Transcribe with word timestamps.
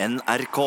NRK. 0.00 0.58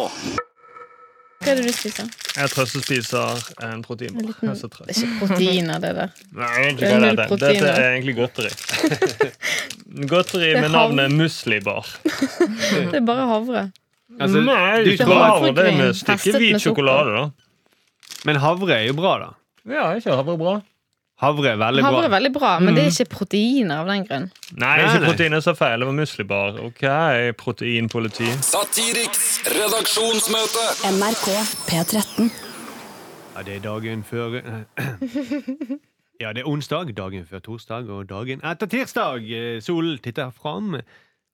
Hva 1.41 1.49
er 1.49 1.57
det 1.57 1.63
du 1.65 1.73
spiser? 1.73 2.09
Jeg 2.35 2.49
trøstespiser 2.53 3.39
en 3.63 3.71
En 3.77 3.83
proteinbar. 3.83 4.21
liten- 4.27 4.49
Jeg 4.49 4.51
er 4.51 4.59
så 4.59 4.67
Det 4.69 4.97
er 4.97 5.01
ikke 5.01 5.19
proteiner, 5.27 5.79
det 5.81 5.95
der. 5.95 6.09
Nei, 6.33 6.71
Det 6.75 6.83
er 6.91 6.99
det. 7.15 7.39
dette 7.39 7.67
er. 7.67 7.97
egentlig 7.97 8.15
godteri. 8.15 8.51
godteri 10.11 10.51
er 10.51 10.61
med 10.61 10.71
navnet 10.71 11.11
Muslibar. 11.11 11.87
Det 12.03 12.95
er 12.95 13.05
bare 13.05 13.25
havre. 13.27 13.71
Altså, 14.19 14.41
Nei, 14.43 14.83
du 14.83 14.89
det, 14.91 15.07
havre, 15.07 15.53
det 15.55 15.65
er 15.73 15.77
med 15.77 15.93
stykke 15.95 16.37
hvit 16.37 16.61
sjokolade, 16.61 17.15
da. 17.15 17.29
Men 18.25 18.35
havre 18.35 18.73
er 18.75 18.87
jo 18.87 18.93
bra, 18.93 19.17
da. 19.19 19.29
Ja, 19.65 19.91
er 19.91 19.95
ikke 19.95 20.15
havre 20.15 20.37
bra? 20.37 20.61
Havre 21.21 21.51
er 21.51 21.57
veldig 21.61 21.83
Havre 21.85 21.97
bra. 21.99 22.05
er 22.07 22.13
veldig 22.15 22.31
bra, 22.33 22.51
men 22.59 22.73
det 22.77 22.83
er 22.87 22.93
ikke 22.95 23.11
proteiner 23.13 23.81
av 23.83 23.89
den 23.91 24.05
grunn. 24.07 24.23
Nei, 24.57 24.71
Nei, 24.81 24.87
ikke 24.87 25.03
proteiner 25.05 25.43
som 25.45 25.55
feiler 25.59 25.85
med. 25.85 25.93
Det 25.93 25.99
muslibar. 26.01 26.57
OK, 26.65 26.81
proteinpoliti. 27.37 28.29
Satiriks 28.47 29.27
redaksjonsmøte. 29.53 30.63
NRK 30.97 31.27
P13. 31.69 32.31
Ja, 33.35 33.45
det 33.47 33.55
er 33.59 33.63
dagen 33.67 34.01
før 34.03 34.39
Ja, 36.21 36.33
det 36.33 36.43
er 36.43 36.49
onsdag, 36.49 36.91
dagen 36.97 37.23
før 37.25 37.39
torsdag 37.41 37.87
og 37.89 38.09
dagen 38.09 38.43
etter 38.45 38.69
tirsdag. 38.69 39.23
Eh, 39.33 39.61
Solen 39.65 39.97
titter 40.03 40.29
fram 40.35 40.75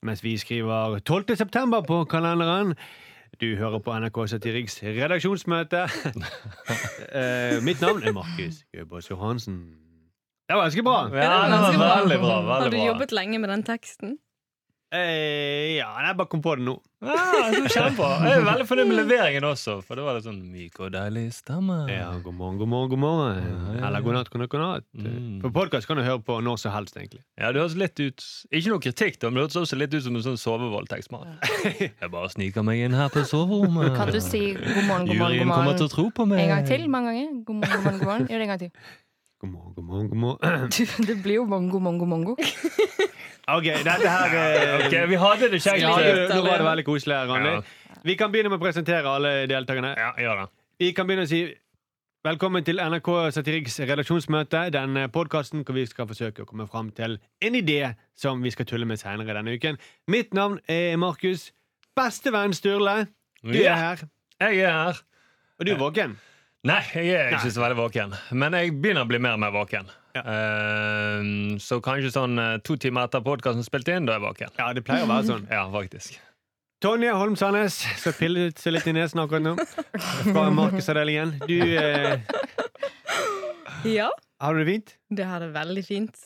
mens 0.05 0.21
vi 0.23 0.35
skriver 0.37 0.99
12. 1.01 1.35
september 1.35 1.81
på 1.83 2.03
kalenderen. 2.07 2.75
Du 3.41 3.47
hører 3.59 3.79
på 3.83 3.93
NRK 3.99 4.17
Satiriks 4.33 4.79
redaksjonsmøte. 4.83 5.85
Eh, 7.17 7.61
Mitt 7.63 7.79
navn 7.81 8.03
er 8.03 8.11
Markus 8.13 8.57
Gøbås 8.75 9.07
Johansen. 9.09 9.55
Det 10.49 10.55
var 10.57 10.67
ganske 10.67 10.83
bra. 10.83 10.97
Ja, 11.15 11.37
det 11.47 11.79
var 11.79 12.01
veldig 12.03 12.17
bra. 12.19 12.35
Har 12.61 12.69
du 12.69 12.77
jobbet 12.77 13.13
lenge 13.15 13.39
med 13.39 13.49
den 13.49 13.63
teksten? 13.65 14.17
Eh, 14.87 15.75
ja, 15.75 15.89
jeg 15.99 16.15
bare 16.15 16.29
kom 16.31 16.39
på 16.39 16.53
det 16.55 16.63
nå. 16.63 16.77
Ah, 17.03 17.49
så 17.51 17.59
Kjempebra. 17.67 18.07
Jeg 18.23 18.37
er 18.39 18.45
veldig 18.47 18.65
fornøyd 18.69 18.87
med 18.87 18.97
leveringen 19.01 19.45
også, 19.45 19.73
for 19.85 19.99
det 19.99 20.05
var 20.05 20.15
litt 20.15 20.25
sånn 20.25 20.37
myk 20.49 20.79
og 20.79 20.93
deilig 20.95 21.25
stemme. 21.35 21.75
Ja, 21.91 22.07
god 22.23 22.37
morgen, 22.37 22.55
god 22.61 22.69
morgen, 22.71 22.91
god 22.93 23.01
morgen. 23.01 23.41
Ja, 23.43 23.57
ja. 23.75 23.81
Eller 23.89 24.05
god 24.05 24.15
natt, 24.15 24.31
god 24.31 24.41
natt, 24.45 24.51
god 24.53 24.63
natt. 24.63 24.87
Mm. 24.95 25.41
På 25.43 25.51
podkast 25.57 25.89
kan 25.89 25.99
du 25.99 26.05
høre 26.07 26.21
på 26.23 26.39
når 26.41 26.61
som 26.63 26.71
helst, 26.73 26.95
egentlig. 26.95 27.19
Ja, 27.35 27.51
det 27.51 27.61
høres 27.61 27.75
litt 27.77 27.99
ut 27.99 28.23
Ikke 28.49 28.71
noe 28.71 28.83
kritikk, 28.87 29.19
da, 29.19 29.29
men 29.29 29.41
det 29.41 29.49
høres 29.49 29.59
også 29.65 29.79
litt 29.81 29.97
ut 29.97 30.05
som 30.07 30.15
en 30.15 30.25
sånn 30.29 30.39
sovevoldtektsmann. 30.41 31.35
Jeg 31.83 32.13
bare 32.13 32.31
sniker 32.31 32.65
meg 32.65 32.85
inn 32.87 32.95
her 32.95 33.11
på 33.11 33.25
soverommet. 33.27 33.91
Kan 33.99 34.13
du 34.15 34.21
si 34.23 34.53
god 34.55 34.87
morgen, 34.87 35.11
god 35.11 35.19
morgen, 35.19 35.35
Juryen 35.35 35.51
kommer 35.51 35.75
til 35.75 35.91
å 35.91 35.93
tro 35.97 36.07
på 36.15 36.29
meg. 36.31 36.45
en 36.47 36.55
gang 36.55 36.71
til? 36.71 36.87
Mange 36.87 37.11
ganger? 37.11 37.35
God 37.43 37.59
morgen, 37.59 37.75
god 37.75 37.83
morgen, 37.83 37.99
god 37.99 38.09
morgen. 38.13 38.31
Gjør 38.31 38.39
det 38.39 38.47
en 38.47 38.55
gang 38.55 38.63
til. 38.63 38.95
God 39.41 39.49
morgen, 39.51 39.73
god 39.75 39.83
morgen, 39.85 40.07
god 40.09 40.17
morgen. 40.17 40.69
Det 41.07 41.15
blir 41.23 41.35
jo 41.41 41.45
mongo, 41.45 41.79
mongo, 41.79 42.05
mongo. 42.05 42.35
Ok, 43.47 43.63
dette 43.63 44.09
her 44.11 44.33
eh, 44.35 44.85
Ok, 44.87 44.93
Vi 45.07 45.15
hadde 45.21 45.47
det 45.53 45.59
kjekt. 45.63 45.79
ja, 45.79 45.91
nå- 45.95 46.41
var 46.43 46.57
det 46.59 46.65
veldig 46.67 46.83
koselig 46.83 47.15
her, 47.15 47.29
Randi. 47.29 47.51
Vi 48.03 48.15
kan 48.19 48.31
begynne 48.33 48.49
med 48.51 48.59
å 48.59 48.63
presentere 48.65 49.07
alle 49.07 49.29
deltakerne. 49.47 49.93
Ja, 49.95 50.09
gjør 50.19 50.41
det. 50.41 50.47
Vi 50.83 50.89
kan 50.97 51.07
begynne 51.07 51.23
å 51.23 51.29
si 51.31 51.39
velkommen 52.27 52.65
til 52.67 52.81
NRK 52.83 53.07
Satiriks 53.37 53.77
redaksjonsmøte. 53.87 54.65
Den 54.75 54.99
podkasten 55.15 55.63
hvor 55.63 55.77
vi 55.79 55.85
skal 55.87 56.09
forsøke 56.11 56.43
å 56.43 56.49
komme 56.49 56.67
fram 56.67 56.89
til 56.97 57.15
en 57.39 57.55
idé 57.61 57.93
som 58.19 58.43
vi 58.43 58.51
skal 58.51 58.67
tulle 58.67 58.89
med 58.89 58.99
senere 58.99 59.37
denne 59.39 59.55
uken. 59.55 59.79
Mitt 60.11 60.35
navn 60.35 60.59
er 60.67 60.97
Markus. 60.99 61.53
Bestevenn 61.95 62.51
Sturle, 62.57 63.05
du 63.47 63.55
er 63.63 63.79
her. 63.79 64.03
jeg 64.43 64.59
er 64.67 64.75
her. 64.75 64.99
Og 65.55 65.65
du 65.65 65.71
er 65.71 65.79
våken. 65.79 66.19
Nei, 66.67 66.81
jeg 66.93 67.15
er 67.15 67.31
ikke 67.31 67.45
Nei. 67.47 67.53
så 67.55 67.61
veldig 67.63 67.77
våken. 67.79 68.13
Men 68.35 68.55
jeg 68.57 68.73
begynner 68.81 69.05
å 69.05 69.09
bli 69.09 69.19
mer 69.23 69.37
og 69.37 69.41
mer 69.43 69.53
våken. 69.55 69.89
Ja. 70.17 70.23
Uh, 70.25 71.57
så 71.61 71.77
kanskje 71.83 72.09
sånn 72.15 72.39
eh, 72.41 72.55
to 72.65 72.75
timer 72.81 73.05
etter 73.07 73.21
podkasten 73.23 73.63
spilte 73.65 73.93
inn, 73.95 74.07
da 74.07 74.15
er 74.15 74.19
jeg 74.19 74.25
våken. 74.25 74.55
Ja, 74.57 74.71
det 74.75 74.83
pleier 74.87 75.05
å 75.05 75.11
være 75.11 75.27
sånn. 75.29 75.45
Ja, 75.53 75.67
faktisk. 75.73 76.17
Tonje 76.83 77.09
Holm 77.17 77.33
Sandnes 77.39 77.79
skal 77.97 78.13
pille 78.13 78.49
seg 78.59 78.75
litt 78.75 78.85
i 78.89 78.93
nesen 78.93 79.21
akkurat 79.23 79.41
nå. 79.45 79.55
Fra 80.27 80.43
Markedsavdelingen. 80.53 81.37
Du 81.49 81.55
eh, 81.57 82.19
Ja. 83.87 84.11
Har 84.41 84.53
du 84.53 84.61
det 84.61 84.67
fint? 84.69 84.91
Det 85.09 85.25
har 85.25 85.41
det 85.41 85.49
veldig 85.55 85.83
fint. 85.87 86.19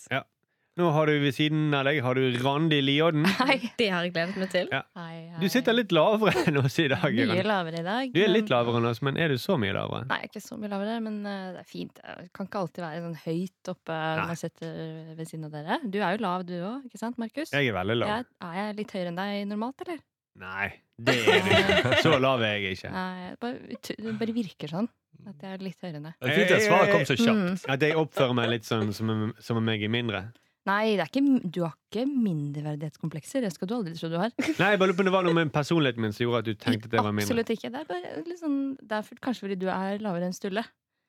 Nå 0.80 0.86
har 0.96 1.10
du 1.10 1.18
ved 1.20 1.34
siden 1.36 1.74
av 1.76 1.84
deg 1.84 1.98
har 2.06 2.16
du 2.16 2.38
Randi 2.40 2.78
Liodden. 2.80 3.26
Hei. 3.42 3.58
Det 3.78 3.90
har 3.92 4.06
jeg 4.06 4.14
gledet 4.16 4.38
meg 4.40 4.52
til. 4.54 4.70
Ja. 4.72 4.80
Hei, 4.96 5.18
hei. 5.28 5.40
Du 5.42 5.50
sitter 5.52 5.76
litt 5.76 5.92
lavere 5.92 6.32
enn 6.48 6.60
oss 6.62 6.78
i 6.80 6.86
dag. 6.92 7.04
Mye 7.12 7.44
lavere 7.44 7.82
i 7.82 7.84
dag. 7.84 8.14
Du 8.16 8.22
er 8.24 8.32
litt 8.32 8.48
lavere 8.54 8.80
enn 8.80 8.88
oss, 8.88 9.02
men 9.04 9.20
er 9.20 9.34
du 9.34 9.42
så 9.42 9.58
mye 9.60 9.74
lavere? 9.76 10.08
Nei, 10.08 10.22
ikke 10.30 10.40
så 10.46 10.56
mye 10.62 10.72
lavere, 10.72 10.96
men 11.04 11.18
eh, 11.28 11.50
det 11.58 11.64
er 11.66 11.68
fint. 11.68 12.00
Jeg 12.08 12.30
kan 12.38 12.48
ikke 12.48 12.62
alltid 12.64 12.86
være 12.86 13.04
sånn 13.04 13.18
høyt 13.26 13.72
oppe 13.74 13.98
når 14.00 14.24
man 14.32 14.40
sitter 14.40 14.80
ved 15.20 15.28
siden 15.34 15.50
av 15.50 15.58
dere. 15.58 15.80
Du 15.92 16.00
er 16.00 16.16
jo 16.16 16.24
lav, 16.24 16.48
du 16.48 16.56
òg, 16.62 16.88
ikke 16.88 17.02
sant, 17.04 17.20
Markus? 17.20 17.52
Jeg 17.52 17.68
er 17.68 17.76
veldig 17.82 18.00
lav. 18.00 18.14
Jeg- 18.16 18.32
Er 18.48 18.56
jeg 18.62 18.80
litt 18.80 18.96
høyere 18.96 19.12
enn 19.12 19.20
deg 19.20 19.44
normalt, 19.52 19.84
eller? 19.86 20.00
Nei, 20.40 20.70
det 21.04 21.18
er 21.20 21.44
du 21.44 21.52
ikke. 21.52 21.96
Så 22.08 22.16
lav 22.24 22.40
er 22.48 22.56
jeg 22.64 22.78
ikke. 22.80 22.94
Nei, 22.96 23.08
jeg 23.28 23.40
bare, 23.44 23.80
det 24.08 24.14
bare 24.24 24.36
virker 24.40 24.72
sånn. 24.72 24.88
At 25.28 25.44
jeg 25.44 25.58
er 25.60 25.66
litt 25.68 25.84
høyere 25.84 26.00
enn 26.00 26.08
deg. 26.08 26.16
Det 26.24 26.32
er 26.32 26.38
fint 26.40 26.54
at 26.56 26.64
svaret 26.64 26.94
kom 26.96 27.04
så 27.12 27.18
kjapt. 27.20 27.42
Mm. 27.44 27.58
At 27.76 27.84
jeg 27.84 27.98
oppfører 28.00 28.38
meg 28.40 28.48
litt 28.56 28.66
sånn 28.70 28.94
som 28.96 29.12
om, 29.12 29.26
som 29.44 29.60
om 29.60 29.68
jeg 29.76 29.84
er 29.86 29.92
mindre. 29.92 30.22
Nei, 30.70 30.94
det 30.94 31.02
er 31.02 31.10
ikke, 31.10 31.40
du 31.50 31.64
har 31.66 31.74
ikke 31.90 32.04
mindreverdighetskomplekser. 32.06 33.42
Det 33.42 33.50
skal 33.56 33.70
du 33.70 33.74
aldri 33.80 33.96
tro 33.98 34.10
du 34.12 34.18
har. 34.22 34.30
Nei, 34.38 34.68
jeg 34.76 34.82
bare 34.82 34.92
lurer 34.92 34.98
på 35.00 35.02
om 35.02 35.08
det 35.10 35.14
var 35.16 35.26
noe 35.26 35.38
med 35.40 35.54
personligheten 35.56 36.04
min 36.06 36.14
som 36.14 36.28
gjorde 36.28 36.44
at 36.44 36.50
du 36.52 36.54
tenkte 36.54 36.86
at 36.92 36.94
jeg 37.00 37.06
var 37.08 37.16
mindre. 37.18 37.26
Absolutt 37.32 37.50
ikke. 37.56 37.72
Det 37.74 37.82
er, 37.82 37.88
bare 37.90 38.38
sånn, 38.38 38.60
det 38.78 39.00
er 39.00 39.24
kanskje 39.26 39.48
fordi 39.48 39.58
du 39.64 39.66
er 39.74 40.04
lavere 40.06 40.30
enn 40.30 40.38
Stulle. 40.38 40.64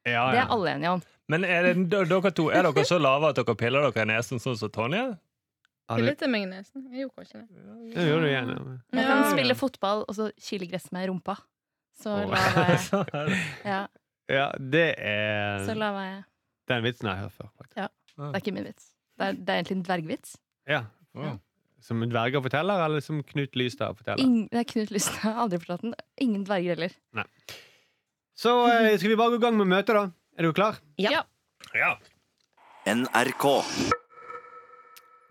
Ja, 0.08 0.24
Det 0.32 0.40
er 0.40 0.48
alle 0.56 0.72
enige 0.72 0.94
om. 0.96 1.02
Men 1.30 1.44
er, 1.46 1.68
det, 1.68 1.84
dere 2.10 2.32
to, 2.34 2.48
er 2.50 2.66
dere 2.66 2.84
så 2.88 2.98
lave 2.98 3.28
at 3.30 3.38
dere 3.38 3.54
piller 3.60 3.84
dere 3.90 4.06
i 4.06 4.10
nesen 4.10 4.40
sånn 4.42 4.56
som 4.58 4.72
Tonje? 4.72 5.04
Pillet 5.92 6.24
jeg 6.24 6.32
meg 6.32 6.46
i 6.46 6.48
nesen? 6.48 6.86
Jeg 6.88 7.04
gjorde 7.04 7.26
ikke 7.26 7.42
det. 7.42 7.92
Det 7.92 8.06
gjør 8.08 8.24
du 8.24 8.28
gjerne. 8.30 8.56
Jeg 8.96 9.02
Ja. 9.02 9.06
kan 9.10 9.24
spille 9.30 9.54
fotball 9.58 10.04
og 10.08 10.14
så 10.16 10.30
kile 10.40 10.66
gress 10.70 10.88
med 10.96 11.08
rumpa. 11.10 11.36
Så 12.00 12.08
oh. 12.08 12.30
lav 12.32 12.56
er 12.64 12.72
jeg. 12.72 12.88
Det- 13.02 13.40
Ja, 13.68 13.82
Ja, 14.32 14.46
det 14.56 14.94
er 14.96 15.66
så 15.66 15.74
lav 15.76 15.98
er 16.00 16.08
jeg. 16.08 16.22
Den 16.70 16.82
vitsen 16.86 17.08
har 17.10 17.16
jeg 17.18 17.22
hørt 17.28 17.32
før. 17.36 17.68
Ja. 17.76 17.88
Det 18.16 18.30
er 18.32 18.40
ikke 18.40 18.54
min 18.54 18.64
vits. 18.70 18.91
Det 19.22 19.28
er, 19.30 19.38
det 19.38 19.54
er 19.54 19.60
egentlig 19.62 19.76
en 19.78 19.86
dvergvits. 19.86 20.36
Ja. 20.70 20.82
Å. 21.14 21.32
Som 21.82 22.02
dverger 22.06 22.42
forteller, 22.44 22.84
eller 22.84 23.02
som 23.02 23.20
Knut 23.26 23.56
Lystad 23.58 23.98
forteller? 23.98 24.22
Ingen, 24.22 24.46
det 24.52 24.60
er 24.62 24.66
Knut 24.70 24.92
Lystad. 24.94 25.18
Har 25.24 25.40
Aldri 25.44 25.58
fortalt 25.62 25.82
den. 25.86 25.94
Ingen 26.22 26.44
dverger 26.46 26.76
heller. 26.76 26.94
Så 28.38 28.54
eh, 28.70 28.94
skal 28.98 29.12
vi 29.12 29.18
bare 29.18 29.34
gå 29.34 29.40
i 29.40 29.44
gang 29.46 29.58
med 29.58 29.70
møtet, 29.70 29.94
da. 29.98 30.04
Er 30.38 30.46
du 30.48 30.54
klar? 30.56 30.78
Ja. 31.02 31.24
Ja. 31.76 31.96
NRK. 32.86 33.46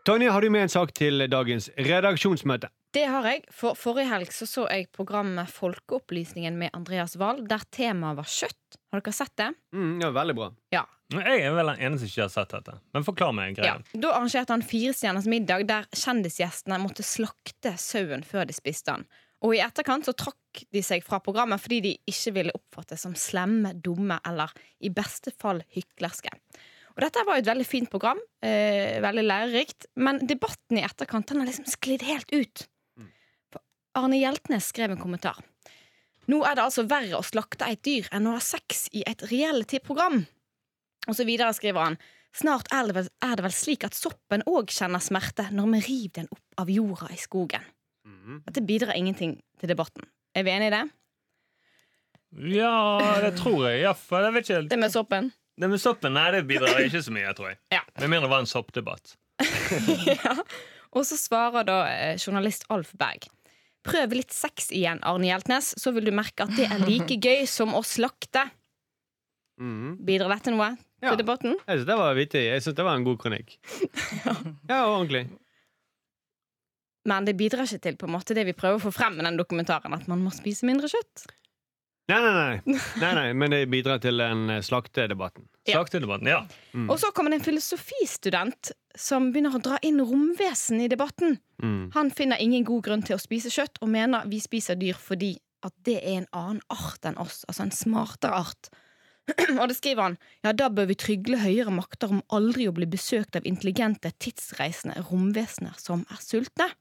Tonje, 0.07 0.31
har 0.34 0.41
du 0.41 0.50
med 0.53 0.68
en 0.68 0.72
sak 0.72 0.94
til 0.97 1.28
dagens 1.31 1.69
redaksjonsmøte? 1.78 2.72
Det 2.91 3.06
har 3.07 3.24
jeg. 3.24 3.46
For 3.56 3.78
forrige 3.79 4.09
helg 4.12 4.31
så, 4.35 4.46
så 4.50 4.66
jeg 4.68 4.90
programmet 4.91 5.47
Folkeopplysningen 5.53 6.57
med 6.59 6.74
Andreas 6.75 7.16
Wahl, 7.19 7.40
der 7.47 7.63
temaet 7.72 8.18
var 8.19 8.28
kjøtt. 8.28 8.79
Har 8.91 9.00
dere 9.00 9.13
sett 9.16 9.35
det? 9.40 9.47
Mm, 9.75 9.94
ja, 10.03 10.09
veldig 10.16 10.35
bra. 10.35 10.50
Jeg 11.12 11.41
er 11.44 11.51
vel 11.56 11.68
den 11.74 11.81
eneste 11.88 12.06
som 12.06 12.12
ikke 12.12 12.24
har 12.25 12.31
sett 12.31 12.53
dette. 12.56 12.75
Men 12.96 13.03
forklar 13.07 13.34
meg 13.35 13.57
Ja. 13.57 13.78
greia. 13.80 14.01
Da 14.03 14.12
arrangerte 14.16 14.56
han 14.56 14.63
firestjerners 14.63 15.28
middag 15.28 15.66
der 15.68 15.88
kjendisgjestene 15.96 16.80
måtte 16.80 17.03
slakte 17.03 17.74
sauen 17.80 18.24
før 18.28 18.47
de 18.47 18.56
spiste 18.56 18.91
den. 18.96 19.07
Og 19.41 19.56
i 19.56 19.62
etterkant 19.63 20.06
så 20.06 20.13
trakk 20.13 20.66
de 20.72 20.84
seg 20.85 21.03
fra 21.03 21.19
programmet 21.24 21.59
fordi 21.63 21.80
de 21.81 21.94
ikke 22.07 22.34
ville 22.35 22.53
oppfattes 22.56 23.01
som 23.07 23.16
slemme, 23.18 23.74
dumme 23.81 24.19
eller 24.28 24.51
i 24.84 24.91
beste 24.94 25.31
fall 25.41 25.63
hyklerske. 25.75 26.30
Og 26.91 27.00
dette 27.06 27.24
var 27.25 27.40
jo 27.40 27.44
et 27.46 27.47
veldig 27.50 27.66
fint 27.66 27.90
program, 27.90 28.19
eh, 28.44 29.00
veldig 29.01 29.24
lærerikt, 29.24 29.88
men 29.96 30.19
debatten 30.28 30.78
i 30.78 30.84
etterkant 30.84 31.25
den 31.28 31.40
har 31.40 31.47
liksom 31.47 31.66
sklidd 31.72 32.03
helt 32.03 32.31
ut. 32.35 32.68
Arne 33.97 34.19
Hjeltnes 34.19 34.69
skrev 34.72 34.94
en 34.94 35.02
kommentar. 35.02 35.40
Nå 36.31 36.44
er 36.47 36.56
det 36.56 36.63
altså 36.63 36.85
verre 36.88 37.18
å 37.18 37.25
slakte 37.25 37.68
et 37.68 37.81
dyr 37.84 38.07
enn 38.13 38.29
å 38.29 38.35
ha 38.38 38.44
sex 38.44 38.85
i 38.96 39.03
et 39.07 39.24
reality-program. 39.31 40.22
Og 41.09 41.18
så 41.18 41.25
videre 41.28 41.52
skriver 41.57 41.90
han. 41.90 41.97
Snart 42.38 42.69
er 42.72 42.88
det, 42.88 42.96
vel, 42.96 43.09
er 43.25 43.35
det 43.35 43.44
vel 43.44 43.56
slik 43.56 43.84
at 43.84 43.97
soppen 43.97 44.46
òg 44.47 44.72
kjenner 44.72 45.03
smerte 45.03 45.50
når 45.51 45.74
vi 45.74 45.81
river 45.90 46.22
den 46.22 46.30
opp 46.31 46.62
av 46.63 46.72
jorda 46.72 47.09
i 47.12 47.19
skogen. 47.19 47.66
Mhm. 48.07 48.44
Dette 48.47 48.63
bidrar 48.63 48.96
ingenting 48.96 49.35
til 49.59 49.72
debatten. 49.74 50.07
Er 50.35 50.47
vi 50.47 50.53
enige 50.53 50.72
i 50.72 50.75
det? 50.78 50.85
Ja, 52.56 53.19
det 53.19 53.33
tror 53.42 53.65
jeg. 53.68 53.81
Ja, 53.83 53.92
for 53.98 54.24
jeg 54.24 54.33
vet 54.38 54.48
ikke 54.48 54.69
Det 54.71 54.80
med 54.80 54.94
soppen? 54.94 55.33
Det 55.60 55.68
med 55.69 55.81
soppen 55.83 56.13
nei, 56.15 56.30
det 56.31 56.45
bidrar 56.48 56.80
ikke 56.80 57.01
så 57.04 57.12
mye, 57.12 57.33
tror 57.36 57.51
jeg. 57.51 57.60
Ja. 57.75 57.81
Med 58.00 58.07
mindre 58.13 58.30
det 58.30 58.31
var 58.31 58.45
en 58.45 58.50
soppdebatt. 58.50 59.18
ja. 60.07 60.38
Og 60.95 61.04
så 61.07 61.18
svarer 61.19 61.68
da 61.68 61.81
eh, 61.92 62.15
journalist 62.15 62.63
Alf 62.71 62.94
Berg. 62.98 63.27
Prøv 63.83 64.13
litt 64.13 64.33
sex 64.36 64.69
igjen, 64.75 65.00
Arne 65.01 65.25
Hjeltnes, 65.31 65.72
så 65.81 65.89
vil 65.95 66.06
du 66.06 66.12
merke 66.13 66.45
at 66.45 66.51
det 66.57 66.68
er 66.69 66.83
like 66.86 67.18
gøy 67.25 67.48
som 67.50 67.74
å 67.78 67.81
slakte. 67.86 68.45
Mhm. 69.62 69.95
Bidrar 70.06 70.30
dette 70.36 70.54
noe 70.54 70.72
Ja. 71.01 71.10
til 71.16 71.18
debatten? 71.24 71.56
Jeg 71.68 71.80
syns 71.81 71.88
det 71.89 71.98
var 71.98 72.13
vittig. 72.18 72.44
Jeg 72.45 72.62
syns 72.62 72.75
det 72.78 72.86
var 72.86 72.95
en 73.00 73.06
god 73.07 73.18
kronikk. 73.24 73.56
Ja, 74.69 74.83
ordentlig. 74.86 75.25
Men 77.10 77.25
det 77.25 77.33
bidrar 77.39 77.66
ikke 77.66 77.81
til 77.81 77.95
på 77.98 78.06
en 78.06 78.13
måte 78.13 78.36
det 78.38 78.44
vi 78.45 78.54
prøver 78.54 78.78
å 78.78 78.83
få 78.83 78.92
frem 78.94 79.16
med 79.18 79.25
den 79.25 79.38
dokumentaren, 79.39 79.94
at 79.98 80.06
man 80.10 80.22
må 80.22 80.30
spise 80.34 80.68
mindre 80.69 80.86
kjøtt. 80.92 81.24
Nei, 82.09 82.18
nei, 82.21 82.33
nei. 82.33 82.77
nei, 83.00 83.12
nei 83.15 83.33
men 83.38 83.53
det 83.53 83.62
bidrar 83.71 84.01
til 84.03 84.18
den 84.19 84.50
slaktedebatten. 84.65 85.45
slaktedebatten. 85.68 85.68
Ja. 85.68 85.77
Slaktedebatten, 85.77 86.27
ja. 86.31 86.39
Og 86.89 86.98
så 87.00 87.12
kommer 87.15 87.31
det 87.31 87.42
en 87.42 87.45
filosofistudent 87.45 88.71
som 88.98 89.30
begynner 89.31 89.56
å 89.56 89.62
dra 89.63 89.77
inn 89.86 90.01
romvesen 90.03 90.81
i 90.83 90.89
debatten. 90.92 91.38
Mm. 91.63 91.92
Han 91.94 92.12
finner 92.12 92.42
ingen 92.42 92.65
god 92.68 92.83
grunn 92.88 93.06
til 93.06 93.15
å 93.15 93.21
spise 93.21 93.53
kjøtt, 93.53 93.80
og 93.81 93.94
mener 93.94 94.27
vi 94.31 94.42
spiser 94.44 94.80
dyr 94.80 95.00
fordi 95.00 95.36
at 95.65 95.75
det 95.86 96.00
er 96.01 96.21
en 96.21 96.31
annen 96.33 96.63
art 96.74 97.06
enn 97.06 97.19
oss. 97.21 97.44
Altså 97.48 97.68
en 97.68 97.75
smartere 97.75 98.42
art. 98.42 98.71
og 99.59 99.68
det 99.69 99.77
skriver 99.77 100.01
han 100.07 100.18
ja, 100.42 100.51
da 100.57 100.71
bør 100.74 100.89
vi 100.89 100.98
trygle 100.98 101.38
høyere 101.44 101.71
makter 101.74 102.12
om 102.12 102.24
aldri 102.33 102.65
å 102.68 102.75
bli 102.75 102.88
besøkt 102.89 103.38
av 103.38 103.45
intelligente, 103.48 104.09
tidsreisende 104.18 104.98
romvesener 105.12 105.77
som 105.80 106.03
er 106.09 106.24
sultne. 106.24 106.71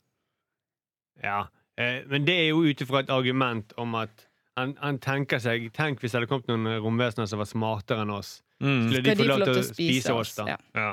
Ja, 1.21 1.45
eh, 1.77 2.01
men 2.09 2.25
det 2.25 2.39
er 2.41 2.51
jo 2.51 2.65
ut 2.65 2.81
ifra 2.81 3.05
et 3.05 3.13
argument 3.13 3.77
om 3.81 3.95
at 4.01 4.30
han, 4.61 4.77
han 4.81 4.99
tenker 5.03 5.41
seg 5.43 5.71
Tenk 5.77 6.01
hvis 6.03 6.13
det 6.15 6.21
hadde 6.21 6.31
kommet 6.31 6.49
noen 6.53 6.81
romvesener 6.85 7.27
som 7.31 7.41
var 7.43 7.49
smartere 7.51 8.05
enn 8.07 8.13
oss. 8.15 8.37
Mm. 8.61 8.91
Skulle 8.91 9.07
de 9.07 9.17
få 9.23 9.31
lov 9.31 9.47
til 9.49 9.59
å 9.63 9.69
spise 9.73 10.13
oss, 10.15 10.35
da? 10.39 10.53
Ja. 10.55 10.59
ja. 10.77 10.91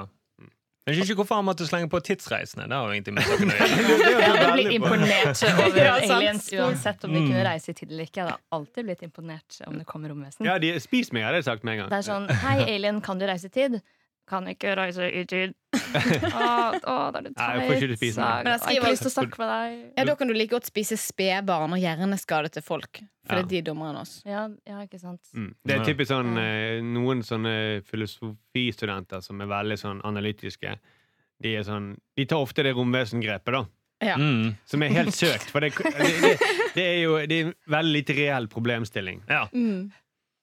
Jeg 0.88 0.96
skjønner 0.96 1.10
ikke 1.12 1.16
hvorfor 1.20 1.36
han 1.42 1.46
måtte 1.50 1.66
slenge 1.68 1.90
på 1.92 2.00
tidsreisende. 2.08 2.64
Det 2.72 2.78
har 2.80 2.88
jo 2.88 2.96
ingenting 2.96 3.18
med 3.18 3.26
saken 3.28 3.50
å 3.52 3.56
gjøre. 3.58 3.80
Jeg 4.08 4.22
hadde 4.24 4.52
blitt 4.54 4.76
imponert 4.78 5.42
over 5.66 5.90
aliens 5.98 6.46
uansett 6.56 7.04
om 7.04 7.12
de 7.12 7.20
Mm. 7.20 7.26
kunne 7.28 7.42
reise 7.50 7.74
i 7.74 7.76
tid 7.76 7.92
eller 7.92 8.08
ikke. 8.08 8.22
Jeg 8.22 8.30
hadde 8.30 8.56
alltid 8.56 8.88
blitt 8.88 9.04
imponert 9.04 9.58
om 9.68 9.76
det 9.82 9.86
kommer 9.90 10.14
romvesen. 10.16 10.48
Ja, 10.48 10.56
de, 10.64 10.70
spis 10.80 11.12
meg, 11.12 11.26
hadde 11.28 11.42
jeg 11.42 11.48
sagt 11.50 11.68
med 11.68 11.76
en 11.76 11.82
gang. 11.84 11.90
Det 11.92 12.00
er 12.00 12.08
sånn 12.08 12.30
Hei, 12.46 12.56
alien, 12.78 13.02
kan 13.04 13.20
du 13.20 13.28
reise 13.28 13.52
i 13.52 13.56
tid? 13.58 13.82
Kan 14.28 14.48
ikke 14.52 14.74
reise 14.76 15.06
i 15.08 15.22
tid. 15.24 15.54
Å, 15.78 16.48
å, 16.84 16.96
da 17.14 17.20
er 17.22 17.28
det 17.30 17.32
teit. 17.38 17.40
Jeg 17.40 17.60
Men 17.64 17.70
jeg 18.04 18.18
har 18.20 18.60
skriver- 18.60 18.90
lyst 18.92 19.06
til 19.06 19.12
å 19.12 19.14
snakke 19.14 19.40
med 19.40 19.48
deg. 19.54 19.78
Ja, 19.96 20.04
Da 20.10 20.16
kan 20.20 20.28
du 20.28 20.34
like 20.36 20.52
godt 20.52 20.68
spise 20.68 20.98
spedbarn 21.00 21.72
og 21.76 21.80
hjerneskade 21.80 22.52
til 22.52 22.66
folk. 22.66 23.00
For 23.28 23.36
Ja. 23.36 23.42
det 23.44 23.46
er 23.46 23.50
de 23.54 23.62
dummere 23.72 23.94
enn 23.94 24.02
oss. 24.02 24.18
Ja, 24.28 24.48
ja 24.68 24.82
ikke 24.84 25.00
sant. 25.00 25.22
Mm. 25.36 25.54
Det 25.64 25.76
er 25.78 25.86
typisk 25.88 26.12
sånn 26.12 26.38
eh, 26.40 26.82
Noen 26.84 27.24
sånne 27.24 27.82
filosofistudenter 27.88 29.24
som 29.24 29.42
er 29.44 29.50
veldig 29.52 29.78
sånn 29.80 30.02
analytiske. 30.08 30.76
De, 31.44 31.56
er 31.56 31.64
sånn, 31.68 31.94
de 32.18 32.26
tar 32.26 32.42
ofte 32.44 32.64
det 32.66 32.74
romvesengrepet, 32.76 33.54
da. 33.54 33.64
Ja. 34.04 34.16
Mm. 34.20 34.56
Som 34.66 34.84
er 34.84 34.92
helt 34.94 35.16
søkt. 35.16 35.50
For 35.54 35.64
det, 35.64 35.72
det, 35.78 36.12
det, 36.22 36.34
det 36.76 36.84
er 36.86 37.00
jo 37.02 37.16
det 37.26 37.38
er 37.40 37.48
en 37.48 37.54
veldig 37.74 37.94
lite 37.96 38.16
reell 38.18 38.48
problemstilling. 38.52 39.24
Ja. 39.30 39.46
Mm. 39.54 39.88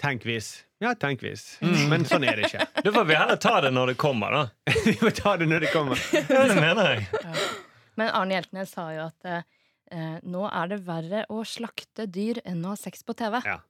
Tenk 0.02 0.24
hvis. 0.26 0.48
Ja, 0.82 0.90
tenk 0.98 1.22
hvis. 1.22 1.44
Men 1.62 2.02
sånn 2.08 2.24
er 2.26 2.36
det 2.40 2.48
ikke. 2.50 2.64
Da 2.84 2.92
får 2.92 3.04
vi 3.08 3.14
heller 3.16 3.38
ta 3.40 3.52
det 3.64 3.70
når 3.72 3.92
det 3.92 3.96
kommer, 4.00 4.34
da. 4.34 4.72
Vi 4.84 4.96
får 5.00 5.14
ta 5.20 5.36
det 5.40 5.46
når 5.48 5.60
det 5.66 5.70
kommer. 5.72 6.00
Ja, 6.34 6.42
det 6.50 6.56
mener 6.58 6.90
jeg. 6.96 7.06
Men 7.96 8.10
Arne 8.10 8.34
Hjeltnes 8.34 8.72
sa 8.74 8.88
jo 8.92 9.04
at 9.06 9.28
eh, 9.30 10.18
nå 10.26 10.42
er 10.50 10.72
det 10.74 10.80
verre 10.84 11.22
å 11.30 11.44
slakte 11.46 12.08
dyr 12.10 12.40
enn 12.44 12.64
å 12.66 12.74
ha 12.74 12.80
sex 12.80 13.06
på 13.06 13.14
TV. 13.16 13.38
Ja. 13.46 13.60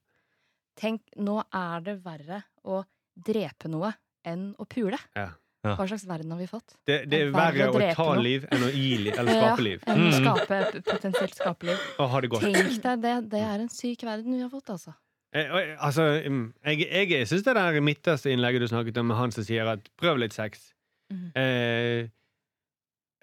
Tenk, 0.80 1.04
nå 1.20 1.38
er 1.54 1.84
det 1.86 1.98
verre 2.02 2.40
å 2.66 2.80
drepe 3.14 3.68
noe 3.70 3.92
enn 4.26 4.54
å 4.58 4.64
pule. 4.66 4.98
Ja. 5.14 5.28
Ja. 5.64 5.76
Hva 5.78 5.86
slags 5.88 6.02
verden 6.04 6.32
har 6.34 6.40
vi 6.42 6.48
fått? 6.50 6.74
Det, 6.84 6.96
det 7.08 7.20
er 7.22 7.28
er 7.30 7.36
verre 7.36 7.68
å 7.70 7.76
å 7.78 7.84
ta 7.96 8.08
noe. 8.10 8.20
liv 8.24 8.42
enn 8.52 8.64
å 8.66 8.72
gi 8.74 8.88
liv, 9.00 9.14
eller 9.16 9.38
skape 9.38 9.62
liv. 9.64 9.84
Ja, 9.86 9.94
enn 9.94 10.02
å 10.02 10.10
Mm. 10.10 10.18
skape, 10.24 10.82
potensielt 10.90 11.38
skape 11.38 11.68
liv. 11.70 11.86
Og 12.02 12.10
ha 12.12 12.20
det 12.20 12.28
godt. 12.34 12.44
Tenk 12.44 12.82
deg 12.84 13.00
det. 13.06 13.14
Det 13.32 13.40
er 13.40 13.62
en 13.62 13.70
syk 13.72 14.02
verden 14.04 14.34
vi 14.34 14.42
har 14.42 14.50
fått, 14.52 14.68
altså. 14.74 14.92
Eh, 15.34 15.50
og, 15.50 15.62
altså, 15.78 16.22
mm, 16.30 16.54
jeg, 16.64 17.10
jeg 17.10 17.28
syns 17.28 17.42
det 17.42 17.56
der 17.56 17.80
midterste 17.80 18.32
innlegget 18.32 18.62
du 18.62 18.66
snakket 18.70 18.98
om, 18.98 19.06
med 19.10 19.16
han 19.18 19.32
som 19.34 19.44
sier 19.44 19.66
at 19.66 19.88
'prøv 19.98 20.16
litt 20.22 20.34
sex', 20.34 20.72
mm. 21.10 21.32
eh, 21.36 22.08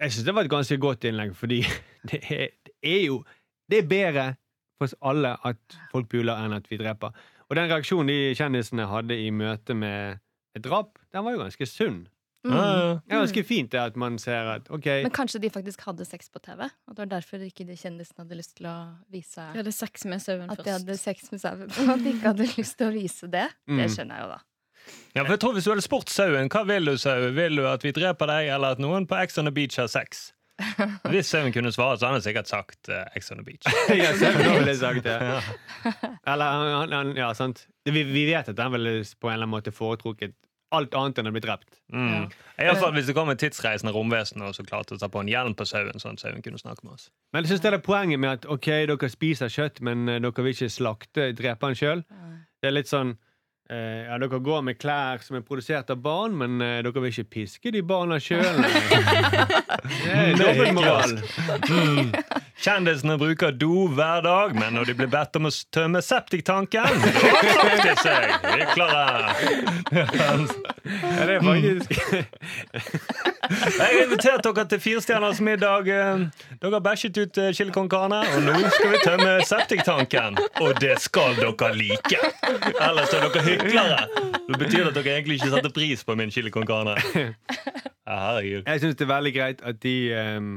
Jeg 0.02 0.12
syns 0.12 0.26
det 0.26 0.36
var 0.36 0.42
et 0.42 0.52
ganske 0.52 0.78
godt 0.78 1.04
innlegg, 1.04 1.36
fordi 1.36 1.62
det 2.12 2.20
er, 2.30 2.48
det 2.66 2.74
er 2.84 3.06
jo 3.06 3.24
Det 3.72 3.78
er 3.78 3.88
bedre 3.88 4.36
for 4.78 4.84
oss 4.84 4.96
alle 5.02 5.38
at 5.46 5.78
folk 5.92 6.10
puler 6.10 6.36
enn 6.36 6.54
at 6.54 6.66
vi 6.72 6.78
dreper. 6.78 7.12
Og 7.50 7.56
den 7.56 7.70
reaksjonen 7.72 8.08
de 8.08 8.36
kjendisene 8.36 8.88
hadde 8.88 9.16
i 9.16 9.30
møte 9.30 9.74
med 9.74 10.18
et 10.56 10.64
drap, 10.64 10.98
den 11.14 11.24
var 11.24 11.32
jo 11.32 11.44
ganske 11.44 11.66
sunn. 11.66 12.08
Mm. 12.44 12.54
Ja. 12.58 13.00
Det 13.06 13.14
er 13.14 13.20
ganske 13.22 13.44
fint 13.46 13.72
det 13.72 13.80
at 13.80 13.98
man 14.02 14.16
ser 14.18 14.48
at 14.56 14.70
OK 14.74 14.86
Men 15.04 15.12
kanskje 15.14 15.40
de 15.44 15.50
faktisk 15.54 15.84
hadde 15.86 16.06
sex 16.10 16.30
på 16.34 16.40
TV? 16.42 16.64
At 16.66 16.96
det 16.96 17.04
var 17.04 17.10
derfor 17.12 17.44
ikke 17.46 17.68
de 17.68 17.76
kjendisene 17.78 18.24
hadde 18.24 18.40
lyst 18.40 18.56
til 18.58 18.66
å 18.66 18.78
vise 19.14 19.46
De 19.54 19.60
hadde 19.62 19.74
sex 19.78 20.06
med 20.10 20.24
sauen 20.24 20.50
At 20.50 20.64
de 20.66 20.72
hadde 20.74 20.96
sex 20.98 21.30
med 21.32 21.42
sauen. 21.44 21.70
At 21.70 22.02
de 22.02 22.16
ikke 22.16 22.32
hadde 22.32 22.48
lyst 22.58 22.78
til 22.80 22.88
å 22.90 22.96
vise 22.96 23.30
det. 23.30 23.46
Det 23.68 23.78
Mm. 23.86 23.94
skjønner 23.94 24.16
jeg 24.18 24.26
jo, 24.26 24.30
da. 24.34 24.40
Ja, 25.14 25.24
for 25.24 25.32
jeg 25.36 25.40
tror 25.44 25.54
Hvis 25.54 25.64
du 25.64 25.72
hadde 25.76 25.86
spurt 25.86 26.10
sauen 26.10 26.50
hva 26.50 26.64
vil 26.66 26.86
du, 26.90 26.98
sau? 26.98 27.30
Vil 27.38 27.56
du 27.62 27.68
at 27.70 27.84
vi 27.86 27.92
dreper 27.94 28.26
deg, 28.34 28.50
eller 28.56 28.72
at 28.74 28.80
noen 28.82 29.06
på 29.06 29.22
Ex 29.22 29.38
on 29.38 29.46
the 29.46 29.52
Beach 29.52 29.78
har 29.78 29.88
sex? 29.88 30.32
Hvis 31.14 31.30
sauen 31.30 31.54
kunne 31.54 31.70
svare, 31.74 31.98
så 31.98 32.06
hadde 32.10 32.18
han 32.20 32.26
sikkert 32.26 32.50
sagt 32.50 32.90
uh, 32.90 33.06
Ex 33.16 33.30
on 33.32 33.38
the 33.38 33.46
Beach. 33.46 33.66
ja, 33.90 34.12
om 34.18 34.58
ville 34.66 34.76
sagt 34.82 35.04
det. 35.06 35.18
Ja. 35.30 35.42
Eller 36.26 36.46
han, 36.46 36.74
han- 36.74 36.92
han, 36.94 37.16
ja, 37.18 37.30
sant. 37.38 37.68
Vi, 37.86 38.02
vi 38.04 38.26
vet 38.34 38.50
at 38.50 38.60
han 38.60 38.72
ville 38.74 39.04
på 39.20 39.30
en 39.30 39.34
eller 39.38 39.46
annen 39.46 39.54
måte 39.54 39.72
foretrukket 39.74 40.34
alt 40.76 40.96
annet 40.98 41.20
enn 41.20 41.30
å 41.30 41.34
bli 41.36 41.44
drept. 41.44 41.80
Mm. 41.94 42.28
I 42.62 42.68
alle 42.68 42.80
fall 42.80 42.94
Hvis 42.96 43.10
det 43.10 43.16
kom 43.18 43.32
et 43.34 43.42
tidsreisende 43.42 43.94
romvesen 43.96 44.44
og 44.46 44.54
så 44.56 44.66
klarte 44.68 44.96
å 44.96 45.02
ta 45.02 45.10
på 45.12 45.24
en 45.24 45.32
hjelm 45.32 45.56
på 45.58 45.68
sauen, 45.68 46.00
sånn 46.02 46.20
at 46.20 46.24
sauen 46.24 46.44
kunne 46.46 46.62
snakke 46.62 46.86
med 46.86 46.96
oss. 46.96 47.10
Men 47.34 47.44
jeg 47.44 47.54
synes 47.54 47.66
det 47.66 47.74
er 47.74 47.84
poenget 47.84 48.22
med 48.22 48.38
at 48.40 48.48
ok, 48.50 48.70
dere 48.92 49.12
spiser 49.12 49.52
kjøtt, 49.52 49.84
men 49.86 50.08
eh, 50.08 50.22
dere 50.24 50.46
vil 50.46 50.56
ikke 50.56 50.72
slakte, 50.72 51.32
dreperen 51.38 51.78
sjøl. 51.78 52.06
Det 52.62 52.70
er 52.70 52.76
litt 52.76 52.92
sånn 52.92 53.16
eh, 53.72 54.06
ja, 54.06 54.20
Dere 54.22 54.40
går 54.44 54.62
med 54.68 54.80
klær 54.80 55.24
som 55.26 55.40
er 55.40 55.46
produsert 55.48 55.90
av 55.92 56.00
barn, 56.04 56.38
men 56.38 56.62
uh, 56.62 56.78
dere 56.86 57.04
vil 57.04 57.12
ikke 57.12 57.32
piske 57.38 57.74
de 57.74 57.82
barna 57.82 58.20
sjøl. 58.22 58.46
Det 59.82 60.14
er 60.14 60.36
dobbeltmoral. 60.38 61.18
Mm. 61.72 62.12
Kjendisene 62.62 63.18
bruker 63.18 63.52
do 63.58 63.88
hver 63.90 64.22
dag, 64.22 64.54
men 64.54 64.76
når 64.78 64.92
de 64.92 64.94
blir 65.00 65.10
bedt 65.10 65.38
om 65.40 65.48
å 65.50 65.52
tømme 65.74 66.02
septiktanken, 66.06 67.00
trakk 67.22 67.82
de 67.82 67.96
seg! 68.02 68.36
Hyklere! 68.52 69.32
Ja, 69.92 71.26
det 71.26 71.36
er 71.36 71.42
faktisk 71.46 71.92
Jeg 73.52 73.82
har 73.82 73.98
invitert 74.04 74.46
dere 74.46 74.66
til 74.70 74.82
firestjerners 74.84 75.42
middag. 75.44 75.90
Dere 75.90 76.72
har 76.76 76.84
bæsjet 76.86 77.18
ut 77.18 77.40
eh, 77.42 77.50
chili 77.58 77.74
con 77.76 77.90
carne, 77.92 78.22
og 78.36 78.46
nå 78.46 78.60
skal 78.76 78.94
vi 78.94 79.02
tømme 79.04 79.34
septiktanken. 79.50 80.38
Og 80.62 80.78
det 80.82 81.00
skal 81.04 81.36
dere 81.42 81.72
like! 81.76 82.22
Ellers 82.78 83.16
er 83.18 83.26
dere 83.26 83.46
hyklere. 83.48 84.06
Det 84.48 84.62
betyr 84.62 84.92
at 84.92 84.96
dere 85.00 85.18
egentlig 85.18 85.40
ikke 85.42 85.52
setter 85.56 85.74
pris 85.74 86.06
på 86.06 86.16
min 86.20 86.32
chili 86.32 86.54
con 86.54 86.68
carne. 86.70 86.96
Ja, 88.12 88.16
herregud. 88.28 88.64
Jeg 88.68 88.82
syns 88.82 88.96
det 89.00 89.06
er 89.06 89.12
veldig 89.14 89.34
greit 89.36 89.62
at, 89.66 89.82
de, 89.84 89.96
um, 90.38 90.54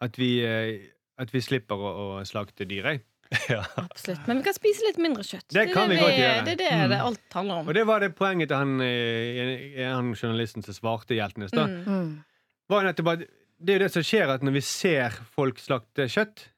at, 0.00 0.18
vi, 0.20 0.32
eh, 0.44 0.74
at 1.22 1.32
vi 1.34 1.42
slipper 1.44 1.78
å, 1.78 1.92
å 2.20 2.22
slakte 2.28 2.68
dyr. 2.68 2.92
jeg. 2.92 3.02
Ja. 3.48 3.62
Absolutt. 3.80 4.26
Men 4.28 4.42
vi 4.42 4.44
kan 4.44 4.56
spise 4.56 4.84
litt 4.84 4.98
mindre 5.00 5.22
kjøtt. 5.24 5.46
Det 5.48 5.62
det, 5.62 5.72
kan 5.72 5.88
vi 5.88 5.96
godt 5.96 6.18
gjøre. 6.18 6.42
Det 6.44 6.52
er 6.52 6.58
det 6.60 6.88
det 6.92 6.98
alt 7.00 7.36
handler 7.38 7.62
om. 7.62 7.70
Og 7.70 7.76
det 7.78 7.84
var 7.88 8.02
det 8.04 8.10
poenget 8.18 8.50
til 8.52 8.60
han, 8.60 8.74
eh, 8.84 9.78
han 9.88 10.10
journalisten 10.12 10.64
som 10.66 10.76
svarte 10.76 11.16
Hjeltnes. 11.16 11.54
da. 11.56 11.64
Mm. 11.64 11.86
Mm. 11.88 12.82
nettopp 12.90 13.24
det 13.62 13.72
er 13.72 13.78
jo 13.78 13.84
det 13.84 13.92
som 13.94 14.04
skjer 14.04 14.32
at 14.34 14.44
når 14.44 14.56
vi 14.56 14.62
ser 14.66 15.16
folk 15.36 15.60
slakte 15.62 16.08
kjøtt, 16.10 16.48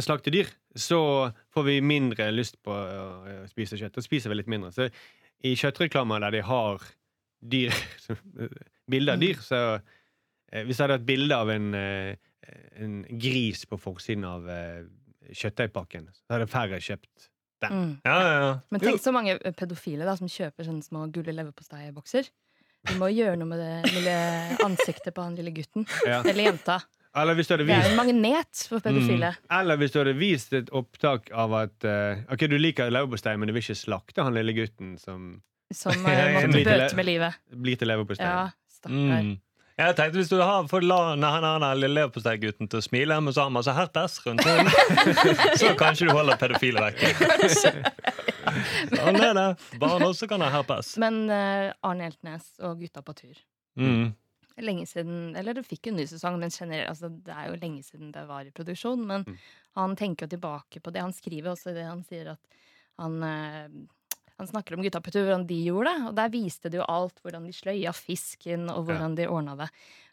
slakte 0.00 0.32
dyr, 0.32 0.48
så 0.78 1.32
får 1.52 1.66
vi 1.66 1.80
mindre 1.84 2.30
lyst 2.32 2.60
på 2.64 2.72
å 2.72 3.08
å 3.42 3.46
spise 3.50 3.76
kjøtt. 3.80 3.98
Og 3.98 4.06
spiser 4.06 4.32
vi 4.32 4.38
litt 4.38 4.50
mindre. 4.50 4.72
Så 4.72 4.88
i 5.42 5.56
kjøttreklamer 5.58 6.22
der 6.22 6.38
de 6.38 6.44
har 6.46 6.84
dyr, 7.42 7.74
bilder 8.92 9.18
av 9.18 9.24
dyr, 9.24 9.42
så 9.42 9.62
eh, 9.74 10.62
Hvis 10.62 10.78
jeg 10.78 10.84
hadde 10.84 11.00
hatt 11.00 11.08
bilde 11.08 11.36
av 11.36 11.50
en, 11.50 11.74
eh, 11.74 12.14
en 12.82 13.02
gris 13.10 13.64
på 13.68 13.78
forsiden 13.80 14.24
av 14.28 14.48
eh, 14.50 14.82
kjøttdeigpakken, 15.32 16.08
så 16.16 16.36
hadde 16.36 16.48
færre 16.50 16.80
kjøpt 16.82 17.28
den. 17.62 17.76
Mm. 17.76 17.92
Ja, 18.04 18.16
ja, 18.18 18.32
ja. 18.42 18.54
Men 18.74 18.82
tenk 18.82 19.02
så 19.02 19.12
mange 19.14 19.36
pedofile 19.58 20.08
da 20.08 20.16
som 20.18 20.30
kjøper 20.30 20.66
sånne 20.66 20.86
små 20.86 21.06
gulle 21.14 21.34
leverposteibokser. 21.36 22.30
Vi 22.90 22.96
må 22.98 23.12
gjøre 23.14 23.36
noe 23.38 23.46
med 23.46 23.60
det 23.62 23.92
lille 23.94 24.16
ansiktet 24.66 25.14
på 25.14 25.22
han 25.22 25.36
lille 25.38 25.52
gutten. 25.54 25.86
Ja. 26.02 26.18
Eller 26.24 26.50
jenta. 26.50 26.80
Eller 27.14 27.36
hvis 27.36 27.50
du 27.50 27.54
hadde 27.54 27.66
Det 27.68 27.76
er 27.76 27.90
en 27.90 27.98
magnet 27.98 28.64
for 28.70 28.82
pedofile. 28.82 29.34
Eller 29.52 29.78
hvis 29.78 29.92
du 29.92 30.00
hadde 30.00 30.14
vist 30.16 30.54
et 30.56 30.70
opptak 30.72 31.28
av 31.36 31.52
at 31.58 31.84
uh, 31.84 32.22
Ok, 32.32 32.46
du 32.48 32.56
liker 32.56 32.90
leverpostei, 32.90 33.36
men 33.36 33.50
du 33.50 33.54
vil 33.54 33.62
ikke 33.62 33.76
slakte 33.76 34.24
han 34.24 34.34
lille 34.34 34.54
gutten 34.56 34.94
som 35.00 35.34
Som 35.76 36.08
eh, 36.08 36.22
måtte 36.40 36.64
bøte 36.64 36.96
med 36.96 37.06
livet. 37.08 37.38
blir 37.52 37.78
til 37.80 37.92
leverpostei. 37.92 38.26
Ja, 38.26 38.48
stakkar. 38.72 39.28
Mm. 39.28 39.36
Jeg 39.82 39.96
tenkte 39.98 40.20
Hvis 40.20 40.30
du 40.30 40.38
har 40.40 40.66
fått 40.70 40.84
leverpostei-gutten 40.86 42.68
til 42.70 42.80
å 42.80 42.84
smile, 42.84 43.18
men 43.24 43.34
så 43.34 43.42
har 43.42 43.50
han 43.50 43.56
masse 43.56 43.74
herpes 43.76 44.18
rundt 44.26 44.44
munnen, 44.46 44.70
så 45.60 45.72
kanskje 45.78 46.08
du 46.08 46.14
holder 46.16 46.38
pedofile 46.40 46.82
vekk. 46.86 47.04
Sånn 48.92 49.20
er 49.22 49.36
det. 49.38 49.46
Barn 49.82 50.04
også 50.06 50.28
kan 50.30 50.42
ha 50.44 50.50
herpes. 50.52 50.94
Men 51.02 51.24
uh, 51.30 51.70
Arne 51.86 52.08
Hjeltnes 52.08 52.50
og 52.66 52.82
Gutta 52.82 53.02
på 53.06 53.14
tur. 53.18 53.38
Mm. 53.80 54.12
Lenge 54.62 54.84
siden, 54.86 55.32
eller 55.38 55.56
det 55.56 55.64
fikk 55.64 55.88
en 55.88 55.96
ny 55.96 56.04
sesong, 56.10 56.36
men 56.40 56.52
generelt, 56.52 56.90
altså, 56.92 57.08
det 57.24 57.32
er 57.32 57.48
jo 57.48 57.58
lenge 57.62 57.82
siden 57.86 58.10
det 58.12 58.26
var 58.28 58.44
i 58.48 58.52
produksjon. 58.54 59.06
Men 59.08 59.24
Mm. 59.26 59.38
han 59.78 59.96
tenker 59.96 60.26
jo 60.26 60.36
tilbake 60.36 60.80
på 60.84 60.92
det. 60.92 61.00
Han 61.00 61.14
skriver 61.16 61.54
også 61.54 61.72
det 61.74 61.86
han 61.88 62.02
sier 62.04 62.34
at 62.34 62.58
han 63.00 63.22
eh, 63.24 63.68
han 64.42 64.50
snakker 64.50 64.76
om 64.76 64.82
Gutta 64.82 65.00
på 65.02 65.12
tur, 65.14 65.24
hvordan 65.26 65.46
de 65.46 65.58
gjorde 65.68 65.92
det. 65.92 66.06
Og 66.10 66.16
der 66.18 66.32
viste 66.32 66.70
det 66.72 66.80
jo 66.80 66.88
alt, 66.90 67.20
hvordan 67.22 67.46
de 67.46 67.54
sløya 67.54 67.94
fisken, 67.96 68.68
og 68.72 68.88
hvordan 68.88 69.14
de 69.18 69.28
ordna 69.30 69.56
det. 69.62 69.68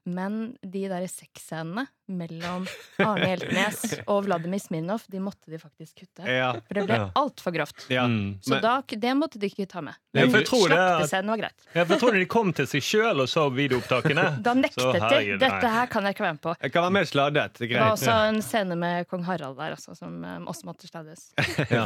Men 0.09 0.57
de 0.63 0.87
der 0.89 1.05
sexscenene 1.11 1.85
mellom 2.09 2.63
Arne 3.05 3.27
Hjeltnes 3.29 3.99
og 4.09 4.23
Vladimir 4.25 4.57
Smirnov, 4.63 5.03
de 5.13 5.19
måtte 5.21 5.51
de 5.53 5.59
faktisk 5.61 5.99
kutte. 6.01 6.23
Ja. 6.25 6.47
For 6.65 6.73
det 6.79 6.85
ble 6.87 6.95
Ja. 6.97 7.09
altfor 7.19 7.53
grovt. 7.53 7.85
ja. 7.93 8.07
Mm. 8.09 8.39
Så 8.41 8.49
Men- 8.55 8.61
da, 8.63 8.81
det 8.87 9.11
måtte 9.17 9.37
de 9.39 9.45
ikke 9.51 9.67
ta 9.69 9.81
med. 9.85 9.93
Ja, 10.13 10.21
for 10.25 10.31
Men 10.31 10.39
jeg 10.41 10.47
tror 10.49 10.67
det 10.69 10.77
slaktescenen 10.79 11.27
var 11.29 11.37
greit. 11.43 11.59
Ja, 11.75 11.83
for 11.85 11.93
jeg 11.93 12.01
tror 12.01 12.11
de 12.17 12.25
kom 12.25 12.53
til 12.53 12.65
seg 12.65 12.81
sjøl 12.81 13.21
og 13.21 13.27
så 13.29 13.43
videoopptakene. 13.53 14.25
Da 14.47 14.53
nektet 14.57 14.81
Så 14.81 14.93
de. 14.93 15.37
Dette 15.37 15.69
her 15.69 15.85
kan 15.87 16.03
jeg 16.03 16.15
ikke 16.15 16.25
være 16.25 16.33
med 16.39 16.41
på. 16.41 16.55
Jeg 16.61 16.71
kan 16.73 16.81
være 16.87 16.95
mer 16.97 17.05
sladdet. 17.05 17.53
Det 17.59 17.67
er 17.69 17.73
Det 17.75 17.79
var 17.79 17.91
også 17.93 18.17
en 18.33 18.41
scene 18.41 18.75
med 18.75 19.07
kong 19.07 19.23
Harald 19.29 19.57
der 19.57 19.75
også, 19.77 19.95
som 19.95 20.23
eh, 20.25 20.39
også 20.49 20.65
måtte 20.65 20.87
sladdes. 20.89 21.29
Ja. 21.69 21.85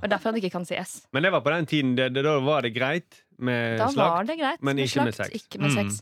Og 0.00 0.08
derfor 0.08 0.32
han 0.32 0.40
ikke 0.40 0.50
kan 0.56 0.64
si 0.64 0.74
S. 0.80 1.02
Men 1.12 1.22
det 1.22 1.32
var 1.32 1.40
på 1.44 1.50
den 1.52 1.66
tiden 1.66 1.94
det, 1.96 2.14
det, 2.14 2.24
da 2.24 2.38
var 2.40 2.62
det 2.62 2.72
greit 2.74 3.20
med 3.38 3.78
Da 3.78 3.86
slakt. 3.92 3.96
var 4.16 4.24
det 4.24 4.38
greit 4.40 4.62
men 4.62 4.76
med 4.76 4.84
ikke 4.88 5.04
med 5.04 5.14
slakt, 5.14 5.30
sex. 5.32 5.44
ikke 5.44 5.60
med 5.60 5.70
Mm. 5.78 6.00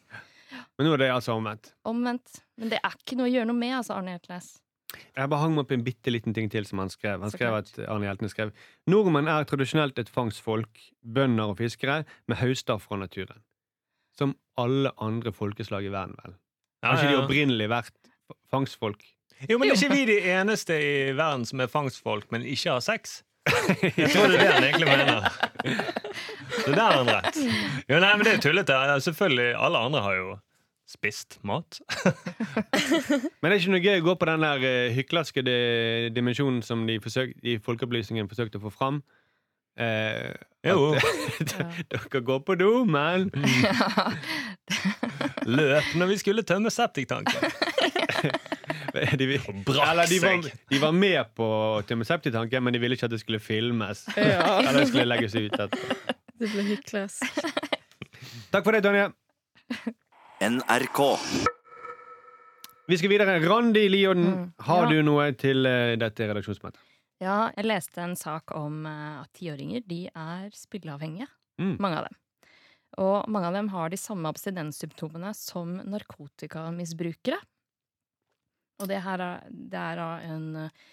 Men 0.52 0.86
nå 0.86 0.94
er 0.94 1.02
det 1.02 1.10
altså 1.14 1.34
omvendt. 1.36 1.72
Omvendt. 1.88 2.40
Men 2.60 2.72
det 2.72 2.78
er 2.82 2.94
ikke 2.96 3.18
noe 3.18 3.28
å 3.28 3.32
gjøre 3.32 3.48
noe 3.50 3.58
med, 3.58 3.74
altså, 3.80 3.96
Arne 3.98 4.14
Hjeltnes. 4.14 4.54
Jeg 4.94 5.28
bare 5.32 5.42
hang 5.42 5.56
meg 5.56 5.64
opp 5.64 5.72
en 5.74 5.84
bitte 5.86 6.12
liten 6.14 6.36
ting 6.36 6.48
til 6.52 6.66
som 6.68 6.80
han 6.80 6.92
skrev. 6.92 7.20
Han 7.24 7.32
skrev 7.34 7.56
at 7.58 7.72
Arne 7.90 8.06
Hjeltnes 8.06 8.32
skrev 8.36 8.52
Nordmenn 8.90 9.28
er 9.30 9.48
tradisjonelt 9.48 9.98
et 9.98 10.12
fangstfolk, 10.12 10.82
bønder 11.02 11.52
og 11.52 11.58
fiskere, 11.60 12.04
med 12.30 12.40
høster 12.40 12.78
fra 12.82 13.00
naturen. 13.00 13.42
Som 14.16 14.36
alle 14.60 14.94
andre 15.02 15.34
folkeslag 15.34 15.88
i 15.88 15.92
verden, 15.92 16.16
vel. 16.22 16.38
Har 16.86 17.00
ikke 17.00 17.12
de 17.12 17.20
opprinnelig 17.24 17.68
vært 17.72 17.96
fangstfolk? 18.52 19.02
Jo, 19.50 19.58
men 19.58 19.68
er 19.68 19.76
ikke 19.76 19.92
vi 19.92 20.06
de 20.08 20.20
eneste 20.32 20.76
i 20.80 20.92
verden 21.16 21.44
som 21.48 21.60
er 21.60 21.72
fangstfolk, 21.72 22.30
men 22.32 22.46
ikke 22.48 22.76
har 22.78 22.84
sex? 22.84 23.20
Jeg 23.46 24.10
tror 24.12 24.26
det 24.32 24.36
er 24.36 24.42
det 24.42 24.50
han 24.52 24.64
egentlig 24.66 24.88
mener. 24.90 25.30
Så 26.56 26.72
der 26.72 26.80
har 26.82 26.96
han 26.98 27.10
rett. 27.10 27.38
Jo, 27.88 27.98
nei, 28.02 28.10
men 28.16 28.24
det 28.26 28.32
er 28.36 28.42
tullete. 28.42 28.78
Selvfølgelig, 29.06 29.52
alle 29.66 29.78
andre 29.88 30.02
har 30.04 30.16
jo 30.18 30.34
spist 30.86 31.38
mat. 31.46 31.80
Men 32.06 33.50
det 33.50 33.52
er 33.52 33.58
ikke 33.58 33.72
noe 33.74 33.82
gøy 33.82 34.00
å 34.00 34.04
gå 34.06 34.14
på 34.20 34.28
den 34.30 34.44
der 34.46 34.66
eh, 34.66 34.92
hyklerske 34.94 35.42
di- 35.46 36.10
dimensjonen 36.14 36.60
som 36.62 36.84
de, 36.86 36.98
forsøk, 37.02 37.32
de 37.42 37.56
folkeopplysningen 37.66 38.28
forsøkte 38.30 38.60
å 38.60 38.66
få 38.68 38.74
fram? 38.74 39.00
Eh, 39.78 40.30
Jo. 40.66 40.92
dere 41.92 42.22
går 42.26 42.40
på 42.46 42.54
do, 42.58 42.70
men 42.88 43.28
Løp 45.46 45.90
når 45.98 46.08
vi 46.10 46.16
skulle 46.22 46.42
tømme 46.46 46.70
septiktanken. 46.74 47.50
de, 49.20 49.26
brakk 49.66 49.90
eller 49.90 50.06
de, 50.10 50.18
var, 50.22 50.42
seg. 50.42 50.60
de 50.72 50.78
var 50.82 50.92
med 50.96 51.34
på 51.36 51.48
septiktanken, 52.08 52.62
men 52.64 52.72
de 52.76 52.80
ville 52.82 52.96
ikke 52.98 53.06
at 53.08 53.14
det 53.14 53.20
skulle 53.22 53.40
filmes. 53.42 54.04
Eller 54.16 54.80
det 54.80 54.88
skulle 54.88 55.04
legges 55.08 55.34
ut 55.34 55.52
etterpå. 55.52 56.14
Det 56.40 56.50
ble 56.52 56.62
hyklersk. 56.66 57.38
Takk 58.52 58.64
for 58.66 58.76
det, 58.76 58.82
Tonje. 58.84 59.06
NRK. 60.44 60.98
Vi 62.88 62.98
skal 63.00 63.10
videre. 63.10 63.38
Randi 63.48 63.86
Lioden, 63.88 64.26
Mm. 64.26 64.52
har 64.60 64.82
Ja. 64.84 64.88
du 64.90 65.02
noe 65.02 65.32
til 65.32 65.64
eh, 65.66 65.96
dette 65.96 66.28
redaksjonsmøtet? 66.28 66.78
Ja, 67.24 67.50
jeg 67.56 67.64
leste 67.64 68.02
en 68.04 68.14
sak 68.16 68.52
om 68.54 68.84
eh, 68.86 69.22
at 69.22 69.32
tiåringer 69.32 69.82
de 69.88 70.02
er 70.14 70.50
spilleavhengige. 70.52 71.26
Mm. 71.58 71.78
Mange 71.80 71.96
av 72.02 72.04
dem. 72.10 72.16
Og 72.98 73.28
mange 73.32 73.46
av 73.48 73.54
dem 73.56 73.68
har 73.72 73.88
de 73.90 73.96
samme 73.96 74.28
abstinenssymptomene 74.28 75.32
som 75.34 75.78
narkotikamisbrukere. 75.88 77.40
Og 78.82 78.90
det 78.90 79.00
her 79.04 79.22
er, 79.24 79.44
det 79.50 79.80
er 79.80 80.02
en, 80.28 80.48
eh, 80.66 80.86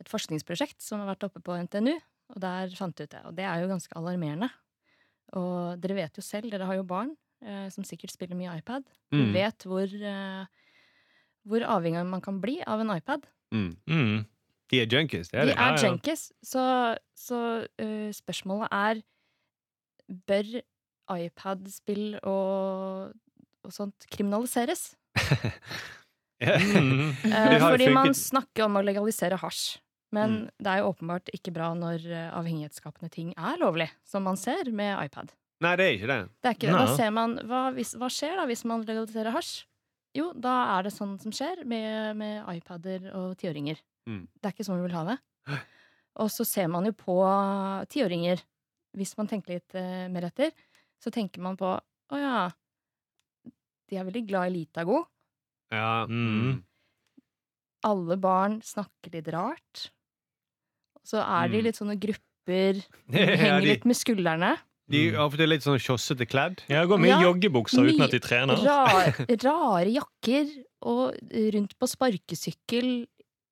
et 0.00 0.10
forskningsprosjekt 0.10 0.80
som 0.82 1.02
har 1.02 1.12
vært 1.14 1.26
oppe 1.28 1.42
på 1.44 1.56
NTNU, 1.66 1.94
og 2.34 2.40
der 2.42 2.72
fant 2.78 2.96
de 2.96 3.06
ut 3.06 3.12
det. 3.12 3.22
Og 3.28 3.36
det 3.36 3.46
er 3.46 3.62
jo 3.62 3.70
ganske 3.70 3.98
alarmerende. 3.98 4.48
Og 5.36 5.80
dere 5.82 5.98
vet 5.98 6.18
jo 6.18 6.24
selv, 6.24 6.50
dere 6.52 6.68
har 6.68 6.78
jo 6.78 6.86
barn 6.86 7.12
eh, 7.44 7.66
som 7.74 7.84
sikkert 7.86 8.14
spiller 8.14 8.38
mye 8.38 8.54
iPad. 8.60 8.86
Mm. 9.12 9.18
Dere 9.18 9.34
vet 9.34 9.66
hvor, 9.68 9.96
eh, 10.12 10.46
hvor 11.46 11.66
avhengig 11.76 12.06
man 12.08 12.24
kan 12.24 12.40
bli 12.42 12.60
av 12.66 12.82
en 12.82 12.94
iPad. 12.96 13.28
Mm. 13.54 13.74
Mm. 13.86 14.24
De 14.70 14.80
er 14.82 14.88
junkies, 14.90 15.28
det 15.30 15.38
er 15.38 15.44
De 15.46 15.52
De 15.52 15.58
er 15.58 15.76
ja. 15.76 15.82
junkies, 15.86 16.32
så, 16.42 16.62
så 17.14 17.38
uh, 17.82 18.08
spørsmålet 18.10 18.72
er 18.74 19.02
Bør 20.26 20.48
iPad-spill 21.10 22.18
og, 22.22 23.12
og 23.62 23.74
sånt 23.74 24.06
kriminaliseres? 24.10 24.96
Mm. 26.40 27.10
Eh, 27.24 27.48
Det 27.50 27.58
har 27.60 27.70
jo 27.70 27.76
fordi 27.78 27.88
man 27.94 28.10
snakker 28.14 28.66
om 28.66 28.76
å 28.76 28.84
legalisere 28.84 29.38
hasj. 29.40 29.78
Men 30.12 30.30
Mm. 30.30 30.50
det 30.62 30.66
er 30.72 30.78
jo 30.82 30.90
åpenbart 30.92 31.30
ikke 31.34 31.52
bra 31.52 31.70
når 31.74 32.04
eh, 32.06 32.30
avhengighetsskapende 32.36 33.10
ting 33.10 33.32
er 33.36 33.56
lovlig, 33.58 33.88
som 34.04 34.22
man 34.22 34.36
ser 34.36 34.70
med 34.70 34.96
iPad. 35.04 35.32
Nei, 35.60 35.72
det 35.76 35.84
er 35.86 35.94
ikke 35.96 36.06
det. 36.12 36.18
Det 36.42 36.48
er 36.50 36.54
ikke, 36.54 36.68
det. 36.72 36.86
da 36.86 36.96
ser 36.96 37.10
man, 37.16 37.34
hva, 37.48 37.62
hvis, 37.74 37.94
hva 37.96 38.08
skjer 38.12 38.36
da 38.36 38.44
hvis 38.46 38.64
man 38.68 38.84
legaliserer 38.84 39.32
hasj? 39.32 39.64
Jo, 40.14 40.30
da 40.32 40.78
er 40.78 40.84
det 40.86 40.92
sånn 40.92 41.16
som 41.20 41.32
skjer 41.32 41.64
med, 41.68 42.16
med 42.16 42.44
iPader 42.56 43.08
og 43.16 43.34
tiåringer. 43.40 43.80
Mm. 44.08 44.26
Det 44.40 44.44
er 44.48 44.52
ikke 44.54 44.64
sånn 44.68 44.78
vi 44.80 44.86
vil 44.88 44.96
ha 44.96 45.04
det. 45.10 45.18
Og 46.16 46.30
så 46.32 46.46
ser 46.48 46.68
man 46.72 46.84
jo 46.88 46.92
på 46.96 47.16
tiåringer. 47.92 48.40
Hvis 48.96 49.16
man 49.18 49.26
tenker 49.28 49.56
litt 49.58 49.74
eh, 49.76 50.06
mer 50.08 50.28
etter, 50.30 50.52
så 51.02 51.10
tenker 51.12 51.40
man 51.44 51.56
på 51.60 51.74
å 51.76 52.16
ja, 52.20 52.46
de 53.90 53.96
er 53.98 54.06
veldig 54.08 54.22
glad 54.28 54.48
i 54.48 54.54
Litago. 54.54 55.02
Ja. 55.72 56.06
Mm. 56.08 56.62
Alle 57.86 58.16
barn 58.18 58.60
snakker 58.66 59.12
litt 59.14 59.28
rart. 59.34 59.90
Så 61.06 61.20
er 61.22 61.48
de 61.48 61.58
Mm. 61.60 61.64
litt 61.68 61.76
sånne 61.78 61.96
grupper, 62.02 62.80
henger 63.12 63.60
de, 63.60 63.66
litt 63.66 63.84
med 63.86 63.96
skuldrene. 63.96 64.56
de 64.90 65.08
er 65.10 65.18
ofte 65.22 65.46
litt 65.46 65.62
sånn 65.62 65.78
kjossete 65.78 66.26
kledd. 66.26 66.62
Ja, 66.68 66.84
går 66.86 66.98
mye 66.98 67.14
Ja, 67.14 67.20
joggebukser 67.22 67.86
uten 67.86 68.02
at 68.02 68.10
de 68.10 68.18
trener. 68.20 68.56
Rar, 68.64 69.14
rare 69.46 69.90
jakker 69.92 70.50
og 70.82 71.14
rundt 71.54 71.76
på 71.78 71.86
sparkesykkel 71.90 73.06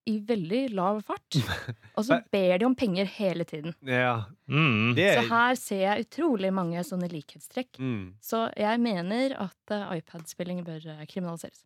i 0.07 0.19
veldig 0.21 0.75
lav 0.75 0.99
fart. 1.07 1.39
Og 1.97 2.05
så 2.05 2.19
ber 2.31 2.59
de 2.59 2.67
om 2.67 2.75
penger 2.75 3.07
hele 3.07 3.45
tiden. 3.45 3.75
Ja, 3.83 4.27
Mm. 4.51 4.95
det 4.95 5.15
Så 5.17 5.23
er 5.23 5.29
her 5.31 5.55
ser 5.57 5.81
jeg 5.81 6.05
utrolig 6.07 6.51
mange 6.53 6.77
sånne 6.85 7.09
likhetstrekk. 7.09 7.79
mm. 7.79 8.13
Så 8.21 8.51
jeg 8.59 8.81
mener 8.81 9.33
at 9.41 9.57
eh, 9.73 9.97
iPad-spilling 10.01 10.61
bør 10.67 10.85
eh, 11.01 11.07
kriminaliseres. 11.07 11.63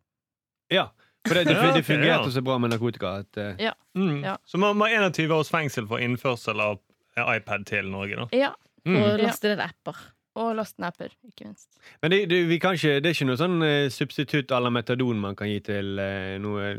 Ja. 0.71 0.87
For 1.27 1.35
det, 1.35 1.49
det, 1.49 1.57
det 1.75 1.83
fungerte 1.85 2.29
ja. 2.29 2.31
så 2.31 2.41
bra 2.41 2.55
med 2.57 2.71
narkotika 2.71 3.17
at 3.23 3.39
ja. 3.59 3.73
Mm. 3.97 4.23
Ja. 4.23 4.37
Så 4.47 4.57
man 4.61 4.77
må 4.79 4.87
21 4.87 5.33
års 5.35 5.49
fengsel 5.51 5.87
for 5.89 5.99
innførsel 5.99 6.61
av 6.63 6.79
iPad 7.19 7.65
til 7.67 7.89
Norge, 7.91 8.15
da. 8.15 8.27
Ja, 8.37 8.53
Mm. 8.87 8.95
Og 9.03 9.19
laste 9.19 9.51
ned 9.51 9.59
apper. 9.63 9.97
Og 10.39 10.53
laste 10.55 10.79
ned 10.81 10.87
apper, 10.93 11.13
ikke 11.27 11.49
minst. 11.49 11.67
Men 12.01 12.13
det, 12.13 12.21
det, 12.31 12.39
vi 12.49 12.59
kan 12.61 12.77
ikke, 12.77 12.99
det 13.03 13.11
er 13.11 13.17
ikke 13.17 13.27
noe 13.29 13.39
sånn 13.39 13.59
eh, 13.65 13.89
substitutt 13.93 14.53
à 14.55 14.61
la 14.63 14.71
metadon 14.73 15.19
man 15.19 15.35
kan 15.39 15.49
gi 15.51 15.59
til 15.65 15.99
uh, 15.99 16.37
noe 16.41 16.77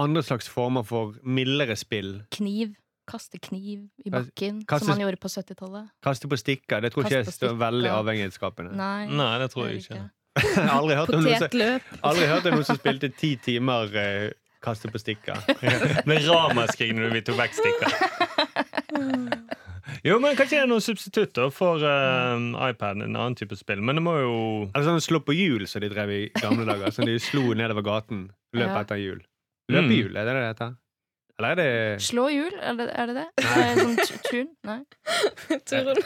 andre 0.00 0.22
slags 0.26 0.48
former 0.50 0.86
for 0.88 1.18
mildere 1.22 1.76
spill. 1.78 2.22
Kniv. 2.34 2.76
Kaste 3.08 3.38
kniv 3.40 3.86
i 4.04 4.10
bakken, 4.12 4.58
kaste- 4.68 4.84
som 4.84 4.90
man 4.92 5.00
gjorde 5.00 5.16
på 5.16 5.30
70-tallet. 5.32 5.86
Kaste 6.04 6.28
på 6.28 6.36
stikker. 6.36 6.82
Det 6.84 6.90
tror 6.92 7.06
ikke 7.06 7.22
Kaste 7.24 7.46
jeg 7.46 7.54
er 7.54 7.60
veldig 7.62 7.88
avhengighetsskapende. 7.88 8.74
Nei, 8.76 9.06
Nei, 9.08 9.28
det 9.40 9.46
tror 9.54 9.70
jeg 9.70 9.80
ikke. 9.80 10.00
aldri 10.78 10.98
hørt 10.98 11.14
om 11.14 11.24
noen 11.24 11.42
som, 11.42 11.80
aldri 12.10 12.28
hørt 12.30 12.48
om 12.50 12.58
noen 12.58 12.68
som 12.68 12.78
spilte 12.78 13.10
ti 13.14 13.34
timer 13.42 13.94
eh, 13.98 14.30
kaste 14.64 14.90
på 14.92 15.00
stikker. 15.00 15.38
Med 16.08 16.26
ramaskrik 16.26 16.94
når 16.96 17.14
vi 17.18 17.24
tok 17.26 17.40
vekk 17.42 17.58
stikker. 17.60 17.90
Jo, 20.04 20.18
men 20.22 20.36
Kanskje 20.36 20.58
det 20.58 20.62
er 20.62 20.68
noen 20.70 20.84
substitutter 20.84 21.48
for 21.54 21.82
uh, 21.82 22.36
iPad, 22.68 23.00
en 23.02 23.16
annen 23.16 23.34
type 23.38 23.56
spill. 23.58 23.80
Men 23.82 23.98
det 23.98 24.04
må 24.04 24.14
jo 24.20 24.34
Eller 24.68 24.84
sånn 24.86 25.02
slå 25.02 25.20
på 25.24 25.34
hjul 25.34 25.64
som 25.70 25.82
de 25.82 25.90
drev 25.90 26.12
i 26.12 26.20
gamle 26.38 26.66
dager. 26.68 26.92
Som 26.94 27.08
de 27.08 27.16
slo 27.22 27.54
nedover 27.56 27.86
gaten. 27.86 28.28
Løp 28.56 28.68
Ja. 28.68 28.82
etter 28.82 29.00
hjul. 29.00 29.24
Løp 29.72 29.90
hjul, 29.92 30.12
er 30.16 30.28
det 30.28 30.36
det 30.36 30.42
det 30.42 30.50
heter? 30.52 30.76
Eller 31.38 31.50
er 31.50 31.58
det 31.58 32.02
Slå 32.02 32.28
hjul, 32.32 32.54
er 32.60 32.78
det 32.78 32.88
er 32.92 33.10
det? 33.10 33.16
det? 33.18 33.26
Nei. 33.44 33.66
Sånn 33.78 33.96
tun? 33.98 34.22
turn? 34.28 34.48
Nei. 34.66 35.58
Torunn. 35.70 36.02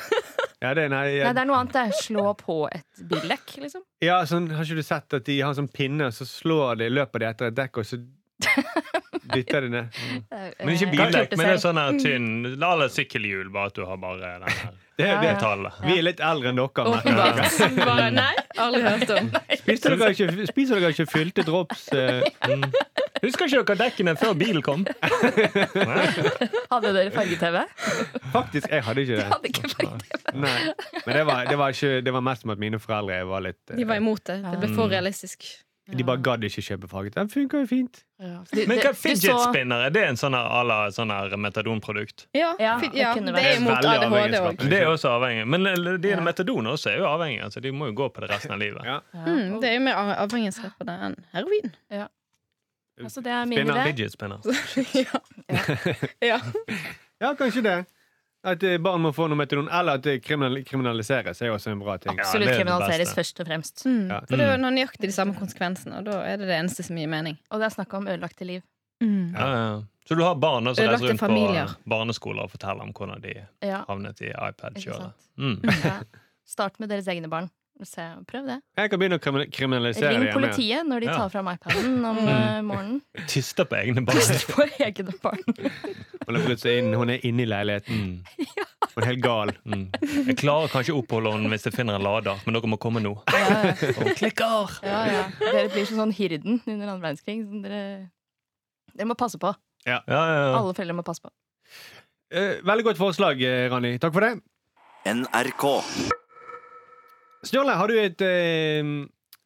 Ja, 0.62 0.72
det, 0.78 0.84
nei, 0.92 1.04
Nei, 1.18 1.32
det 1.34 1.42
er 1.42 1.48
noe 1.48 1.58
annet. 1.58 1.74
det. 1.74 1.98
Slå 1.98 2.28
på 2.38 2.56
et 2.70 3.02
bildekk, 3.10 3.56
liksom. 3.64 3.82
ja 4.04 4.20
sånn, 4.30 4.46
Har 4.54 4.62
ikke 4.62 4.78
du 4.78 4.86
sett 4.86 5.16
at 5.18 5.26
de 5.26 5.40
har 5.42 5.56
sånn 5.58 5.68
pinne, 5.74 6.12
så 6.14 6.26
slår 6.28 6.78
de, 6.84 6.90
løper 6.94 7.24
de 7.24 7.30
etter 7.32 7.50
et 7.50 7.56
dekk, 7.58 7.82
og 7.82 7.88
så 7.88 7.98
dytter 9.34 9.66
de 9.66 9.68
ned? 9.74 9.98
Men 10.30 10.72
ikke 10.74 10.86
Eh, 10.88 10.94
bildekk, 10.94 11.34
men 11.38 11.46
det 11.46 11.56
er 11.56 11.60
sånn 11.62 11.78
her 11.80 11.98
tynn 12.02 12.30
La 12.60 12.72
alle 12.76 12.88
sykkelhjul, 12.92 13.50
bare 13.54 13.70
at 13.72 13.76
du 13.78 13.84
har 13.88 14.00
bare 14.02 14.22
den 14.38 14.46
her 14.48 14.72
Det, 14.92 15.06
det, 15.08 15.24
ja. 15.24 15.36
ja. 15.40 15.70
vi 15.82 15.94
er 15.98 16.02
litt 16.04 16.20
eldre 16.20 16.50
enn 16.52 16.58
dere. 16.60 16.82
jeg. 16.84 16.98
Åpenbart. 16.98 17.86
Bare 17.88 18.10
nei, 18.12 18.34
aldri 18.60 18.82
hørt 18.84 19.12
om. 19.16 19.30
Spiser 19.62 19.96
dere 19.96 20.10
ikke, 20.12 20.46
spiser 20.50 20.82
dere 20.82 20.92
ikke 20.92 21.06
fylte 21.10 21.44
drops? 21.48 21.86
eh? 21.96 22.20
Husker 23.22 23.46
ikke 23.46 23.62
dere 23.62 23.78
dekkene 23.84 24.16
før 24.18 24.32
bilen 24.34 24.62
kom? 24.66 24.82
Hadde 26.72 26.92
dere 26.96 27.10
farge-TV? 27.14 27.58
Faktisk, 28.32 28.66
jeg 28.72 28.82
hadde 28.86 29.04
ikke 29.04 29.18
det. 29.20 29.26
Hadde 29.30 29.50
ikke 29.52 29.68
farge-TV. 29.76 30.38
Nei. 30.42 30.54
Men 31.06 31.18
det 31.18 31.26
var, 31.28 31.44
det, 31.50 31.58
var 31.60 31.74
ikke, 31.76 31.92
det 32.06 32.14
var 32.16 32.24
mest 32.26 32.42
som 32.46 32.54
at 32.54 32.62
mine 32.62 32.80
foreldre 32.82 33.20
var 33.28 33.44
litt 33.44 33.60
eh, 33.70 33.76
De 33.78 33.86
var 33.88 34.00
imot 34.02 34.24
det. 34.26 34.40
Det 34.46 34.58
ble 34.64 34.72
for 34.74 34.90
realistisk. 34.90 35.46
De 35.92 36.04
bare 36.06 36.22
gadd 36.24 36.44
ikke 36.46 36.62
kjøpe 36.62 36.88
farget. 36.88 37.16
Den 37.18 37.28
funker 37.28 37.64
jo 37.64 37.66
fint. 37.68 37.98
Ja. 38.22 38.38
Du- 38.48 38.60
Men 38.70 38.78
hva 38.80 38.92
fidget 38.96 39.40
spinner? 39.42 39.82
Er 39.88 39.90
det 39.92 40.04
en 40.06 40.16
sånn 40.18 40.34
à 40.38 40.62
la 40.64 40.76
sånn 40.94 41.10
metadonprodukt? 41.42 42.26
Ja, 42.38 42.52
Ja, 42.62 42.76
ja, 42.94 43.10
det 43.18 43.42
er 43.42 43.60
mot 43.60 43.74
ADHD 43.82 44.38
òg. 44.40 44.62
Det 44.70 44.78
er 44.78 44.86
også 44.92 45.10
avhengig. 45.18 45.44
Men 45.50 45.66
eh, 45.66 45.98
de 45.98 46.14
Ja. 46.14 46.20
metadon 46.22 46.70
også 46.70 46.90
er 46.94 46.98
jo 47.02 47.06
avhengige. 47.10 47.44
Altså, 47.50 47.60
de 47.60 47.70
må 47.74 47.90
jo 47.90 47.96
gå 48.02 48.08
på 48.14 48.22
det 48.24 48.30
resten 48.30 48.54
av 48.54 48.62
livet. 48.62 48.82
Ja. 48.86 49.00
Ja. 49.14 49.24
Mm, 49.26 49.60
det 49.60 49.70
er 49.70 49.74
jo 49.78 49.84
mer 49.90 50.02
avhengighetsskapende 50.26 50.98
enn 51.10 51.16
heroin. 51.34 51.74
Altså, 53.04 53.24
det 53.24 53.32
er 53.32 53.44
min 53.48 53.58
Spinner. 53.58 53.80
idé. 53.80 53.84
Fidget 53.90 54.12
spinner. 54.12 54.38
ja. 55.02 55.20
ja. 56.32 56.38
ja, 57.20 57.34
kanskje 57.38 57.62
det. 57.66 57.76
At 58.42 58.62
eh, 58.66 58.78
barn 58.82 59.04
må 59.04 59.12
få 59.14 59.28
noe 59.30 59.38
metadon, 59.38 59.68
eller 59.70 60.00
at 60.00 60.02
det 60.02 60.16
kriminaliseres, 60.24 61.38
er 61.42 61.52
jo 61.52 61.54
også 61.54 61.70
en 61.70 61.82
bra 61.82 61.94
ting. 62.02 62.18
Absolutt 62.18 62.50
er 62.50 62.58
kriminaliseres 62.58 63.14
først 63.14 63.42
og 63.44 63.46
fremst. 63.46 63.84
Mm. 63.86 64.08
Ja. 64.10 64.18
For 64.26 64.40
det 64.40 64.48
er 64.50 64.62
nøyaktig 64.64 65.12
de 65.12 65.14
samme 65.14 65.36
konsekvensene, 65.38 66.00
og 66.00 66.08
da 66.10 66.18
er 66.26 66.40
det 66.42 66.50
det 66.50 66.58
eneste 66.58 66.82
som 66.86 66.98
gir 66.98 67.10
mening. 67.10 67.38
Og 67.52 67.62
det 67.62 67.68
er 67.68 67.76
snakk 67.76 67.94
om 68.00 68.10
ødelagte 68.10 68.48
liv. 68.48 68.64
Mm. 69.02 69.30
Ja, 69.36 69.46
ja. 69.54 69.80
Så 70.08 70.14
du 70.18 70.24
har 70.26 70.34
barn 70.34 70.66
som 70.74 70.82
reiser 70.82 71.12
rundt 71.12 71.22
rundt 71.22 71.70
på 71.78 71.90
barneskoler 71.90 72.42
og 72.48 72.50
forteller 72.50 72.82
om 72.82 72.90
hvordan 72.90 73.22
de 73.22 73.36
Ja, 73.62 73.84
havnet 73.86 74.20
i 74.20 74.32
iPad-kjøret. 74.34 75.14
Mm. 75.38 75.60
Ja. 75.84 76.00
Start 76.46 76.80
med 76.82 76.90
deres 76.90 77.06
egne 77.06 77.30
barn. 77.30 77.46
Se, 77.88 78.04
prøv 78.28 78.46
det. 78.46 78.56
Jeg 78.78 78.90
kan 78.92 79.00
begynne 79.00 79.18
å 79.18 79.22
kriminalisere 79.22 80.12
Ring 80.14 80.28
politiet 80.34 80.86
når 80.86 81.02
de 81.02 81.06
Ja. 81.08 81.16
tar 81.18 81.32
fram 81.32 81.48
iPaden 81.50 82.04
om 82.04 82.20
mm. 82.20 82.68
morgenen. 82.68 83.00
Tyster 83.32 83.66
på 83.66 83.78
egne 83.80 84.04
barn. 84.06 84.18
Tyster 84.18 84.52
på 84.54 84.66
egne 84.78 85.14
barn. 85.22 85.42
Hun 86.28 86.38
er 86.38 86.78
inn, 86.78 86.92
hun 86.94 87.10
er 87.10 87.26
inne 87.26 87.42
i 87.42 87.48
leiligheten. 87.48 87.98
Mm. 87.98 88.46
Hun 88.92 89.02
er 89.02 89.08
helt 89.08 89.24
gal. 89.24 89.52
Mm. 89.64 89.84
Jeg 90.28 90.38
klarer 90.42 90.70
kanskje 90.72 90.94
å 90.94 91.02
oppholde 91.02 91.34
henne 91.34 91.50
hvis 91.52 91.66
jeg 91.66 91.74
finner 91.74 91.98
en 91.98 92.06
lader, 92.06 92.38
men 92.46 92.56
dere 92.56 92.70
må 92.70 92.78
komme 92.82 93.02
nå. 93.02 93.16
Ja, 93.32 93.42
ja. 93.50 93.90
Og 93.96 94.12
klikker! 94.20 94.78
Ja, 94.86 95.02
ja. 95.10 95.26
Dere 95.42 95.68
blir 95.72 95.88
som 95.88 96.02
sånn 96.04 96.14
Hirden 96.16 96.60
under 96.60 96.86
annen 96.86 97.02
verdenskrig. 97.02 97.40
Dere, 97.64 97.82
dere 98.94 99.10
må 99.10 99.18
passe 99.18 99.40
på. 99.42 99.54
Ja, 99.88 99.98
ja, 100.06 100.22
ja. 100.30 100.48
Alle 100.60 100.76
foreldre 100.76 100.98
må 101.00 101.06
passe 101.06 101.24
på. 101.24 101.32
Eh, 102.32 102.62
veldig 102.64 102.84
godt 102.92 103.00
forslag, 103.00 103.42
eh, 103.42 103.68
Rani. 103.72 103.96
Takk 104.00 104.14
for 104.14 104.24
det. 104.24 104.36
NRK. 105.04 105.64
Stjåle, 107.42 107.74
har 107.74 107.88
du 107.88 107.98
et, 107.98 108.20
eh, 108.22 108.78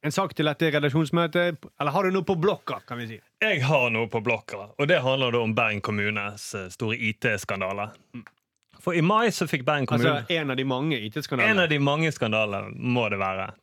en 0.05 0.13
sak 0.13 0.35
til 0.37 0.45
dette 0.45 0.69
redaksjonsmøtet? 0.75 1.57
Eller 1.81 1.93
har 1.95 2.05
du 2.05 2.11
noe 2.13 2.27
på 2.29 2.37
blokka, 2.37 2.83
kan 2.87 2.99
vi 2.99 3.07
si? 3.07 3.21
Jeg 3.41 3.63
har 3.65 3.91
noe 3.91 4.09
på 4.13 4.21
blokka, 4.21 4.73
og 4.79 4.89
det 4.89 5.01
handler 5.01 5.33
da 5.33 5.41
om 5.41 5.55
Bergen 5.57 5.81
kommunes 5.81 6.55
eh, 6.55 6.69
store 6.69 6.97
IT-skandale. 6.97 7.91
For 8.85 8.93
i 8.93 9.01
mai 9.01 9.31
så 9.33 9.49
fikk 9.49 9.65
Bergen 9.65 9.87
kommune 9.89 10.13
Altså 10.21 10.37
en 10.37 10.53
av 10.53 10.57
de 10.57 10.65
mange 10.65 10.99
IT-skandalene. 11.01 11.51
En 11.57 11.63
av 11.65 11.71
de 11.73 11.79
mange 11.79 12.13
skandalene 12.13 12.77
må 12.77 13.09
det 13.11 13.19
være. 13.19 13.55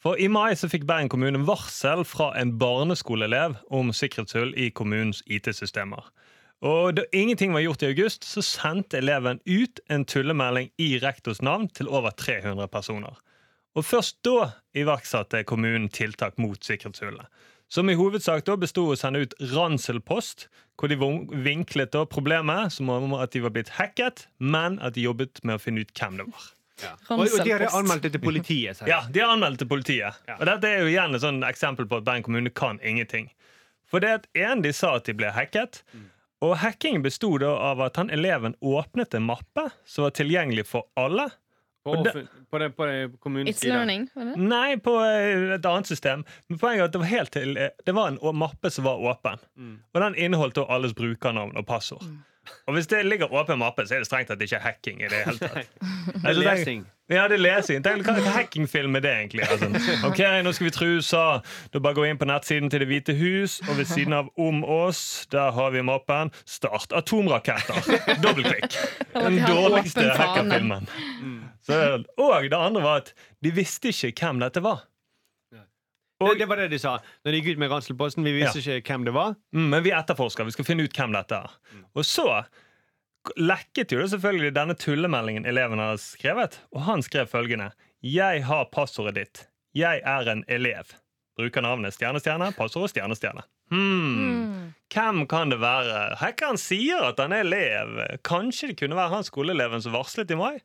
For 0.00 0.16
i 0.16 0.28
mai 0.32 0.54
så 0.56 0.70
fikk 0.70 0.86
Bergen 0.88 1.10
kommune 1.12 1.42
varsel 1.44 2.04
fra 2.08 2.30
en 2.40 2.54
barneskoleelev 2.58 3.58
om 3.70 3.90
sikkerhetshull 3.92 4.54
i 4.56 4.70
kommunens 4.70 5.20
IT-systemer. 5.26 6.06
Og 6.62 6.94
da 6.96 7.02
ingenting 7.16 7.52
var 7.52 7.64
gjort 7.64 7.82
i 7.82 7.90
august, 7.90 8.24
så 8.24 8.42
sendte 8.44 9.00
eleven 9.00 9.40
ut 9.48 9.80
en 9.90 10.04
tullemelding 10.04 10.70
i 10.78 10.98
rektors 11.02 11.42
navn 11.42 11.68
til 11.74 11.88
over 11.88 12.14
300 12.16 12.68
personer. 12.68 13.18
Og 13.78 13.86
først 13.86 14.18
da 14.26 14.50
iverksatte 14.76 15.44
kommunen 15.46 15.88
tiltak 15.92 16.38
mot 16.42 16.58
sikkerhetshullet. 16.64 17.26
Som 17.70 17.90
i 17.90 17.94
hovedsak 17.94 18.42
da 18.48 18.56
besto 18.58 18.88
av 18.88 18.96
å 18.96 18.98
sende 18.98 19.20
ut 19.22 19.34
ranselpost, 19.52 20.48
hvor 20.74 20.90
de 20.90 20.96
vinklet 21.44 21.92
da 21.94 22.02
problemet 22.08 22.74
som 22.74 22.90
om 22.90 23.14
at 23.14 23.30
de 23.34 23.44
var 23.44 23.52
blitt 23.54 23.70
hacket, 23.76 24.24
men 24.38 24.80
at 24.82 24.96
de 24.96 25.04
jobbet 25.04 25.42
med 25.44 25.60
å 25.60 25.62
finne 25.62 25.84
ut 25.84 25.92
hvem 25.94 26.18
det 26.18 26.26
var. 26.32 26.48
Og, 26.80 27.20
og 27.20 27.42
de 27.44 27.52
har 27.52 27.66
anmeldt 27.76 28.06
det 28.06 28.14
til 28.14 28.22
politiet. 28.24 28.78
sier 28.78 28.88
Ja, 28.88 29.02
de 29.12 29.22
har 29.22 29.34
anmeldt 29.34 29.60
til 29.62 29.68
politiet. 29.70 30.16
Ja. 30.26 30.38
Og 30.38 30.48
dette 30.48 30.70
er 30.70 30.80
jo 30.82 30.88
igjen 30.90 31.14
et 31.14 31.22
sånn 31.22 31.42
eksempel 31.46 31.86
på 31.86 32.00
at 32.00 32.06
Bergen 32.08 32.24
kommune 32.26 32.50
kan 32.50 32.80
ingenting. 32.82 33.28
For 33.90 34.02
det 34.02 34.10
at 34.20 34.26
en 34.38 34.64
de 34.64 34.72
sa 34.74 34.94
at 34.96 35.06
de 35.06 35.14
ble 35.18 35.30
hacket, 35.34 35.82
og 36.40 36.56
hacking 36.62 37.02
besto 37.04 37.34
da 37.42 37.52
av 37.70 37.82
at 37.84 38.00
han 38.00 38.10
eleven 38.10 38.54
åpnet 38.64 39.14
en 39.14 39.26
mappe 39.28 39.66
som 39.84 40.06
var 40.06 40.14
tilgjengelig 40.16 40.64
for 40.70 40.88
alle. 40.98 41.28
På, 41.84 41.94
det- 42.04 42.26
på, 42.50 42.58
det, 42.58 42.70
på 42.76 42.86
det 42.86 43.20
kommunens 43.20 43.56
It's 43.56 43.60
side. 43.60 43.72
learning. 43.72 44.08
Nei, 44.36 44.76
på 44.76 44.98
eh, 45.00 45.54
et 45.56 45.64
annet 45.66 45.86
system. 45.88 46.24
Men 46.48 46.58
poenget 46.60 46.80
er 46.82 46.84
at 46.90 46.92
det 46.92 47.00
var, 47.00 47.06
helt 47.12 47.32
til, 47.32 47.56
eh, 47.56 47.70
det 47.86 47.94
var 47.96 48.08
en 48.12 48.18
mappe 48.36 48.70
som 48.70 48.84
var 48.84 49.00
åpen. 49.00 49.38
Mm. 49.56 49.78
Og 49.94 50.00
den 50.04 50.14
inneholdt 50.14 50.58
alles 50.68 50.92
brukernavn 50.94 51.56
og 51.56 51.66
passord. 51.66 52.04
Og 52.66 52.74
hvis 52.74 52.86
det 52.86 53.06
ligger 53.06 53.32
åpen 53.32 53.58
mappe, 53.58 53.84
så 53.86 53.94
er 53.94 53.98
det 54.02 54.06
strengt 54.08 54.28
tatt 54.28 54.40
ikke 54.42 54.58
hacking 54.58 55.02
i 55.04 55.08
det 55.08 55.20
hele 55.24 55.38
tatt. 55.38 55.68
Det 56.22 56.30
er 56.30 56.38
lesing. 56.40 56.86
Ja, 57.10 57.24
det 57.28 57.36
er 57.36 57.42
lesing. 57.42 57.82
Tenk, 57.84 58.04
hva, 58.06 58.14
hackingfilm 58.34 58.96
er 58.96 59.02
det 59.04 59.10
egentlig? 59.10 59.44
Altså, 59.50 59.68
ok, 60.08 60.20
nå 60.44 60.52
skal 60.54 60.66
vi 60.66 60.70
true 60.74 60.96
USA. 61.00 61.22
Da 61.72 61.82
bare 61.82 61.94
gå 61.98 62.04
inn 62.08 62.18
på 62.18 62.26
nettsiden 62.30 62.70
til 62.70 62.80
Det 62.84 62.88
hvite 62.90 63.14
hus, 63.18 63.58
og 63.68 63.76
ved 63.78 63.88
siden 63.90 64.14
av 64.16 64.30
Om 64.38 64.64
oss, 64.64 65.26
der 65.32 65.50
har 65.56 65.70
vi 65.74 65.82
mappen 65.82 66.32
Start 66.46 66.92
atomraketter. 66.96 67.82
Dobbeltklikk. 68.24 68.78
Den 69.14 69.40
dårligste 69.46 70.08
hackerfilmen. 70.16 70.86
fane. 70.90 71.49
Så, 71.66 71.76
og 72.16 72.46
det 72.48 72.56
andre 72.56 72.82
var 72.82 73.02
at 73.02 73.12
de 73.44 73.52
visste 73.54 73.92
ikke 73.92 74.30
hvem 74.30 74.40
dette 74.42 74.62
var. 74.64 74.86
Det, 76.20 76.34
det 76.38 76.48
var 76.50 76.60
det 76.60 76.68
de 76.68 76.78
sa. 76.78 76.98
Når 77.24 77.32
de 77.32 77.38
gikk 77.40 77.54
ut 77.54 77.60
med 77.62 77.70
Ranselposten, 77.72 78.26
vi 78.26 78.34
visste 78.36 78.60
ikke 78.60 78.92
hvem 78.92 79.06
det 79.08 79.14
var. 79.16 79.38
Mm, 79.56 79.68
men 79.72 79.84
vi 79.86 79.92
etterforsker. 79.96 80.44
Vi 80.44 80.52
skal 80.52 80.66
finne 80.68 80.84
ut 80.84 80.96
hvem 80.96 81.14
dette 81.16 81.38
er. 81.46 81.54
Og 81.96 82.04
så 82.04 82.26
lekket 83.40 83.94
jo 83.94 84.02
det 84.02 84.10
selvfølgelig 84.12 84.52
denne 84.56 84.76
tullemeldingen 84.76 85.48
eleven 85.48 85.80
har 85.80 85.96
skrevet. 86.00 86.58
Og 86.76 86.84
han 86.88 87.04
skrev 87.04 87.30
følgende. 87.30 87.70
Jeg 88.04 88.44
har 88.48 88.68
passordet 88.72 89.16
ditt. 89.16 89.46
Jeg 89.76 90.02
er 90.04 90.28
en 90.28 90.44
elev. 90.48 90.92
Bruker 91.40 91.64
navnet 91.64 91.96
stjerne, 91.96 92.20
stjerne, 92.20 92.50
stjernestjerne. 92.52 92.92
stjerne, 92.92 93.16
stjerne. 93.16 93.46
Hmm. 93.70 94.14
Mm. 94.18 94.70
Hvem 94.92 95.26
kan 95.30 95.52
det 95.52 95.60
være? 95.62 96.16
Hackeren 96.20 96.58
sier 96.60 97.06
at 97.12 97.20
han 97.22 97.32
er 97.32 97.46
elev. 97.46 97.96
Kanskje 98.26 98.72
det 98.72 98.80
kunne 98.82 98.98
være 98.98 99.14
han 99.14 99.24
skoleeleven 99.24 99.80
som 99.80 99.96
varslet 99.96 100.32
i 100.34 100.36
mai? 100.36 100.58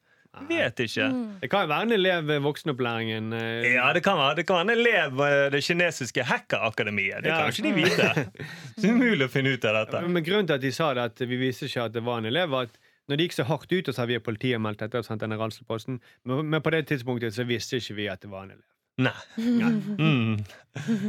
Vet 0.49 0.79
ikke. 0.83 1.05
Mm. 1.11 1.39
Det 1.41 1.49
kan 1.49 1.69
være 1.69 1.81
en 1.87 1.91
elev 1.95 2.25
ved 2.27 2.39
voksenopplæringen. 2.43 3.33
eh, 3.33 3.73
Ja, 3.73 3.93
det 3.93 4.03
kan 4.03 4.17
være, 4.17 4.35
det 4.35 4.45
kan 4.47 4.55
være 4.55 4.61
en 4.61 4.73
elev 4.77 5.17
ved 5.17 5.51
det 5.51 5.63
kinesiske 5.63 6.23
hackerakademiet. 6.23 7.23
Det 7.23 7.31
Ja. 7.31 7.37
kan 7.41 7.53
ikke 7.53 7.63
de 7.63 7.73
vite. 7.73 8.31
Det 8.81 8.89
er 8.89 8.93
umulig 8.93 9.25
å 9.25 9.31
finne 9.31 9.53
ut 9.55 9.65
av 9.65 9.73
dette. 9.85 10.01
Men 10.07 10.23
grunnen 10.23 10.47
til 10.47 10.53
at 10.55 10.61
de 10.61 10.71
sa 10.71 10.93
det, 10.93 11.01
at 11.11 11.19
vi 11.29 11.37
visste 11.37 11.65
ikke 11.65 11.85
at 11.85 11.93
det 11.93 12.03
var 12.03 12.17
en 12.19 12.25
elev, 12.25 12.49
var 12.49 12.63
at 12.69 12.77
når 13.07 13.17
de 13.17 13.23
gikk 13.27 13.33
så 13.37 13.43
hardt 13.45 13.71
ut, 13.71 13.87
og 13.87 13.93
så 13.95 14.01
har 14.01 14.07
vi 14.07 14.19
politiet 14.19 14.59
meldt 14.61 14.79
dette 14.79 14.97
og 14.97 15.05
sendt 15.05 15.21
denne 15.21 15.37
Ranselposten, 15.37 15.99
men 16.25 16.49
men 16.49 16.61
på 16.61 16.71
det 16.73 16.87
tidspunktet 16.89 17.33
så 17.35 17.45
visste 17.45 17.77
ikke 17.77 17.95
vi 17.95 18.07
at 18.09 18.21
det 18.21 18.29
var 18.31 18.43
en 18.43 18.51
elev. 18.51 18.65
Nei. 18.97 19.11
Mm. 19.99 20.39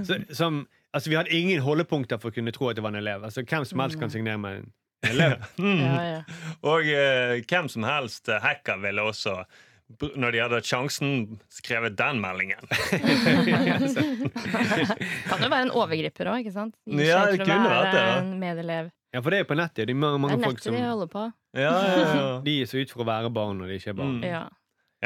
Så, 0.05 0.19
som, 0.35 0.67
altså, 0.93 1.11
vi 1.11 1.17
hadde 1.17 1.31
ingen 1.31 1.61
holdepunkter 1.63 2.19
for 2.19 2.31
å 2.31 2.35
kunne 2.35 2.53
tro 2.53 2.69
at 2.69 2.77
det 2.77 2.83
var 2.85 2.91
en 2.95 3.01
elev. 3.01 3.25
Altså, 3.25 3.43
hvem 3.47 3.65
som 3.65 3.81
helst 3.81 3.99
kan 4.01 4.11
signere 4.11 4.39
med 4.39 4.51
en 4.51 4.57
elev. 4.63 4.73
Mm. 5.05 5.81
Ja, 5.87 6.03
ja. 6.09 6.21
Og 6.73 6.87
eh, 6.89 7.43
hvem 7.47 7.69
som 7.71 7.85
helst 7.87 8.29
eh, 8.33 8.41
hacker 8.43 8.81
ville 8.83 9.03
også, 9.07 9.37
når 10.19 10.35
de 10.35 10.41
hadde 10.43 10.61
sjansen, 10.67 11.39
skrevet 11.53 11.95
den 11.99 12.19
meldingen. 12.23 12.65
Kan 15.29 15.45
jo 15.45 15.51
være 15.53 15.63
en 15.69 15.73
overgriper 15.75 16.31
òg, 16.33 16.41
ikke 16.43 16.55
sant? 16.55 16.75
Ikke 16.89 17.07
Ja, 17.07 17.21
det 17.31 17.43
kunne 17.45 17.69
vært 17.71 17.93
det. 17.95 18.05
En 18.19 18.33
medelev. 18.41 18.91
Ja, 19.15 19.23
for 19.23 19.33
det 19.33 19.39
er 19.45 19.49
på 19.49 19.57
nettet. 19.57 19.87
Det 19.87 19.95
er 19.95 19.99
mange, 20.01 20.19
Det 20.19 20.23
mange 20.25 20.35
er 20.37 20.43
folk 20.45 20.57
nettet 20.59 20.67
som 20.67 20.75
de 20.77 20.83
holder 20.85 21.11
på. 21.13 21.23
Ja, 21.57 21.71
ja, 21.73 22.01
ja. 22.03 22.25
De 22.45 22.57
er 22.63 22.67
så 22.69 22.83
ut 22.83 22.91
for 22.93 23.05
å 23.05 23.09
være 23.09 23.31
barn 23.33 23.61
når 23.63 23.71
de 23.73 23.79
ikke 23.79 23.93
er 23.95 23.99
barn. 24.01 24.17
Mm. 24.19 24.27
Ja. 24.27 24.43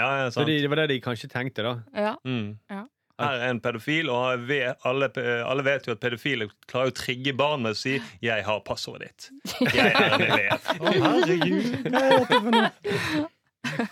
ja, 0.01 0.09
ja 0.23 0.31
Så 0.31 0.41
sant. 0.41 0.49
de, 0.51 0.57
det 0.65 0.71
var 0.73 0.81
det 0.83 0.89
de 0.95 1.01
kanskje 1.05 1.29
tenkte, 1.31 1.67
da. 1.67 1.75
ja. 1.95 2.15
Mm. 2.27 2.57
Ja. 2.73 2.83
Her 3.21 3.41
er 3.45 3.51
en 3.55 3.61
pedofil, 3.63 4.11
og 4.13 4.51
alle, 4.89 5.11
alle 5.45 5.65
vet 5.67 5.89
jo 5.89 5.97
at 5.97 6.03
pedofile 6.03 6.49
klarer 6.71 6.93
å 6.93 6.97
trigge 6.97 7.35
barn 7.37 7.63
med 7.67 7.77
å 7.77 7.79
si 7.79 7.99
'jeg 8.23 8.45
har 8.47 8.63
passordet 8.67 9.11
ditt'. 9.11 9.31
Jeg 9.75 9.93
er 9.93 10.15
en 10.15 10.25
elev. 10.25 10.71
Å, 10.81 10.95
herregud. 11.07 11.69
Hva 11.91 12.01
er 12.01 12.17
dette 12.17 12.41
for 12.41 12.51
noe? 12.57 12.71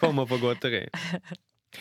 Kommer 0.00 0.26
på 0.26 0.38
godteri. 0.40 0.88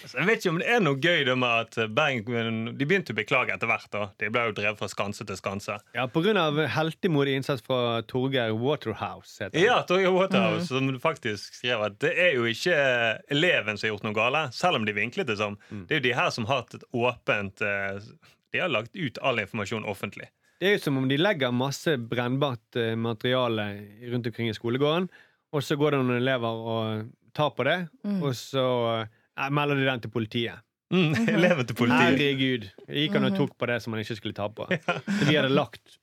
Så 0.03 0.17
jeg 0.19 0.27
vet 0.27 0.41
ikke 0.41 0.51
om 0.51 0.57
det 0.59 0.67
er 0.67 0.81
noe 0.83 0.97
gøy 0.99 1.21
det 1.23 1.35
med 1.39 1.61
at 1.77 1.91
Bergen 1.95 2.57
De 2.77 2.85
begynte 2.85 3.13
å 3.13 3.17
beklage 3.17 3.53
etter 3.55 3.69
hvert. 3.69 3.87
da 3.93 4.09
De 4.19 4.29
ble 4.29 4.41
jo 4.49 4.55
drevet 4.57 4.79
fra 4.81 4.89
skanse 4.91 5.23
til 5.25 5.37
skanse. 5.39 5.77
Ja, 5.95 6.03
av 6.03 6.57
heltemodig 6.75 7.35
innsats 7.37 7.63
fra 7.63 8.01
Torgeir 8.03 8.51
Waterhouse. 8.59 9.37
Heter 9.39 9.55
han. 9.57 9.65
Ja, 9.65 9.77
Torgeir 9.87 10.11
Waterhouse 10.11 10.67
som 10.67 10.89
faktisk 10.99 11.55
skrev 11.61 11.85
at 11.87 11.99
det 12.03 12.11
er 12.19 12.33
jo 12.35 12.43
ikke 12.51 12.75
eleven 13.31 13.77
som 13.77 13.87
har 13.87 13.93
gjort 13.95 14.03
noe 14.09 14.17
gale, 14.17 14.41
selv 14.51 14.75
om 14.81 14.85
de 14.87 14.93
vinklet 14.97 15.27
det 15.27 15.37
som. 15.39 15.55
Det 15.71 15.95
er 15.95 16.01
jo 16.01 16.07
de 16.09 16.15
her 16.19 16.29
som 16.35 16.45
har 16.49 16.63
hatt 16.65 16.75
et 16.75 16.83
åpent 16.93 17.61
eh, 17.63 18.01
De 18.51 18.59
har 18.59 18.69
lagt 18.71 18.95
ut 18.95 19.17
all 19.23 19.39
informasjon 19.39 19.85
offentlig. 19.87 20.27
Det 20.59 20.67
er 20.67 20.75
jo 20.77 20.83
som 20.87 20.97
om 20.97 21.07
de 21.07 21.17
legger 21.19 21.51
masse 21.53 21.95
brennbart 22.09 22.75
eh, 22.75 22.95
materiale 22.97 23.69
rundt 24.11 24.27
omkring 24.27 24.49
i 24.49 24.55
skolegården, 24.57 25.07
og 25.53 25.63
så 25.63 25.77
går 25.79 25.91
det 25.95 25.99
noen 26.03 26.17
elever 26.19 26.63
og 26.75 27.11
tar 27.37 27.51
på 27.55 27.63
det, 27.67 27.77
Mm. 28.03 28.23
og 28.23 28.33
så 28.35 28.63
eh, 29.37 29.51
melder 29.53 29.79
de 29.79 29.85
den 29.87 30.03
til 30.05 30.13
politiet. 30.13 30.63
Mm, 30.93 31.13
eleven 31.37 31.67
til 31.67 31.75
politiet. 31.75 32.03
Herregud. 32.17 32.67
Jeg 32.87 33.05
gikk 33.05 33.17
han 33.19 33.29
og 33.29 33.39
tok 33.39 33.55
på 33.59 33.69
det 33.69 33.79
som 33.83 33.95
han 33.95 34.03
ikke 34.03 34.19
skulle 34.19 34.37
ta 34.37 34.47
på. 34.49 34.67
Så 35.17 35.27
de 35.27 35.35
hadde 35.35 35.51
lagt 35.53 35.97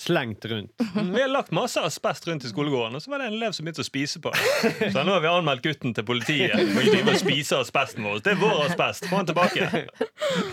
slengt 0.00 0.44
rundt. 0.44 0.72
Vi 0.94 1.20
har 1.20 1.28
lagt 1.28 1.50
masse 1.52 1.80
asbest 1.80 2.28
rundt 2.28 2.44
i 2.44 2.48
skolegården, 2.48 2.96
og 2.96 3.02
så 3.02 3.10
var 3.12 3.20
det 3.20 3.26
en 3.28 3.36
elev 3.36 3.52
som 3.52 3.66
begynte 3.66 3.84
å 3.84 3.88
spise 3.88 4.22
på 4.24 4.32
det. 4.32 4.70
Så 4.94 5.02
nå 5.04 5.12
har 5.12 5.20
vi 5.20 5.28
anmeldt 5.28 5.66
gutten 5.66 5.92
til 5.96 6.06
politiet 6.08 6.54
og 6.56 6.70
de 6.72 6.86
drive 6.86 7.12
og 7.12 7.20
spise 7.20 7.58
asbesten 7.60 8.06
vår. 8.08 8.22
Det 8.24 8.32
er 8.32 8.40
vår 8.40 8.62
asbest. 8.64 9.10
Få 9.10 9.20
den 9.20 9.28
tilbake. 9.30 9.84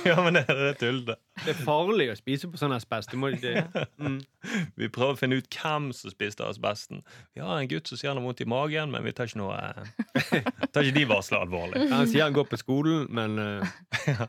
Ja, 0.03 0.17
men 0.19 0.35
det 0.35 0.43
er 0.51 0.59
det 0.65 0.73
tullete. 0.81 1.15
Det 1.45 1.53
er 1.53 1.61
farlig 1.63 2.09
å 2.11 2.17
spise 2.19 2.49
på 2.51 2.59
sånn 2.59 2.75
asbest. 2.75 3.13
Du 3.13 3.21
må, 3.21 3.31
ikke 3.37 3.85
mm. 4.01 4.19
Vi 4.79 4.89
prøver 4.91 5.15
å 5.15 5.19
finne 5.19 5.39
ut 5.39 5.59
hvem 5.61 5.89
som 5.95 6.11
spiste 6.11 6.45
asbesten. 6.47 7.03
Vi 7.35 7.43
har 7.43 7.61
en 7.61 7.71
gutt 7.71 7.87
som 7.87 7.99
sier 7.99 8.11
han 8.11 8.19
har 8.19 8.27
vondt 8.27 8.43
i 8.43 8.49
magen, 8.49 8.91
men 8.91 9.05
vi 9.07 9.15
tar 9.15 9.29
ikke 9.29 9.41
noe 9.41 9.57
eh, 9.61 10.51
Tar 10.73 10.83
ikke 10.83 10.97
de 10.99 11.07
varslene 11.09 11.47
alvorlig. 11.47 11.87
Han 11.93 12.09
sier 12.09 12.27
han 12.27 12.35
går 12.35 12.49
på 12.51 12.59
skolen, 12.59 13.07
men 13.15 13.39
eh, 13.39 14.27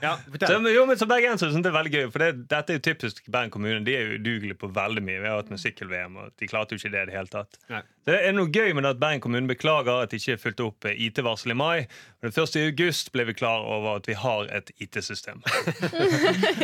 Ja, 0.00 0.14
Så, 0.40 0.56
jo, 0.72 0.84
men 0.88 0.98
som 0.98 1.08
bergenser 1.10 1.50
synes 1.52 1.64
det 1.66 1.70
er 1.70 1.76
veldig 1.76 1.92
gøy, 1.92 2.04
for 2.12 2.24
det, 2.24 2.30
dette 2.50 2.72
er 2.72 2.78
jo 2.78 2.84
typisk 2.88 3.22
Bergen 3.28 3.52
kommune. 3.52 3.82
De 3.84 3.94
er 3.96 4.06
jo 4.06 4.20
udugelige 4.20 4.56
på 4.60 4.70
veldig 4.72 5.02
mye. 5.04 5.20
Vi 5.20 5.28
har 5.28 5.40
hatt 5.42 5.52
med 5.52 5.60
sykkel-VM, 5.60 6.16
og 6.22 6.32
de 6.40 6.48
klarte 6.50 6.76
jo 6.76 6.80
ikke 6.80 6.92
det 6.94 7.02
i 7.02 7.10
det 7.10 7.16
hele 7.18 7.32
tatt. 7.32 7.60
Nei. 7.72 7.82
Så 8.00 8.14
det 8.14 8.20
er 8.26 8.32
noe 8.32 8.48
gøy 8.48 8.72
med 8.74 8.86
at 8.88 8.96
Bergen 9.00 9.20
kommune 9.20 9.46
beklager 9.50 10.00
at 10.06 10.10
de 10.10 10.16
ikke 10.16 10.38
fulgte 10.40 10.64
opp 10.70 10.86
eh, 10.88 10.96
IT-varsel 11.06 11.52
i 11.52 11.56
mai. 11.58 11.86
Men 12.20 12.32
den 12.32 12.42
1. 12.44 12.56
august 12.70 13.10
ble 13.12 13.24
vi 13.28 13.34
klar 13.36 13.60
over 13.64 13.98
at 14.00 14.08
vi 14.08 14.14
har 14.16 14.48
et 14.56 14.72
IT-system. 14.80 15.42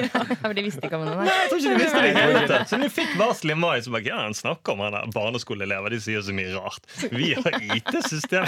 Ja, 0.07 0.22
for 0.40 0.53
de 0.57 0.62
visste 0.64 0.85
ikke 0.87 0.96
om 0.99 1.05
det. 1.07 1.12
nei. 1.18 1.27
Jeg 1.27 1.49
tror 1.51 1.59
ikke 1.61 1.70
de 1.72 1.79
visste 1.81 2.01
det 2.03 2.09
i 2.11 2.16
hele 2.16 2.40
tatt. 2.49 2.68
Så 2.70 2.79
når 2.79 2.88
vi 2.88 2.94
fikk 2.96 3.12
varsel 3.20 3.53
i 3.53 3.57
mai, 3.59 3.75
så 3.85 3.92
bare 3.94 4.05
ja, 4.07 4.18
han 4.25 4.35
snakker 4.37 4.75
om 4.75 4.83
han 4.85 4.94
der 4.96 5.09
barneskoleelever. 5.14 5.92
De 5.92 6.01
sier 6.05 6.22
så 6.25 6.35
mye 6.37 6.53
rart. 6.55 6.85
Vi 7.12 7.31
har 7.37 7.57
IT-system! 7.77 8.46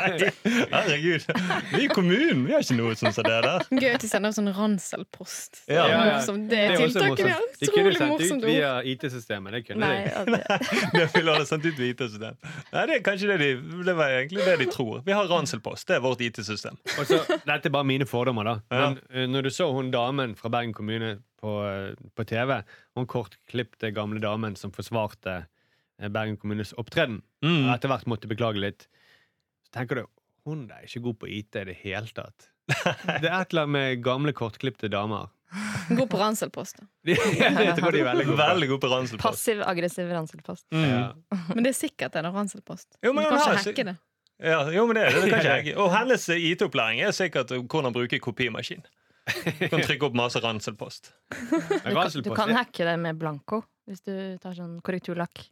Herregud. 0.74 1.26
Vi 1.74 1.84
er 1.86 1.94
kommunen, 1.94 2.44
vi 2.46 2.54
har 2.54 2.64
ikke 2.64 2.76
noe 2.78 2.96
som 2.98 3.12
som 3.14 3.26
det 3.26 3.38
der. 3.46 3.64
Gøy 3.74 3.88
at 3.96 4.04
de 4.04 4.10
sender 4.10 4.34
sånn 4.36 4.50
ranselpost. 4.56 5.62
Ja. 5.70 5.74
Ja, 5.80 5.86
ja. 5.90 6.16
Morsomt. 6.18 6.46
Det 6.50 6.60
Det 6.60 6.64
er 6.66 6.74
er 6.74 6.84
også 6.86 7.04
tiltaket. 7.06 7.18
Utrolig 7.20 7.34
morsomt. 7.34 7.60
De 7.60 7.70
kunne 7.74 8.28
sendt 8.28 8.44
ut 8.44 8.48
via 8.50 8.72
IT-systemet. 8.94 9.56
Det 9.58 9.62
kunne 9.70 9.80
Nei, 9.86 9.96
de. 10.04 10.10
ja, 10.10 10.24
det, 10.28 10.40
Det 10.98 11.06
ville 11.16 11.34
alle 11.36 11.48
sendt 11.48 11.66
ut 11.70 11.78
ved 11.80 11.92
IT-system. 12.28 12.72
Nei, 12.74 12.82
det 12.90 12.96
er 12.98 13.02
kanskje 13.06 13.28
det 13.32 13.38
de 13.40 13.84
Det 13.88 13.94
var 13.98 14.12
egentlig 14.18 14.44
det 14.46 14.56
de 14.60 14.66
tror. 14.72 15.00
Vi 15.06 15.12
har 15.16 15.28
ranselpost. 15.30 15.86
Det 15.88 15.96
er 15.96 16.04
vårt 16.04 16.20
IT-system. 16.26 16.76
Og 16.98 17.06
så, 17.08 17.18
dette 17.48 17.70
er 17.70 17.74
bare 17.74 17.88
mine 17.88 18.06
fordommer, 18.06 18.44
da. 18.44 18.54
Men 18.70 18.98
ja. 19.10 19.26
når 19.30 19.48
du 19.48 19.50
så 19.54 19.70
hun 19.72 19.90
damen 19.94 20.36
fra 20.38 20.50
Bergen 20.52 20.74
kommune 20.76 21.18
på, 21.40 21.54
eh, 21.66 21.94
på 22.16 22.26
TV, 22.28 22.60
hun 22.98 23.06
kortklipte 23.08 23.90
gamle 23.96 24.20
damen 24.20 24.56
som 24.60 24.72
forsvarte 24.76 25.38
eh, 26.00 26.08
Bergen 26.08 26.36
kommunes 26.40 26.74
opptreden, 26.76 27.22
Mm. 27.40 27.62
og 27.64 27.70
etter 27.72 27.88
hvert 27.88 28.04
måtte 28.04 28.28
beklage 28.28 28.60
litt, 28.60 28.82
så 29.64 29.78
tenker 29.78 29.96
du 29.96 30.06
hun 30.44 30.66
er 30.72 30.82
ikke 30.84 31.00
god 31.06 31.16
på 31.22 31.28
IT 31.32 31.56
i 31.56 31.64
det 31.70 31.76
hele 31.80 32.08
tatt. 32.12 32.50
Det 33.22 33.28
er 33.30 33.40
et 33.40 33.52
eller 33.54 33.64
annet 33.64 33.72
med 33.72 34.02
gamle, 34.04 34.32
kortklipte 34.36 34.90
damer. 34.92 35.30
God 35.88 36.10
på 36.10 36.18
ranselpost. 36.20 36.78
er 37.06 37.80
veldig 37.80 38.26
gode. 38.26 38.36
Veldig 38.38 38.68
god 38.70 38.80
på 38.84 38.90
ranselpost. 38.92 39.24
Passiv-aggressiv 39.24 40.10
ranselpost. 40.12 40.66
Mm. 40.74 40.84
Ja. 40.86 41.02
Men 41.54 41.64
det 41.66 41.72
er 41.74 41.78
sikkert 41.80 42.16
en 42.20 42.30
ranselpost. 42.34 42.88
Jo, 43.02 43.12
men 43.12 43.24
du 43.24 43.30
kan 43.30 43.38
ikke 43.40 43.50
ikke- 43.56 43.66
hacke 43.70 43.84
det. 43.90 43.96
Ja, 44.40 44.60
jo, 44.72 44.86
men 44.88 44.96
det, 44.96 45.02
det, 45.12 45.20
det 45.28 45.40
kan 45.44 45.58
ikke. 45.60 45.74
Og 45.84 45.90
hennes 45.92 46.22
IT-opplæring 46.32 47.02
er 47.04 47.10
sikkert 47.12 47.50
hvordan 47.68 47.92
bruke 47.92 48.16
kopimaskin. 48.24 48.80
Du 49.60 49.66
kan 49.68 49.82
trykke 49.84 50.06
opp 50.08 50.14
masse 50.16 50.40
ranselpost. 50.40 51.10
Du 51.28 51.58
kan, 51.60 52.08
du 52.24 52.30
kan 52.34 52.54
hacke 52.56 52.86
det 52.88 52.94
med 53.02 53.18
blanko 53.20 53.60
hvis 53.90 54.00
du 54.06 54.14
tar 54.40 54.54
sånn 54.56 54.78
korrekturlakk. 54.86 55.42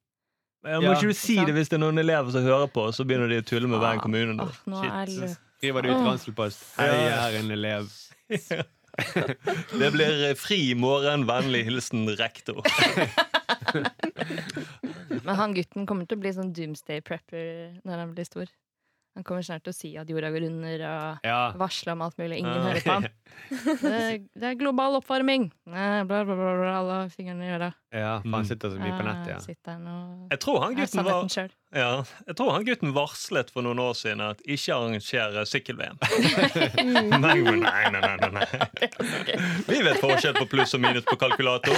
Jeg 0.64 0.72
Ja. 0.72 0.80
må 0.80 0.94
ikke 0.96 1.12
du 1.12 1.18
si 1.20 1.36
det 1.44 1.52
hvis 1.54 1.68
det 1.68 1.76
er 1.76 1.82
noen 1.84 2.00
elever 2.00 2.32
som 2.32 2.42
hører 2.42 2.70
på, 2.72 2.86
så 2.96 3.04
begynner 3.04 3.28
de 3.30 3.42
å 3.42 3.46
tulle 3.46 3.68
med 3.68 3.78
hver 3.82 4.00
kommune. 4.00 4.34
nå. 4.40 4.48
Åh, 4.48 4.64
nå 4.72 4.80
er 4.88 5.12
Shit. 5.12 5.36
Skriver 5.58 5.82
du 5.84 5.90
ut 5.92 6.06
ranselpost. 6.08 6.64
Hei, 6.78 6.88
jeg 6.88 7.12
er 7.18 7.38
en 7.42 7.50
elev. 7.58 7.92
Det 9.78 9.90
blir 9.94 10.34
fri 10.38 10.74
morgen, 10.78 11.26
vennlig 11.28 11.64
hilsen 11.68 12.06
rektor. 12.18 12.62
Men 15.24 15.34
han 15.36 15.54
gutten 15.56 15.86
kommer 15.88 16.08
til 16.08 16.18
å 16.18 16.22
bli 16.22 16.32
sånn 16.34 16.52
doomsday 16.56 17.02
prepper 17.04 17.78
når 17.86 18.02
han 18.04 18.14
blir 18.16 18.26
stor. 18.28 18.50
Han 19.18 19.24
kommer 19.26 19.42
snart 19.42 19.64
til 19.66 19.72
å 19.72 19.74
si 19.74 19.88
at 19.98 20.06
jorda 20.12 20.28
går 20.30 20.44
under, 20.46 20.82
og 20.86 21.24
Ja. 21.26 21.38
varsle 21.58 21.90
om 21.96 22.02
alt 22.06 22.16
mulig. 22.20 22.38
Ingen 22.38 22.54
Ja. 22.54 22.62
hører 22.68 22.82
på 22.84 22.92
ham. 22.92 23.06
Det, 23.82 24.28
det 24.38 24.46
er 24.52 24.54
global 24.60 24.94
oppvarming! 25.00 25.48
Bla, 25.66 26.04
bla, 26.06 26.20
bla, 26.28 26.36
bla, 26.36 26.74
alle 26.78 26.98
fingrene 27.10 27.48
i 27.48 27.50
øra. 27.56 27.72
ja, 27.92 28.20
for 28.22 28.36
han 28.36 28.44
sitter 28.46 28.70
så 28.70 28.78
mye 28.78 28.94
på 28.94 29.06
nettet, 29.08 29.32
ja. 29.32 29.38
Sitter 29.42 29.72
han 29.74 29.86
og 29.90 30.28
Jeg 30.30 30.40
tror 30.44 30.60
han 30.62 30.76
gutten 30.78 31.04
var. 31.08 31.50
Ja, 31.68 32.00
jeg 32.24 32.32
tror 32.38 32.54
han 32.54 32.62
gutten 32.64 32.94
varslet 32.96 33.50
for 33.52 33.60
noen 33.66 33.76
år 33.84 33.92
siden 33.98 34.22
at 34.24 34.38
ikke 34.40 34.72
arrangere 34.72 35.42
sykkel-VM. 35.44 35.98
nei, 37.20 37.34
nei, 37.44 37.56
nei, 37.60 37.90
nei, 37.92 38.14
nei, 38.22 38.30
nei. 38.38 38.46
Vi 39.68 39.80
vet 39.84 40.00
forskjell 40.00 40.32
på 40.38 40.46
pluss 40.48 40.72
og 40.78 40.80
minus 40.80 41.04
på 41.08 41.18
kalkulator. 41.20 41.76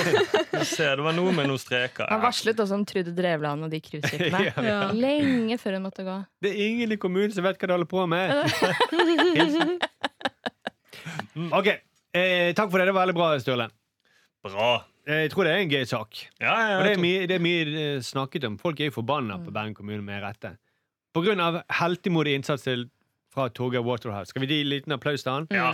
Se, 0.62 0.87
det 0.87 1.03
var 1.03 1.16
noe 1.16 1.35
med 1.35 1.50
noen 1.50 1.59
streker. 1.59 2.07
Han 2.07 2.22
varslet 2.22 2.62
også 2.62 2.79
om 2.79 2.85
Trude 2.87 3.16
Drevland 3.18 3.66
og 3.66 3.74
de 3.74 3.83
cruiseskipene. 3.83 4.44
Ja. 4.50 4.62
Ja. 4.62 4.79
Lenge 4.94 5.59
før 5.61 5.76
hun 5.79 5.85
måtte 5.88 6.05
gå. 6.07 6.14
Det 6.42 6.53
er 6.53 6.62
ingen 6.68 6.94
i 6.94 6.98
kommunen 7.00 7.35
som 7.35 7.44
vet 7.44 7.59
hva 7.59 7.66
de 7.72 7.74
holder 7.74 7.90
på 7.90 8.07
med. 8.11 8.31
OK. 11.50 11.68
Eh, 12.14 12.50
takk 12.55 12.70
for 12.70 12.79
det. 12.79 12.87
Det 12.90 12.94
var 12.94 13.03
veldig 13.09 13.18
bra, 13.18 13.33
Sturle. 13.42 13.66
Bra. 14.46 14.70
Eh, 15.11 15.25
Jeg 15.25 15.31
tror 15.33 15.44
det 15.49 15.53
er 15.57 15.62
en 15.64 15.70
gøy 15.73 15.85
sak. 15.90 16.20
Ja, 16.40 16.55
ja, 16.70 16.79
Og 16.79 16.85
det 16.87 16.92
er 16.94 17.01
mye, 17.03 17.27
det 17.27 17.37
er 17.40 17.42
mye 17.42 17.62
eh, 17.66 18.01
snakket 18.07 18.44
om. 18.46 18.59
Folk 18.62 18.79
er 18.81 18.90
jo 18.92 18.96
forbanna 19.01 19.40
på 19.42 19.51
Bergen 19.55 19.75
kommune 19.75 20.05
med 20.07 20.23
rette. 20.23 20.55
På 21.14 21.25
grunn 21.27 21.40
av 21.42 21.62
heltemodig 21.81 22.37
innsats 22.38 22.62
til, 22.68 22.87
fra 23.35 23.49
Torgeir 23.51 23.83
Waterhouse. 23.83 24.31
Skal 24.31 24.44
vi 24.44 24.53
gi 24.55 24.61
en 24.62 24.70
liten 24.70 24.94
applaus 24.94 25.25
til 25.27 25.33
han? 25.33 25.49
Ja. 25.51 25.73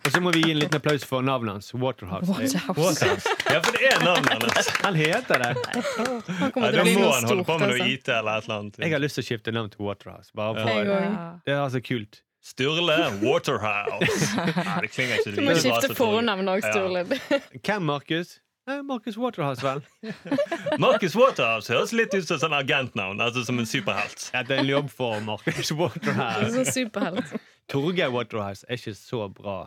Og 0.00 0.14
så 0.14 0.20
må 0.24 0.30
vi 0.32 0.40
gi 0.42 0.50
en 0.54 0.58
liten 0.62 0.78
applaus 0.78 1.02
for 1.04 1.20
navnet 1.22 1.52
hans. 1.58 1.68
Waterhouse. 1.76 2.26
Waterhouse. 2.72 3.28
ja, 3.52 3.58
for 3.60 3.76
det 3.76 3.90
er 3.92 4.00
navnet 4.02 4.46
hans. 4.56 4.70
Han 4.86 4.96
heter 4.96 5.42
det. 5.44 5.50
Han 6.40 6.50
Ja, 6.56 6.70
da 6.72 6.84
må 6.86 6.94
han 6.94 7.04
holde 7.04 7.26
stort. 7.26 7.46
på 7.46 7.58
med 7.60 7.68
noe 7.68 7.76
Altså. 7.76 7.88
IT 7.92 8.08
eller 8.16 8.32
et 8.40 8.48
eller 8.48 8.56
annet. 8.56 8.78
Jeg 8.80 8.94
har 8.96 9.02
lyst 9.04 9.18
til 9.20 9.24
å 9.24 9.28
skifte 9.28 9.52
navn 9.54 9.68
til 9.74 9.84
Waterhouse. 9.86 10.32
Bare 10.34 10.54
for, 10.56 10.82
Ja. 10.88 11.38
Det 11.46 11.52
er 11.54 11.60
altså 11.66 11.82
kult. 11.84 12.22
Sturle 12.40 12.96
Waterhouse. 13.20 14.36
Nei, 14.36 14.76
det 14.84 14.90
klinger 14.94 15.18
ikke 15.20 15.34
Du 15.36 15.42
må 15.44 15.56
skifte 15.60 15.94
fornavn 15.98 16.48
òg, 16.48 16.62
Ja. 16.64 16.70
Sturle. 16.72 17.04
Hvem, 17.66 17.82
Markus? 17.90 18.38
Eh, 18.68 18.80
Markus 18.86 19.16
Waterhouse, 19.18 19.62
vel. 19.64 19.82
Marcus 20.84 21.16
Waterhouse 21.16 21.72
høres 21.72 21.92
litt 21.96 22.14
ut 22.14 22.24
som 22.28 22.36
en 22.38 22.42
sånn 22.46 22.56
agentnavn. 22.60 23.20
Altså 23.24 23.44
som 23.44 23.58
en 23.60 23.68
superhelt. 23.68 24.28
Ja, 24.34 24.42
det 24.46 24.56
er 24.56 24.62
en 24.64 24.70
jobb 24.70 24.90
for 24.94 25.20
Markus 25.24 25.72
Waterhouse. 25.76 26.64
Superhelt. 26.72 27.34
Torgeir 27.72 28.12
Waterhouse 28.14 28.64
er 28.68 28.80
ikke 28.80 28.94
så 28.98 29.26
bra. 29.32 29.58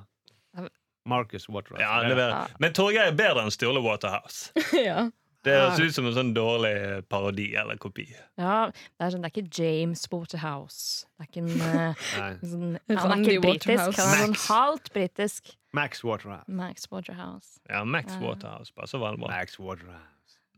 Marcus 1.10 1.50
Waterhouse. 1.52 1.84
Ja, 1.84 1.98
det 2.08 2.16
er, 2.16 2.54
men 2.64 2.74
Torgeir 2.78 3.10
er 3.12 3.18
bedre 3.18 3.44
enn 3.44 3.52
Sturle 3.54 3.82
Waterhouse. 3.84 4.54
Ja. 4.78 5.10
Det 5.44 5.56
høres 5.58 5.82
ut 5.82 5.96
som 5.98 6.08
en 6.08 6.16
sånn 6.16 6.32
dårlig 6.36 6.76
parodi 7.12 7.50
eller 7.60 7.80
kopi. 7.82 8.06
Ja, 8.40 8.70
det 8.72 9.04
er, 9.04 9.12
sånn, 9.12 9.26
det 9.26 9.32
er 9.32 9.34
ikke 9.34 9.60
James 9.60 10.06
Waterhouse. 10.12 11.04
Det 11.18 11.26
er 11.26 11.32
ikke 11.32 11.44
en 11.44 11.66
eh, 11.68 12.40
sånn, 12.54 12.80
Han 12.94 13.16
er 13.18 13.26
ikke 13.26 13.44
britisk, 13.44 14.00
han 14.00 14.16
er 14.16 14.24
sånn 14.24 14.40
halvt 14.46 14.94
britisk. 14.96 15.54
Max 15.74 16.04
Waterhouse. 16.06 16.48
Max 16.48 16.88
Waterhouse. 16.92 17.60
Ja, 17.68 17.84
Max. 17.84 18.16
Waterhouse 18.22 18.72
var 18.78 18.88
det 18.88 19.24
bra. 19.24 19.32
Max 19.34 19.60
Waterhouse. 19.60 20.13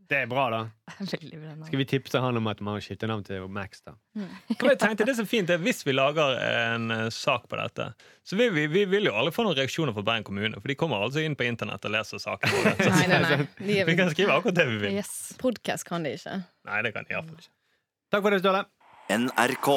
Det 0.06 0.18
er 0.22 0.28
bra, 0.30 0.44
da. 0.52 0.58
Veldig 1.00 1.38
bra 1.40 1.52
navn. 1.52 1.64
Skal 1.66 1.80
vi 1.80 1.86
tipse 1.90 2.20
han 2.22 2.38
om 2.38 2.46
at 2.50 2.60
man 2.62 2.78
har 2.78 3.06
navn 3.10 3.24
til 3.26 3.46
Max, 3.50 3.80
da? 3.82 3.96
For 4.60 4.70
jeg 4.70 4.78
tenkte 4.82 5.06
det 5.06 5.14
er 5.16 5.18
så 5.18 5.26
fint 5.26 5.50
er 5.50 5.58
Hvis 5.62 5.82
vi 5.86 5.94
lager 5.96 6.36
en 6.46 6.90
uh, 6.94 7.08
sak 7.10 7.48
på 7.50 7.58
dette, 7.58 7.88
så 8.26 8.38
vil 8.38 8.52
vi, 8.54 8.66
vi 8.70 8.84
vil 8.90 9.08
jo 9.10 9.14
aldri 9.18 9.34
få 9.34 9.46
noen 9.46 9.58
reaksjoner 9.58 9.96
fra 9.96 10.04
Bergen 10.06 10.26
kommune. 10.28 10.60
For 10.60 10.70
de 10.70 10.78
kommer 10.78 11.02
altså 11.02 11.24
inn 11.26 11.34
på 11.38 11.46
internett 11.48 11.84
og 11.88 11.94
leser 11.96 12.22
saken 12.22 12.54
våre. 12.54 12.76
Så 12.78 12.92
Nei, 12.94 13.08
nei, 13.10 13.20
nei. 13.24 13.48
De 13.58 13.80
Vi 13.90 13.96
kan 13.98 14.12
skrive 14.14 14.36
akkurat 14.38 14.60
det 14.60 14.68
vi 14.70 14.78
vil. 14.84 15.00
Yes. 15.00 15.16
podcast 15.42 15.88
kan 15.88 16.06
de 16.06 16.14
ikke. 16.18 16.38
Nei, 16.70 16.78
det 16.86 16.94
kan 16.94 17.08
de 17.08 17.16
iallfall 17.16 17.42
ikke. 17.42 17.52
Takk 18.14 18.22
for 18.22 18.36
det, 18.36 18.40
Ståle. 18.44 18.62
NRK. 19.10 19.68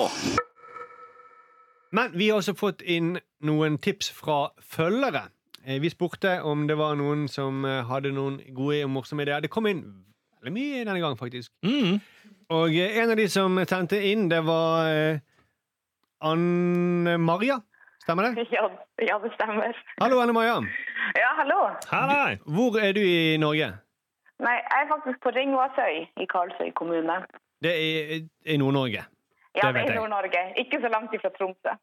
Men 1.98 2.14
vi 2.14 2.30
har 2.30 2.38
også 2.38 2.54
fått 2.58 2.84
inn 2.86 3.16
noen 3.46 3.80
tips 3.82 4.12
fra 4.14 4.52
følgere. 4.62 5.26
Eh, 5.66 5.80
Vi 5.82 5.90
spurte 5.90 6.38
om 6.46 6.68
det 6.70 6.78
var 6.78 6.96
noen 7.00 7.28
som 7.32 7.66
eh, 7.66 7.82
hadde 7.90 8.14
noen 8.14 8.38
gode 8.54 8.84
og 8.86 8.94
morsomme 8.94 9.26
ideer. 9.26 9.42
Det 9.42 9.52
kom 9.54 9.68
inn 9.70 9.84
veldig 10.40 10.54
mye 10.56 10.84
denne 10.86 11.00
gangen, 11.04 11.18
faktisk. 11.20 11.52
Mm. 11.64 12.00
Og 12.56 12.76
eh, 12.76 12.98
en 13.02 13.12
av 13.14 13.18
de 13.20 13.28
som 13.30 13.60
sendte 13.70 14.00
inn, 14.12 14.30
det 14.32 14.40
var 14.48 14.88
eh, 14.90 15.20
Anne 16.26 17.18
Maria. 17.18 17.60
Stemmer 18.04 18.30
det? 18.30 18.48
Ja, 18.52 18.66
ja, 19.06 19.20
det 19.24 19.34
stemmer. 19.36 19.76
Hallo, 20.02 20.20
Anne 20.24 20.34
Maria. 20.34 20.56
Ja, 21.18 21.30
hallo. 21.38 21.60
Hei! 21.92 22.38
Hvor 22.46 22.80
er 22.82 22.96
du 22.98 23.02
i 23.04 23.38
Norge? 23.38 23.70
Nei, 24.40 24.56
jeg 24.56 24.86
er 24.86 24.90
faktisk 24.90 25.20
på 25.24 25.34
Ringvassøy 25.36 26.06
i 26.24 26.26
Karlsøy 26.32 26.72
kommune. 26.80 27.20
Det 27.62 27.74
er 27.76 28.22
i 28.48 28.58
Nord-Norge. 28.58 29.04
Ja, 29.56 29.68
Det 29.68 29.76
det, 29.76 29.82
er 29.84 29.92
i 29.92 29.96
Nord-Norge. 29.98 30.44
Ikke 30.64 30.80
så 30.82 30.88
langt 30.88 31.14
ifra 31.14 31.30
Tromsø. 31.36 31.76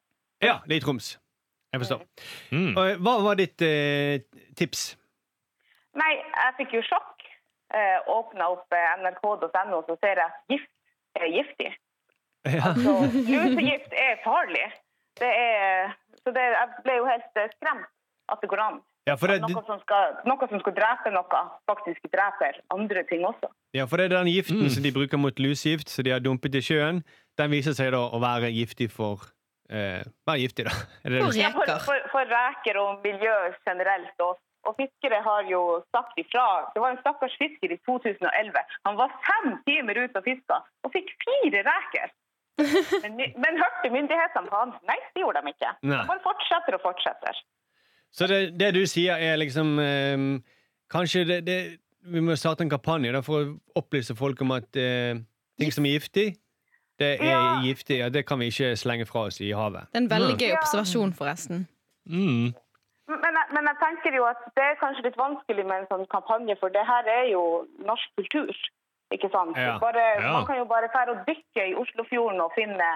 Ja, 0.42 0.58
det 0.64 0.72
er 0.72 0.80
i 0.80 0.84
Troms. 0.84 1.18
Jeg 1.72 1.80
forstår. 1.80 2.02
Mm. 2.52 2.76
Og, 2.76 2.82
eh, 2.90 2.96
Hva 3.04 3.14
var 3.26 3.34
ditt 3.36 3.62
eh, 3.62 4.20
tips? 4.56 4.96
Nei, 5.96 6.12
jeg 6.16 6.54
fikk 6.60 6.74
jo 6.78 6.82
sjokk. 6.88 7.15
Eh, 7.74 7.98
Åpna 8.14 8.48
opp 8.54 8.72
eh, 8.72 8.92
nrk.no, 9.02 9.82
så 9.88 9.96
ser 10.02 10.20
jeg 10.20 10.26
at 10.26 10.36
gift 10.52 10.70
er 11.18 11.30
giftig. 11.34 11.72
Ja. 12.46 12.70
Så 12.84 12.92
lusegift 13.26 13.94
er 13.98 14.20
farlig. 14.22 14.66
Det 15.18 15.26
er, 15.32 15.94
så 16.22 16.30
det, 16.36 16.42
jeg 16.52 16.68
ble 16.84 16.94
jo 17.00 17.06
helt 17.08 17.40
eh, 17.40 17.48
skremt 17.56 17.88
at 18.30 18.42
det 18.42 18.50
går 18.52 18.60
an. 18.62 18.76
Ja, 19.08 19.14
for 19.18 19.30
det, 19.30 19.38
noe 19.42 19.62
som, 19.66 19.78
skal, 19.82 20.16
noe 20.26 20.46
som 20.50 20.58
skal 20.60 20.74
drepe 20.76 21.10
noe, 21.14 21.40
faktisk 21.70 22.06
dreper 22.10 22.58
andre 22.74 23.02
ting 23.08 23.22
også. 23.26 23.48
ja, 23.74 23.84
for 23.86 23.98
det 24.02 24.08
er 24.10 24.16
den 24.18 24.30
giften 24.34 24.60
Mm. 24.66 24.70
som 24.74 24.82
de 24.82 24.92
bruker 24.94 25.18
mot 25.22 25.38
lusegift, 25.38 25.88
som 25.90 26.04
de 26.06 26.10
har 26.14 26.20
dumpet 26.24 26.54
i 26.58 26.62
sjøen, 26.62 27.02
den 27.38 27.50
viser 27.54 27.74
seg 27.78 27.92
da 27.94 28.00
å 28.02 28.18
være 28.22 28.50
giftig 28.50 28.90
for 28.94 29.22
eh, 29.70 30.02
Være 30.26 30.42
giftig, 30.42 30.66
da. 30.66 30.74
Er 31.04 31.10
det 31.14 31.18
det 31.20 31.22
For 31.24 31.36
sier? 31.38 31.46
Ja, 31.46 31.52
for, 31.54 31.66
reker. 31.70 31.84
for, 31.86 32.08
for 32.14 32.32
reker 32.34 32.78
og 32.82 33.02
miljø 33.06 33.34
generelt. 33.66 34.14
Og, 34.26 34.38
og 34.68 34.76
fiskere 34.80 35.22
har 35.24 35.46
jo 35.50 35.60
sagt 35.94 36.18
ifra. 36.20 36.44
Det 36.74 36.82
var 36.82 36.94
en 36.94 37.00
stakkars 37.02 37.34
fisker 37.40 37.72
i 37.74 37.78
2011. 37.88 38.62
Han 38.88 38.96
var 39.00 39.14
fem 39.26 39.56
timer 39.68 39.98
ute 40.04 40.18
og 40.20 40.24
fiska 40.26 40.60
og 40.84 40.92
fikk 40.94 41.12
fire 41.24 41.62
reker. 41.66 42.14
Men, 43.04 43.18
men 43.36 43.58
hørte 43.60 43.90
myndighetene 43.92 44.48
på 44.48 44.56
han? 44.56 44.70
Nei, 44.88 44.96
det 45.12 45.20
gjorde 45.20 45.42
de 45.44 45.50
ikke. 45.52 45.72
Nei. 45.90 45.98
Han 46.08 46.20
fortsetter 46.24 46.78
og 46.78 46.80
fortsetter. 46.86 47.40
Så 48.16 48.28
det, 48.30 48.38
det 48.56 48.70
du 48.72 48.80
sier, 48.88 49.18
er 49.20 49.36
liksom 49.36 49.74
eh, 49.82 50.22
Kanskje 50.90 51.24
det, 51.28 51.36
det 51.44 51.56
Vi 52.14 52.22
må 52.24 52.32
starte 52.40 52.64
en 52.64 52.70
kampanje 52.72 53.12
da, 53.12 53.20
for 53.26 53.42
å 53.44 53.80
opplyse 53.82 54.16
folk 54.16 54.40
om 54.46 54.54
at 54.56 54.78
eh, 54.80 55.18
ting 55.60 55.74
som 55.74 55.84
er 55.84 55.98
giftig, 55.98 56.26
det 56.96 57.10
er 57.20 57.28
Ja. 57.28 57.40
giftig. 57.66 57.98
Ja, 58.00 58.08
det 58.08 58.24
kan 58.28 58.40
vi 58.40 58.48
ikke 58.48 58.72
slenge 58.80 59.04
fra 59.10 59.26
oss 59.28 59.36
i 59.44 59.50
havet. 59.52 59.90
Det 59.92 59.98
er 60.00 60.04
en 60.06 60.10
veldig 60.14 60.36
gøy 60.40 60.54
observasjon, 60.56 61.12
forresten. 61.18 61.66
Mm. 62.08 62.54
Men, 63.08 63.34
jeg- 63.38 63.50
men 63.54 63.64
jeg 63.70 63.76
tenker 63.82 64.16
jo 64.16 64.24
at 64.26 64.40
det 64.56 64.64
er 64.64 64.74
kanskje 64.82 65.02
litt 65.06 65.16
vanskelig 65.16 65.64
med 65.66 65.76
en 65.80 65.86
sånn 65.92 66.06
kampanje, 66.14 66.56
for 66.60 66.68
det 66.68 66.84
her 66.86 67.04
er 67.18 67.24
jo 67.32 67.42
norsk 67.78 68.08
kultur. 68.18 68.54
Ikke 69.14 69.28
sant? 69.30 69.56
Ja. 69.56 69.78
Bare, 69.78 70.04
Ja. 70.22 70.32
Man 70.32 70.46
kan 70.46 70.56
jo 70.58 70.64
bare 70.64 70.88
fære 70.96 71.10
og 71.14 71.20
dykke 71.28 71.62
i 71.70 71.74
Oslofjorden 71.78 72.40
og 72.40 72.52
finne 72.58 72.88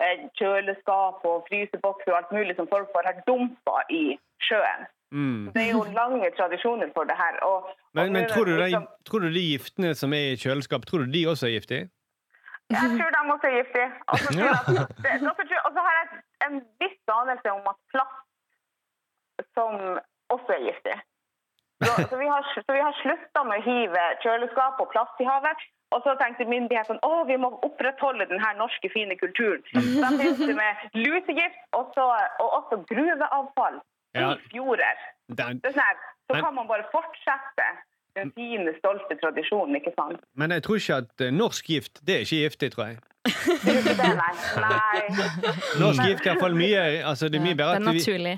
eh, 0.00 0.28
kjøleskap 0.38 1.24
og 1.24 1.46
frysebokser 1.48 2.12
og 2.12 2.18
alt 2.18 2.32
mulig 2.32 2.54
som 2.56 2.68
folk 2.68 2.88
bare 2.94 3.06
har 3.14 3.22
dumpa 3.26 3.80
i 3.90 4.18
sjøen. 4.46 4.86
Mm. 5.10 5.52
Det 5.54 5.62
er 5.66 5.72
jo 5.72 5.82
lange 5.96 6.30
tradisjoner 6.38 6.90
for 6.94 7.04
det 7.04 7.16
her. 7.16 7.38
Og, 7.42 7.62
og 7.64 7.74
Men, 7.94 8.12
men 8.12 8.22
nå 8.22 8.28
er 8.28 8.34
tror, 8.34 8.44
du 8.44 8.52
de, 8.56 8.62
liksom- 8.62 8.88
tror 9.08 9.18
du 9.20 9.28
de 9.32 9.44
giftene 9.52 9.94
som 9.94 10.12
er 10.12 10.24
i 10.34 10.36
kjøleskap, 10.36 10.82
tror 10.86 10.98
du 11.06 11.06
de 11.16 11.24
også 11.26 11.46
er 11.48 11.54
giftige? 11.58 11.88
Jeg 12.70 12.88
tror 12.98 13.10
de 13.14 13.20
også 13.34 13.46
er 13.50 13.56
giftige. 13.62 13.88
Og 14.12 14.18
så 14.18 14.28
tror 14.36 14.46
jeg 14.46 14.60
at 14.60 14.66
det- 15.02 15.28
og 15.30 15.34
så 15.38 15.42
tror- 15.50 15.64
og 15.66 15.72
så 15.74 15.80
har 15.86 15.94
jeg 15.98 16.06
en 16.46 16.56
viss 16.80 17.02
anelse 17.18 17.48
om 17.58 17.64
at 17.72 17.76
plast 17.94 18.22
som 19.54 19.98
også 20.34 20.56
er 20.56 20.64
giftig. 20.68 20.96
Så, 21.84 21.92
så 22.10 22.16
vi 22.20 22.28
har, 22.32 22.42
så 22.66 22.72
vi 22.72 22.82
har 22.82 22.94
slutta 23.02 23.42
med 23.48 23.60
å 23.60 23.66
hive 23.66 24.04
kjøleskap 24.24 24.80
og 24.84 24.92
plast 24.94 25.20
i 25.20 25.28
havet. 25.28 25.64
Og 25.94 26.02
så 26.02 26.16
tenkte 26.18 26.48
myndighetene 26.50 26.98
å, 27.06 27.22
vi 27.28 27.36
må 27.38 27.52
opprettholde 27.62 28.26
den 28.26 28.40
her 28.42 28.56
norske, 28.58 28.90
fine 28.90 29.14
kulturen. 29.20 29.62
Da 30.02 30.10
begynte 30.16 30.56
med 30.58 30.88
lusegift 30.98 31.60
og, 31.78 31.92
så, 31.94 32.06
og 32.42 32.48
også 32.60 32.82
gruveavfall 32.90 33.78
Ja. 34.16 34.32
i 34.32 34.48
fjorder. 34.50 34.96
Den, 35.28 35.60
Det 35.62 35.70
er 35.70 35.76
sånn 35.76 36.04
så 36.26 36.40
kan 36.42 36.54
man 36.56 36.66
bare 36.66 36.86
fortsette 36.90 37.66
den 38.16 38.32
fine, 38.34 38.72
stolte 38.78 39.14
tradisjonen, 39.20 39.76
ikke 39.76 39.92
sant? 39.94 40.22
men 40.34 40.50
jeg 40.54 40.62
tror 40.64 40.78
ikke 40.80 40.96
at 41.04 41.24
eh, 41.26 41.32
norsk 41.36 41.68
gift 41.70 42.00
det 42.06 42.14
er 42.14 42.24
ikke 42.24 42.38
giftig, 42.46 42.70
tror 42.72 42.84
jeg. 42.86 42.96
Det 43.26 43.74
er 43.74 43.78
ikke 43.82 43.94
det, 44.00 44.08
nei. 44.16 44.32
nei. 44.66 45.52
Norsk 45.82 46.02
gift 46.08 46.24
er 46.24 46.32
iallfall 46.32 46.56
mye 46.56 46.82
altså 47.12 47.28
Det 47.28 47.38
er 47.40 47.44
mye 47.44 47.54
Det 47.54 47.60
bedre 47.60 47.76
er 47.76 47.82
at 47.82 47.86
vi, 47.92 48.00
naturlig. 48.00 48.34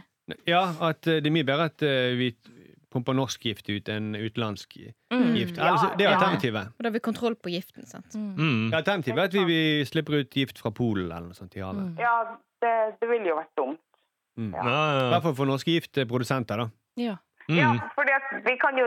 Ja, 0.47 0.63
at 0.81 1.07
eh, 1.07 1.21
det 1.21 1.27
er 1.27 1.35
mye 1.35 1.45
bedre 1.49 1.65
at 1.71 1.83
eh, 1.83 2.15
vi 2.19 2.31
pumper 2.91 3.13
norsk 3.17 3.43
gift 3.45 3.69
ut 3.69 3.89
enn 3.93 4.15
utenlandsk 4.17 4.79
Mm. 5.13 5.35
gift. 5.37 5.59
Altså, 5.59 5.91
det 5.99 6.07
er 6.07 6.11
Ja. 6.11 6.17
alternativet. 6.17 6.69
Og 6.73 6.83
da 6.83 6.89
har 6.89 6.93
vi 6.93 7.01
kontroll 7.05 7.35
på 7.37 7.51
giften. 7.53 7.87
sant? 7.87 8.15
Mm. 8.15 8.73
Alternativet 8.73 9.19
er 9.19 9.23
at 9.29 9.33
vi, 9.33 9.45
vi 9.45 9.85
slipper 9.85 10.21
ut 10.21 10.31
gift 10.31 10.59
fra 10.59 10.71
Polen 10.71 11.11
eller 11.11 11.29
noe 11.29 11.35
sånt 11.37 11.55
i 11.57 11.61
havet. 11.61 11.85
Mm. 11.85 11.99
Ja, 12.01 12.37
det, 12.63 12.75
det 13.01 13.09
ville 13.11 13.29
jo 13.29 13.37
vært 13.37 13.55
dumt. 13.57 13.81
Mm. 14.39 14.53
Ja. 14.55 14.63
Ja, 14.65 14.71
I 14.71 15.01
ja. 15.03 15.09
hvert 15.13 15.23
fall 15.23 15.35
for 15.35 15.47
norske 15.47 15.71
giftprodusenter, 15.77 16.57
da. 16.65 16.69
Ja. 16.97 17.17
Ja, 17.49 17.73
Mm. 17.73 17.79
Ja, 17.81 17.89
for 17.95 18.05
vi 18.45 18.57
kan 18.61 18.77
jo, 18.77 18.87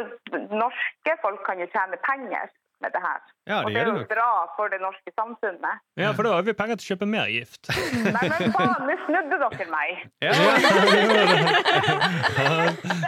norske 0.53 1.13
folk 1.21 1.39
kan 1.45 1.57
jo 1.59 1.65
tjene 1.73 1.97
penger 2.05 2.49
med 2.81 2.91
det 2.93 3.01
her. 3.01 3.21
Ja, 3.49 3.63
Og 3.65 3.71
det 3.71 3.73
det 3.73 3.81
er 3.81 3.85
det 3.87 3.91
jo 3.93 3.99
nok. 4.03 4.09
bra 4.11 4.25
for 4.55 4.69
det 4.69 4.77
norske 4.81 5.11
samfunnet. 5.17 5.79
ja, 5.97 6.11
for 6.13 6.23
da 6.27 6.33
har 6.37 6.43
vi 6.45 6.53
penger 6.53 6.75
til 6.77 6.85
å 6.85 6.89
kjøpe 6.93 7.07
mer 7.09 7.25
gift. 7.33 7.71
Nei, 8.05 8.27
men 8.29 8.51
faen, 8.53 8.83
nå 8.85 8.95
snudde 9.07 9.39
dere 9.41 9.65
meg. 9.71 10.03
Ja. 10.21 10.31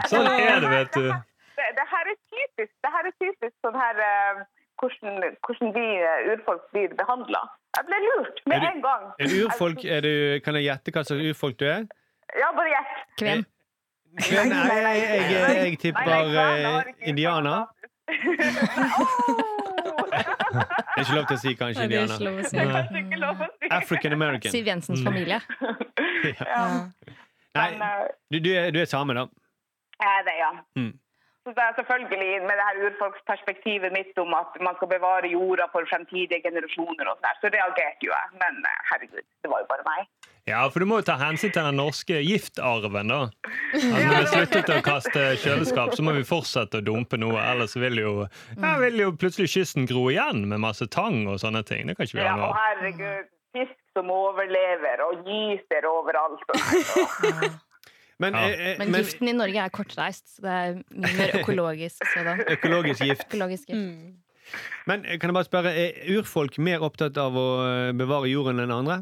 Sånn 0.09 0.27
er 0.31 0.59
det, 0.63 0.69
vet 0.73 0.97
du. 0.97 1.05
Det, 1.53 1.67
det 1.77 1.85
her 1.93 2.09
er 2.11 2.17
typisk, 2.33 2.73
det 2.83 2.91
her 2.95 3.03
er 3.09 3.13
typisk 3.21 3.53
sånn 3.63 3.77
her 3.77 4.01
eh, 4.07 4.41
hvordan, 4.81 5.21
hvordan 5.45 5.73
vi 5.77 5.85
eh, 6.01 6.31
urfolk 6.33 6.65
blir 6.73 6.89
behandla. 6.99 7.43
Jeg 7.77 7.87
ble 7.89 7.99
lurt 8.07 8.41
med 8.49 8.57
Er 8.57 8.61
du- 8.65 8.69
en 8.73 8.81
gang. 8.83 9.03
Er 9.19 9.29
du 9.31 9.35
urfolk? 9.45 9.85
Er 9.85 10.01
du, 10.05 10.11
kan 10.45 10.57
jeg 10.59 10.65
gjette 10.71 10.93
hva 10.97 11.05
slags 11.07 11.29
urfolk 11.29 11.57
du 11.61 11.65
er? 11.69 11.85
Ja, 12.41 12.49
bare 12.57 12.73
gjett. 12.73 12.93
Kvem. 13.21 13.45
Nei, 14.13 14.43
nei, 14.49 14.73
jeg, 14.97 15.07
jeg, 15.09 15.21
jeg, 15.31 15.55
jeg 15.61 15.79
tipper 15.81 16.37
eh, 16.41 16.93
indianer. 17.09 17.69
Åh! 18.09 19.59
Det 20.53 20.97
er 20.97 21.05
ikke 21.05 21.17
lov 21.17 21.27
til 21.29 21.37
å 21.37 21.41
si 21.41 21.53
kanskje 21.59 21.83
er 21.83 21.87
indianer. 21.89 22.17
Det 22.19 22.61
er 22.61 22.73
kanskje 22.73 23.03
ikke 23.03 23.21
lov 23.21 23.45
å 23.45 23.47
si. 23.51 23.69
African 23.79 24.15
American. 24.17 24.53
Siv 24.53 24.67
Jensens 24.69 25.05
familie. 25.05 25.41
Ja. 26.23 26.65
Nei, 27.57 27.69
eh, 27.75 28.03
du, 28.31 28.37
du, 28.39 28.47
er, 28.55 28.69
du 28.71 28.79
er 28.79 28.87
same, 28.87 29.13
da. 29.17 29.25
Ja, 29.99 30.13
det, 30.25 30.35
ja. 30.39 30.51
Mm. 30.79 30.93
Så 31.43 31.51
det 31.57 31.63
er 31.65 31.73
selvfølgelig 31.75 32.29
med 32.47 32.55
det 32.55 32.65
her 32.69 32.79
urfolksperspektivet 32.87 33.91
mitt 33.91 34.21
om 34.23 34.31
at 34.37 34.55
man 34.63 34.77
skal 34.77 34.89
bevare 34.93 35.31
jorda 35.33 35.67
for 35.73 35.83
fremtidige 35.91 36.39
generasjoner 36.45 37.11
og 37.11 37.19
sånn, 37.19 37.41
så 37.41 37.51
reagerte 37.51 38.07
jo 38.07 38.13
jeg. 38.15 38.31
Men 38.39 38.63
eh, 38.69 38.79
herregud, 38.91 39.27
det 39.43 39.51
var 39.51 39.65
jo 39.65 39.69
bare 39.73 39.87
meg. 39.89 40.31
Ja, 40.45 40.65
for 40.73 40.84
du 40.84 40.86
må 40.89 40.97
jo 40.99 41.06
ta 41.08 41.13
hensyn 41.21 41.53
til 41.56 41.63
den 41.63 41.77
norske 41.79 42.17
giftarven, 42.19 43.08
da. 43.08 43.19
Altså, 43.71 43.91
når 43.95 44.17
vi 44.17 44.25
sluttet 44.34 44.71
å 44.75 44.79
kaste 44.84 45.21
kjøleskap, 45.39 45.93
så 45.95 46.03
må 46.03 46.12
vi 46.17 46.25
fortsette 46.27 46.82
å 46.82 46.84
dumpe 46.84 47.15
noe. 47.21 47.38
Ellers 47.53 47.77
vil 47.79 48.01
jo, 48.01 48.12
ja, 48.58 48.73
vil 48.82 48.99
jo 49.06 49.13
plutselig 49.15 49.47
kysten 49.53 49.88
gro 49.88 50.10
igjen 50.12 50.43
med 50.51 50.60
masse 50.65 50.88
tang 50.91 51.21
og 51.32 51.39
sånne 51.39 51.62
ting. 51.69 51.88
Det 51.88 51.95
kan 51.95 52.10
ikke 52.10 52.19
vi 52.19 52.25
Ja, 52.25 52.34
ha 52.36 52.49
og 52.49 52.51
nå. 52.51 52.60
herregud, 52.60 53.29
fisk 53.56 53.77
som 53.95 54.12
overlever 54.12 55.06
og 55.08 55.23
gyter 55.32 55.88
overalt. 55.88 56.43
Og. 56.51 57.47
Men, 58.21 58.36
Ja. 58.38 58.43
eh, 58.51 58.75
men, 58.77 58.88
giften 58.88 58.91
men 58.91 59.01
giften 59.03 59.27
i 59.27 59.32
Norge 59.36 59.63
er 59.63 59.71
kortreist, 59.73 60.27
så 60.36 60.43
det 60.45 60.51
er 60.53 60.75
mer 61.01 61.32
økologisk. 61.39 62.03
økologisk 62.56 63.01
gift. 63.08 63.23
Økologisk 63.32 63.71
gift. 63.71 63.79
Mm. 63.79 64.60
Men 64.91 65.06
eh, 65.08 65.17
kan 65.19 65.32
jeg 65.32 65.36
bare 65.39 65.47
spørre, 65.47 65.71
er 65.73 66.13
urfolk 66.19 66.60
mer 66.62 66.84
opptatt 66.86 67.17
av 67.19 67.36
å 67.36 67.47
eh, 67.65 67.89
bevare 67.97 68.29
jorden 68.29 68.60
enn 68.63 68.71
andre? 68.75 68.99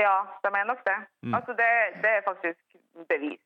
Ja, 0.00 0.16
de 0.44 0.52
er 0.60 0.66
nok 0.68 0.82
det. 0.86 0.98
Mm. 1.22 1.34
Altså, 1.38 1.56
det, 1.58 1.70
det 2.04 2.10
er 2.18 2.22
faktisk 2.26 2.60
bevis. 3.08 3.40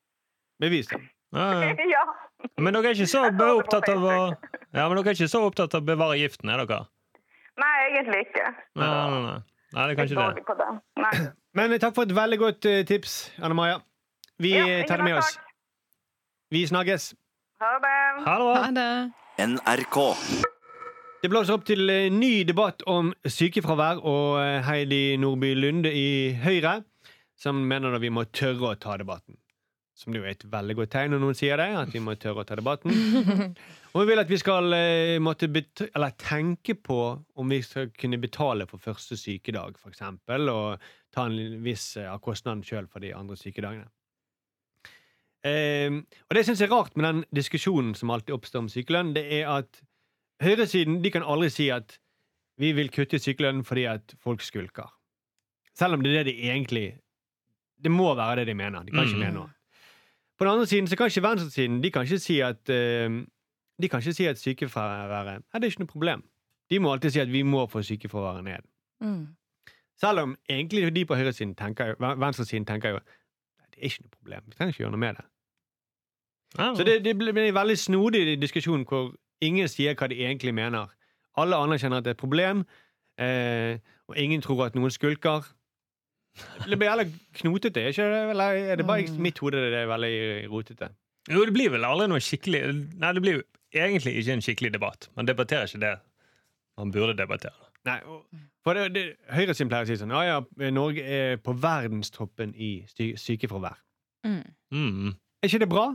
Bevis. 0.60 0.90
Ja, 1.34 1.46
ja. 1.62 1.86
ja. 1.96 2.04
Men 2.62 2.74
dere 2.76 2.92
er 2.92 2.98
ikke 2.98 3.10
så 3.10 3.24
opptatt 3.30 3.88
av 3.90 4.04
å 4.04 4.16
ja, 4.74 4.88
men 4.88 4.98
dere 4.98 5.12
er 5.12 5.14
ikke 5.14 5.30
så 5.30 5.40
opptatt 5.46 5.74
av 5.76 5.84
å 5.84 5.86
bevare 5.86 6.18
giften, 6.18 6.50
er 6.50 6.64
dere? 6.64 6.80
Nei, 7.62 7.74
egentlig 7.86 8.24
ikke. 8.26 8.46
Nei, 8.74 8.88
nei, 8.88 9.10
nei, 9.12 9.20
nei. 9.26 9.36
det 9.70 9.84
er 9.84 9.98
kanskje 10.00 10.16
det. 10.18 10.46
Det. 10.62 10.70
Nei. 11.04 11.12
Men 11.58 11.74
eh, 11.76 11.82
takk 11.82 11.94
for 11.94 12.08
et 12.08 12.14
veldig 12.16 12.38
godt 12.42 12.66
eh, 12.70 12.80
tips, 12.88 13.18
Anne 13.38 13.54
Maja. 13.58 13.78
Vi 14.42 14.56
Ja, 14.56 14.64
eh, 14.66 14.86
tar 14.88 14.98
det 14.98 15.06
med 15.06 15.20
oss. 15.20 15.36
Vi 16.50 16.64
snakkes. 16.66 17.12
Ha 17.62 17.76
det. 17.86 17.94
Ha 18.26 18.34
det. 18.42 18.58
Ha 18.64 18.72
det. 18.80 18.90
NRK. 19.46 20.02
Det 21.24 21.30
blåser 21.32 21.54
opp 21.56 21.62
til 21.64 21.88
eh, 21.88 22.10
ny 22.12 22.42
debatt 22.44 22.82
om 22.90 23.06
sykefravær, 23.24 24.02
og 24.04 24.34
eh, 24.42 24.58
Heidi 24.66 25.14
Nordby 25.16 25.54
Lunde 25.56 25.88
i 25.88 26.34
Høyre, 26.36 26.82
som 27.40 27.62
mener 27.64 27.94
at 27.96 28.02
vi 28.02 28.10
må 28.12 28.26
tørre 28.28 28.74
å 28.74 28.76
ta 28.76 28.98
debatten. 29.00 29.38
Som 29.96 30.12
det 30.12 30.20
jo 30.20 30.26
er 30.26 30.34
et 30.34 30.44
veldig 30.52 30.76
godt 30.76 30.92
tegn 30.92 31.14
når 31.14 31.22
noen 31.22 31.38
sier 31.38 31.56
det, 31.56 31.70
at 31.80 31.94
vi 31.96 32.02
må 32.04 32.12
tørre 32.20 32.42
å 32.42 32.44
ta 32.44 32.58
debatten. 32.60 32.92
Og 33.94 34.02
vi 34.02 34.04
vil 34.10 34.20
at 34.20 34.34
vi 34.34 34.40
skal 34.42 34.76
eh, 34.76 35.14
måtte 35.16 35.48
tenke 36.20 36.76
på 36.76 36.98
om 37.16 37.56
vi 37.56 37.62
skal 37.64 37.88
kunne 37.96 38.20
betale 38.20 38.68
for 38.68 38.84
første 38.84 39.16
sykedag, 39.16 39.80
eksempel, 39.88 40.52
og 40.52 40.84
ta 41.08 41.24
en 41.24 41.40
viss 41.64 41.86
av 42.04 42.20
kostnaden 42.20 42.60
sjøl 42.68 42.84
for 42.92 43.00
de 43.00 43.14
andre 43.16 43.40
sykedagene. 43.40 43.88
Eh, 45.40 45.88
og 46.28 46.36
det 46.36 46.44
syns 46.44 46.60
jeg 46.60 46.68
er 46.68 46.76
rart 46.76 47.00
med 47.00 47.08
den 47.08 47.26
diskusjonen 47.32 47.96
som 47.96 48.12
alltid 48.12 48.36
oppstår 48.36 48.66
om 48.66 48.72
sykelønn, 48.76 49.16
det 49.16 49.24
er 49.40 49.48
at 49.56 49.80
høyresiden 50.44 51.00
de 51.04 51.10
kan 51.10 51.22
aldri 51.26 51.48
si 51.50 51.68
at 51.74 51.96
vi 52.60 52.70
vil 52.76 52.90
kutte 52.94 53.18
sykelønnen 53.18 53.64
fordi 53.66 53.84
at 53.90 54.14
folk 54.22 54.40
skulker. 54.44 54.90
Selv 55.74 55.96
om 55.96 56.02
det 56.04 56.12
er 56.14 56.22
det 56.24 56.34
de 56.36 56.50
egentlig 56.50 56.98
Det 57.82 57.90
må 57.90 58.14
være 58.14 58.36
det 58.40 58.46
de 58.46 58.54
mener. 58.54 58.84
De 58.86 58.92
kan 58.92 59.04
ikke 59.04 59.16
Mm. 59.16 59.20
mene 59.24 59.34
noe. 59.34 59.50
På 60.38 60.44
den 60.44 60.52
andre 60.52 60.66
siden 60.66 60.86
så 60.88 60.96
kan 60.96 61.06
ikke 61.10 61.22
venstresiden 61.22 61.80
De 61.82 61.90
kan 61.90 62.02
ikke 62.06 62.18
si 62.18 62.40
at 62.40 62.62
uh, 62.70 63.24
De 63.80 63.88
kan 63.88 64.00
ikke 64.00 64.12
si 64.14 64.24
at 64.26 64.38
sykefraværet 64.38 65.42
Nei, 65.42 65.58
det 65.60 65.64
er 65.66 65.70
ikke 65.70 65.80
noe 65.84 65.86
problem. 65.92 66.22
De 66.70 66.78
må 66.78 66.92
alltid 66.92 67.10
si 67.10 67.20
at 67.20 67.28
vi 67.32 67.42
må 67.42 67.66
få 67.66 67.82
sykefraværet 67.82 68.44
ned. 68.44 68.62
Mm. 69.00 69.26
Selv 70.00 70.18
om 70.20 70.36
egentlig 70.50 70.94
de 70.94 71.04
på 71.04 71.14
høyresiden 71.14 71.54
tenker 71.54 71.94
venstresiden 71.98 72.64
tenker 72.66 72.88
jo 72.88 72.98
"Nei, 72.98 73.66
det 73.70 73.78
er 73.78 73.84
ikke 73.90 74.02
noe 74.02 74.10
problem. 74.16 74.42
Vi 74.46 74.52
trenger 74.54 74.72
ikke 74.72 74.82
gjøre 74.84 74.90
noe 74.90 74.98
med 75.00 75.14
det. 75.16 75.24
Ah, 76.58 76.74
Så 76.74 76.84
det, 76.84 77.04
det 77.04 77.16
blir 77.18 77.28
en 77.36 77.54
veldig 77.54 77.78
snodig 77.78 78.40
diskusjon 78.40 78.84
hvor 78.86 79.14
ingen 79.40 79.68
sier 79.68 79.96
hva 79.98 80.08
de 80.10 80.20
egentlig 80.22 80.54
mener. 80.54 80.92
Alle 81.36 81.58
anerkjenner 81.58 81.98
at 81.98 82.06
det 82.06 82.14
er 82.14 82.18
et 82.18 82.22
problem, 82.22 82.64
eh, 83.18 83.78
og 84.08 84.18
ingen 84.18 84.42
tror 84.42 84.66
at 84.66 84.78
noen 84.78 84.92
skulker. 84.94 85.46
Det 86.66 86.78
blir 86.78 86.90
heller 86.90 87.10
knotete, 87.38 87.80
er 87.80 87.94
ikke 87.94 88.06
det? 88.10 88.22
Eller 88.34 88.44
er 88.74 88.76
det 88.76 88.86
bare 88.86 89.04
i 89.04 89.18
mitt 89.22 89.38
hode 89.38 89.60
det 89.62 89.74
er 89.78 89.90
veldig 89.90 90.14
rotete? 90.50 90.88
Jo, 91.30 91.44
det 91.46 91.54
blir 91.54 91.70
vel 91.72 91.86
aldri 91.86 92.08
noe 92.10 92.20
skikkelig 92.20 92.62
Nei, 93.00 93.12
det 93.16 93.22
blir 93.22 93.38
jo 93.38 93.44
egentlig 93.74 94.16
ikke 94.20 94.34
en 94.34 94.42
skikkelig 94.44 94.72
debatt. 94.74 95.08
Man 95.16 95.28
debatterer 95.28 95.70
ikke 95.70 95.80
det 95.84 95.94
man 96.78 96.90
burde 96.92 97.14
debattere. 97.16 97.70
Nei, 97.84 97.98
for 98.64 98.76
det, 98.76 98.88
det, 98.94 99.04
Høyresiden 99.30 99.70
pleier 99.70 99.84
å 99.84 99.88
si 99.88 99.98
sånn 100.00 100.12
Ja, 100.14 100.22
ja, 100.24 100.70
Norge 100.72 101.04
er 101.04 101.36
på 101.44 101.52
verdenstoppen 101.60 102.54
i 102.56 102.70
sy 102.90 103.12
sykefravær. 103.20 103.76
Mm. 104.24 104.40
Mm. 104.72 105.12
Er 105.42 105.50
ikke 105.50 105.62
det 105.62 105.68
bra? 105.70 105.90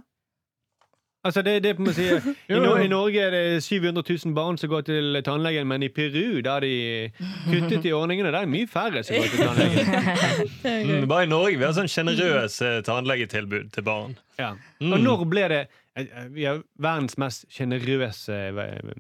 Altså, 1.24 1.42
det, 1.44 1.64
det 1.64 1.74
si, 1.96 2.06
I, 2.50 2.60
Nor 2.64 2.78
I 2.80 2.88
Norge 2.88 3.20
er 3.20 3.34
det 3.34 3.64
700 3.64 4.04
000 4.26 4.36
barn 4.36 4.58
som 4.58 4.70
går 4.72 4.86
til 4.88 5.20
tannlegen, 5.26 5.68
men 5.68 5.84
i 5.84 5.90
Peru 5.92 6.40
har 6.46 6.64
de 6.64 7.12
kuttet 7.50 7.86
i 7.90 7.92
ordningene. 7.92 8.32
Det 8.32 8.40
er 8.40 8.48
mye 8.48 8.70
færre 8.72 9.04
som 9.04 9.20
går 9.20 9.34
til 9.34 9.44
tannlegen. 9.44 9.90
Mm, 10.90 11.08
bare 11.10 11.26
i 11.26 11.30
Norge 11.30 11.58
vi 11.58 11.66
har 11.66 11.74
sånn 11.76 11.90
sjenerøse 11.92 12.70
tannlegetilbud 12.88 13.70
til 13.76 13.84
barn. 13.84 14.16
Ja. 14.40 14.54
Mm. 14.80 14.94
Og 14.96 15.04
når 15.04 15.24
ble 15.30 15.46
det 15.52 15.60
eh, 15.60 16.06
eh, 16.06 16.28
Vi 16.34 16.46
har 16.48 16.62
verdens 16.80 17.18
mest 17.20 17.46
sjenerøse 17.52 18.38
eh, 18.50 18.94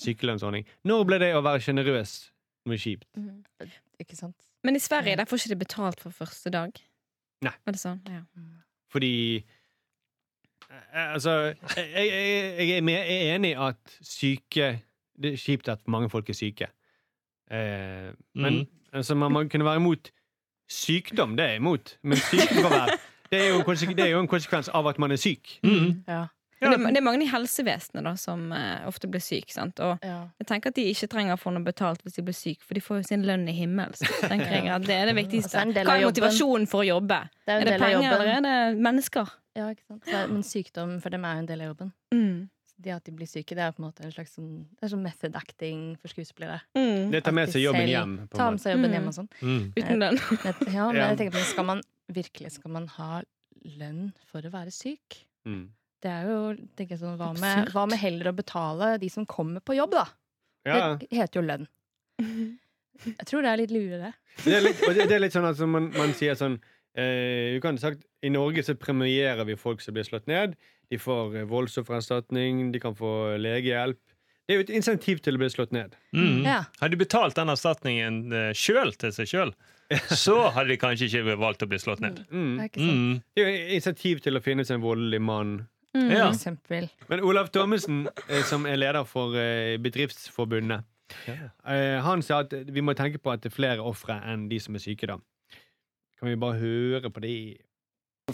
sykelønnsordning. 0.00 0.66
Når 0.88 1.04
ble 1.08 1.20
det 1.22 1.30
å 1.36 1.42
være 1.44 1.62
sjenerøs 1.66 2.16
noe 2.66 2.80
kjipt? 2.80 3.08
Ikke 4.00 4.16
sant? 4.16 4.36
Men 4.64 4.78
i 4.78 4.82
Sverige 4.82 5.18
der 5.20 5.28
får 5.28 5.44
ikke 5.44 5.54
de 5.54 5.60
betalt 5.60 6.02
for 6.02 6.14
første 6.14 6.52
dag. 6.52 6.80
Nei. 7.44 7.52
Er 7.68 7.76
det 7.76 7.82
sånn? 7.82 8.00
Ja. 8.08 8.24
Fordi 8.92 9.12
eh, 9.36 9.55
Altså, 10.94 11.30
jeg, 11.76 11.90
jeg, 11.94 12.68
jeg 12.68 12.70
er 12.78 12.80
med- 12.82 12.94
jeg 12.94 13.28
er 13.28 13.34
enig 13.34 13.50
i 13.50 13.58
at 13.68 13.96
syke 14.02 14.80
Det 15.22 15.32
er 15.32 15.36
kjipt 15.36 15.68
at 15.72 15.80
mange 15.88 16.10
folk 16.12 16.28
er 16.28 16.34
syke. 16.36 16.66
Eh, 17.50 18.12
men 18.34 18.54
Mm. 18.54 18.66
altså, 18.92 19.14
man, 19.14 19.32
man 19.32 19.48
kunne 19.48 19.64
være 19.64 19.76
imot 19.76 20.10
sykdom, 20.68 21.36
det 21.36 21.44
er 21.44 21.48
jeg 21.48 21.56
imot. 21.56 21.96
Men 22.02 22.18
sykefravær 22.18 22.86
det 23.30 23.40
er, 23.40 23.48
jo, 23.48 23.62
det 23.94 24.04
er 24.04 24.10
jo 24.12 24.20
en 24.20 24.28
konsekvens 24.28 24.68
av 24.68 24.86
at 24.86 24.98
man 24.98 25.10
er 25.10 25.16
syk. 25.16 25.58
Mm. 25.64 26.02
Ja. 26.08 26.26
Ja. 26.62 26.70
det, 26.70 26.78
det 26.88 26.96
er 26.96 27.04
mange 27.04 27.24
i 27.24 27.28
helsevesenet 27.28 28.04
da, 28.06 28.14
som 28.16 28.52
eh, 28.52 28.86
ofte 28.88 29.08
blir 29.12 29.20
syke. 29.20 29.52
Sant? 29.52 29.80
Og 29.80 29.98
ja. 30.04 30.22
jeg 30.40 30.46
tenker 30.48 30.72
at 30.72 30.76
de 30.78 30.84
ikke 30.92 31.08
trenger 31.12 31.36
å 31.36 31.40
få 31.40 31.50
noe 31.52 31.64
betalt 31.66 32.00
hvis 32.04 32.16
de 32.16 32.22
blir 32.24 32.36
syke, 32.36 32.64
for 32.64 32.74
de 32.74 32.80
får 32.80 33.02
jo 33.02 33.08
sin 33.10 33.24
lønn 33.28 33.48
i 33.48 33.56
at 34.76 34.86
det 34.86 34.96
er 34.96 35.10
det 35.10 35.16
viktigste. 35.18 35.64
Hva 35.84 35.96
er 35.98 36.06
motivasjonen 36.06 36.66
for 36.70 36.80
å 36.84 36.88
jobbe? 36.88 37.18
Det 37.46 37.52
er 37.54 37.60
Er 37.60 37.64
det 37.70 37.80
penger, 37.80 38.12
eller 38.12 38.32
er 38.36 38.40
det 38.46 38.80
mennesker? 38.80 39.34
Ja, 39.56 39.70
ikke 39.72 39.86
sant? 39.88 40.04
Så, 40.04 40.20
men 40.32 40.42
sykdom 40.44 40.98
for 41.00 41.14
dem 41.14 41.24
er 41.24 41.38
jo 41.38 41.42
en 41.44 41.48
del 41.48 41.62
av 41.64 41.70
jobben. 41.72 41.92
Mm. 42.14 42.36
Så 42.70 42.82
Det 42.84 42.92
at 42.92 43.04
de 43.08 43.12
blir 43.16 43.28
syke, 43.30 43.56
det 43.56 43.64
er 43.64 43.72
på 43.72 43.80
en 43.80 43.86
måte 43.88 44.04
en 44.04 44.12
slags 44.12 44.34
sånn, 44.36 44.50
det 44.76 44.84
er 44.84 44.92
sånn 44.92 45.02
method 45.06 45.36
acting 45.40 45.84
for 46.02 46.12
skuespillere. 46.12 46.58
Mm. 46.76 47.10
Det 47.14 47.22
tar 47.24 47.32
med 47.38 47.48
seg 47.54 47.64
jobben 47.64 47.88
hjem. 47.88 48.12
På 48.28 48.36
Ta 48.42 48.50
med 48.52 48.60
seg 48.60 48.76
jobben 48.76 48.90
Mm. 48.92 48.96
hjem 48.98 49.08
og 49.08 49.16
sånn. 49.16 49.30
Mm. 49.40 49.62
Uten 49.78 50.02
lønn. 50.04 50.20
Ja, 50.74 50.90
men 50.92 51.00
jeg 51.00 51.18
tenker 51.22 51.38
på, 51.38 51.44
skal 51.48 51.64
man 51.72 51.80
virkelig 52.12 52.52
skal 52.58 52.70
man 52.76 52.86
ha 52.98 53.22
lønn 53.80 54.12
for 54.30 54.44
å 54.46 54.52
være 54.52 54.70
syk? 54.74 55.22
Mm. 55.48 55.64
Det 56.04 56.10
er 56.12 56.28
jo 56.28 56.38
tenker 56.76 56.94
jeg 56.94 57.00
sånn, 57.00 57.16
hva, 57.18 57.32
med, 57.40 57.72
hva 57.72 57.86
med 57.88 57.98
heller 57.98 58.28
å 58.30 58.36
betale 58.36 58.92
de 59.00 59.08
som 59.08 59.24
kommer 59.26 59.64
på 59.64 59.74
jobb, 59.78 59.96
da? 59.96 60.04
Ja. 60.68 60.96
Det 61.00 61.08
heter 61.16 61.40
jo 61.40 61.46
lønn. 61.48 61.66
Jeg 63.06 63.26
tror 63.28 63.42
det 63.44 63.50
er 63.50 63.60
litt 63.60 63.72
lurere. 63.74 64.12
Det 64.44 64.54
er 64.56 64.62
litt, 64.64 64.78
det 64.80 65.12
er 65.12 65.20
litt 65.20 65.34
sånn 65.34 65.44
at 65.44 65.58
man, 65.68 65.90
man 65.92 66.14
sier 66.16 66.32
sånn 66.38 66.54
eh, 66.98 67.54
vi 67.54 67.60
kan 67.62 67.78
ha 67.78 67.84
sagt, 67.88 68.04
I 68.24 68.32
Norge 68.32 68.64
så 68.66 68.74
premierer 68.78 69.44
vi 69.48 69.56
folk 69.60 69.84
som 69.84 69.96
blir 69.96 70.06
slått 70.08 70.26
ned. 70.30 70.56
De 70.90 70.98
får 70.98 71.36
eh, 71.36 71.48
voldsoffererstatning, 71.50 72.70
de 72.72 72.82
kan 72.82 72.96
få 72.96 73.36
legehjelp. 73.40 74.00
Det 74.46 74.54
er 74.54 74.60
jo 74.60 74.64
et 74.68 74.76
insentiv 74.78 75.18
til 75.26 75.34
å 75.34 75.40
bli 75.42 75.48
slått 75.50 75.72
ned. 75.74 75.96
Mm. 76.14 76.44
Ja. 76.46 76.60
Hadde 76.78 76.94
de 76.94 77.00
betalt 77.00 77.34
den 77.34 77.50
erstatningen 77.50 78.20
uh, 78.30 78.52
sjøl 78.54 78.92
til 78.94 79.10
seg 79.14 79.26
sjøl, 79.26 79.50
så 80.26 80.36
hadde 80.54 80.70
de 80.70 80.76
kanskje 80.78 81.08
ikke 81.08 81.34
valgt 81.40 81.64
å 81.66 81.70
bli 81.70 81.80
slått 81.82 82.04
ned. 82.04 82.20
Mm. 82.30 82.52
Det 82.60 82.68
er? 82.68 82.84
Mm. 82.84 83.16
Det 83.34 83.42
er 83.42 83.48
jo 83.48 83.56
et 83.56 83.72
insentiv 83.80 84.22
til 84.22 84.38
å 84.38 84.44
finne 84.44 84.66
seg 84.66 84.78
en 84.78 84.84
voldelig 84.86 85.18
mann. 85.18 85.56
Mm. 85.96 86.12
Ja. 86.12 86.28
Men 87.10 87.24
Olav 87.26 87.50
Thommessen, 87.50 88.04
eh, 88.28 88.44
som 88.46 88.68
er 88.70 88.78
leder 88.78 89.06
for 89.08 89.34
eh, 89.40 89.80
Bedriftsforbundet, 89.82 90.86
ja. 91.26 91.36
han 92.02 92.22
sa 92.26 92.40
at 92.42 92.54
vi 92.74 92.82
må 92.82 92.94
tenke 92.98 93.18
på 93.22 93.30
at 93.30 93.42
det 93.42 93.52
er 93.52 93.54
flere 93.54 93.82
ofre 93.86 94.18
enn 94.26 94.48
de 94.50 94.58
som 94.62 94.78
er 94.78 94.82
syke. 94.82 95.10
da. 95.10 95.18
Kan 96.16 96.30
vi 96.30 96.36
bare 96.40 96.60
høre 96.60 97.10
på 97.12 97.20
de? 97.24 97.36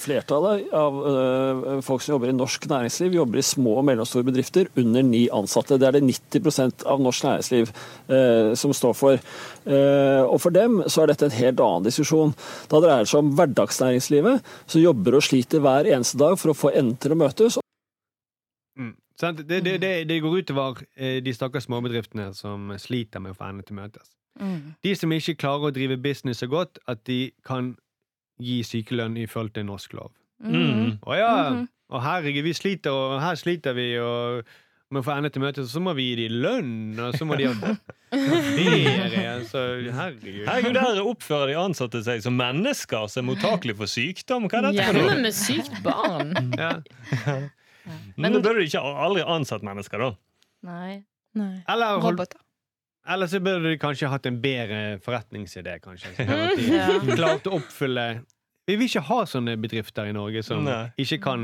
Flertallet 0.00 0.70
av 0.72 0.94
øh, 1.04 1.80
folk 1.84 2.00
som 2.00 2.14
jobber 2.14 2.30
i 2.30 2.32
norsk 2.32 2.62
næringsliv, 2.70 3.16
jobber 3.18 3.42
i 3.42 3.44
små 3.44 3.74
og 3.76 3.84
mellomstore 3.84 4.24
bedrifter 4.24 4.70
under 4.80 5.04
ni 5.04 5.26
ansatte. 5.28 5.76
Det 5.76 5.84
er 5.84 5.98
det 5.98 6.06
90% 6.06 6.86
av 6.88 7.02
norsk 7.04 7.26
næringsliv 7.26 7.72
øh, 8.08 8.54
som 8.56 8.72
står 8.72 8.94
for. 8.96 9.20
Uh, 9.66 10.24
og 10.24 10.40
for 10.40 10.54
dem 10.54 10.80
så 10.88 11.02
er 11.02 11.12
dette 11.12 11.28
en 11.28 11.36
helt 11.36 11.60
annen 11.60 11.84
diskusjon. 11.84 12.32
Da 12.72 12.80
dreier 12.80 13.04
det 13.04 13.12
seg 13.12 13.20
om 13.20 13.34
hverdagsnæringslivet, 13.36 14.48
som 14.64 14.80
jobber 14.80 15.18
og 15.18 15.26
sliter 15.28 15.60
hver 15.60 15.90
eneste 15.92 16.22
dag 16.24 16.38
for 16.40 16.54
å 16.54 16.56
få 16.56 16.72
endene 16.72 17.02
til 17.02 17.12
å 17.12 17.20
møtes. 17.26 17.60
Mm. 18.80 18.96
Det, 19.20 19.60
det, 19.60 19.76
det, 19.84 19.94
det 20.08 20.22
går 20.24 20.40
utover 20.40 20.80
de 20.96 21.36
stakkars 21.36 21.68
småbedriftene 21.68 22.32
som 22.32 22.72
sliter 22.80 23.20
med 23.20 23.36
å 23.36 23.36
få 23.36 23.50
endene 23.50 23.68
til 23.68 23.76
å 23.76 23.82
møtes. 23.82 24.16
Mm. 24.40 24.74
De 24.82 24.94
som 24.96 25.12
ikke 25.12 25.34
klarer 25.36 25.68
å 25.70 25.74
drive 25.74 25.96
business 26.02 26.38
så 26.42 26.46
godt 26.48 26.78
at 26.88 27.04
de 27.04 27.30
kan 27.44 27.74
gi 28.40 28.62
sykelønn 28.64 29.16
ifølge 29.20 29.62
norsk 29.64 29.92
lov. 29.98 30.10
Mm. 30.42 30.98
Å 31.06 31.16
ja, 31.18 31.50
Mhm. 31.50 31.68
og 31.90 32.02
herregud, 32.02 32.42
vi 32.44 32.52
sliter, 32.56 32.90
og 32.90 33.20
her 33.20 33.34
sliter 33.36 33.74
vi, 33.76 33.98
og 33.98 34.42
vi 34.90 35.00
får 35.02 35.18
ende 35.18 35.30
til 35.32 35.42
møtet 35.42 35.68
så 35.70 35.80
må 35.80 35.94
vi 35.94 36.08
gi 36.14 36.16
dem 36.28 36.40
lønn, 36.42 36.98
og 37.00 37.14
så 37.14 37.24
må 37.28 37.36
de 37.38 37.46
ha 37.46 37.52
ferie. 38.12 39.44
Så 39.48 39.60
herregud. 39.92 40.46
Herregud, 40.48 40.74
Der 40.74 41.00
oppfører 41.04 41.46
de 41.52 41.56
ansatte 41.60 42.02
seg 42.04 42.22
som 42.24 42.34
mennesker 42.36 43.06
som 43.12 43.22
er 43.28 43.34
mottakelige 43.34 43.76
for 43.78 43.86
sykdom. 43.90 44.48
Hva 44.50 44.58
er 44.60 44.68
dette 44.72 44.84
for 44.88 44.98
Hjemme 44.98 45.14
noe? 45.14 45.22
med 45.22 45.36
sykt 45.38 45.82
barn. 45.84 46.34
Ja. 46.62 46.72
Men 48.16 48.32
da 48.36 48.38
burde 48.44 48.60
du 48.62 48.66
ikke 48.68 48.82
aldri 48.82 49.24
ansatt 49.26 49.64
mennesker, 49.66 49.98
da. 49.98 50.10
Nei. 50.68 51.00
Nei. 51.34 51.62
Eller, 51.72 51.96
hold, 51.98 52.18
Roboter. 52.20 52.38
Eller 53.08 53.26
så 53.26 53.40
burde 53.42 53.70
de 53.72 53.78
kanskje 53.82 54.08
hatt 54.12 54.26
en 54.26 54.40
bedre 54.42 54.98
forretningsidé, 55.02 55.78
kanskje. 55.82 56.14
Så 56.16 56.22
at 56.28 56.56
de 56.56 56.68
Ja. 56.76 57.16
klarte 57.16 57.50
å 57.50 57.58
oppfylle 57.58 58.22
Vi 58.68 58.76
vil 58.78 58.86
ikke 58.86 59.00
ha 59.08 59.16
sånne 59.26 59.56
bedrifter 59.58 60.06
i 60.06 60.12
Norge 60.14 60.42
som 60.46 60.62
Nei. 60.64 60.92
ikke 61.02 61.16
kan 61.24 61.42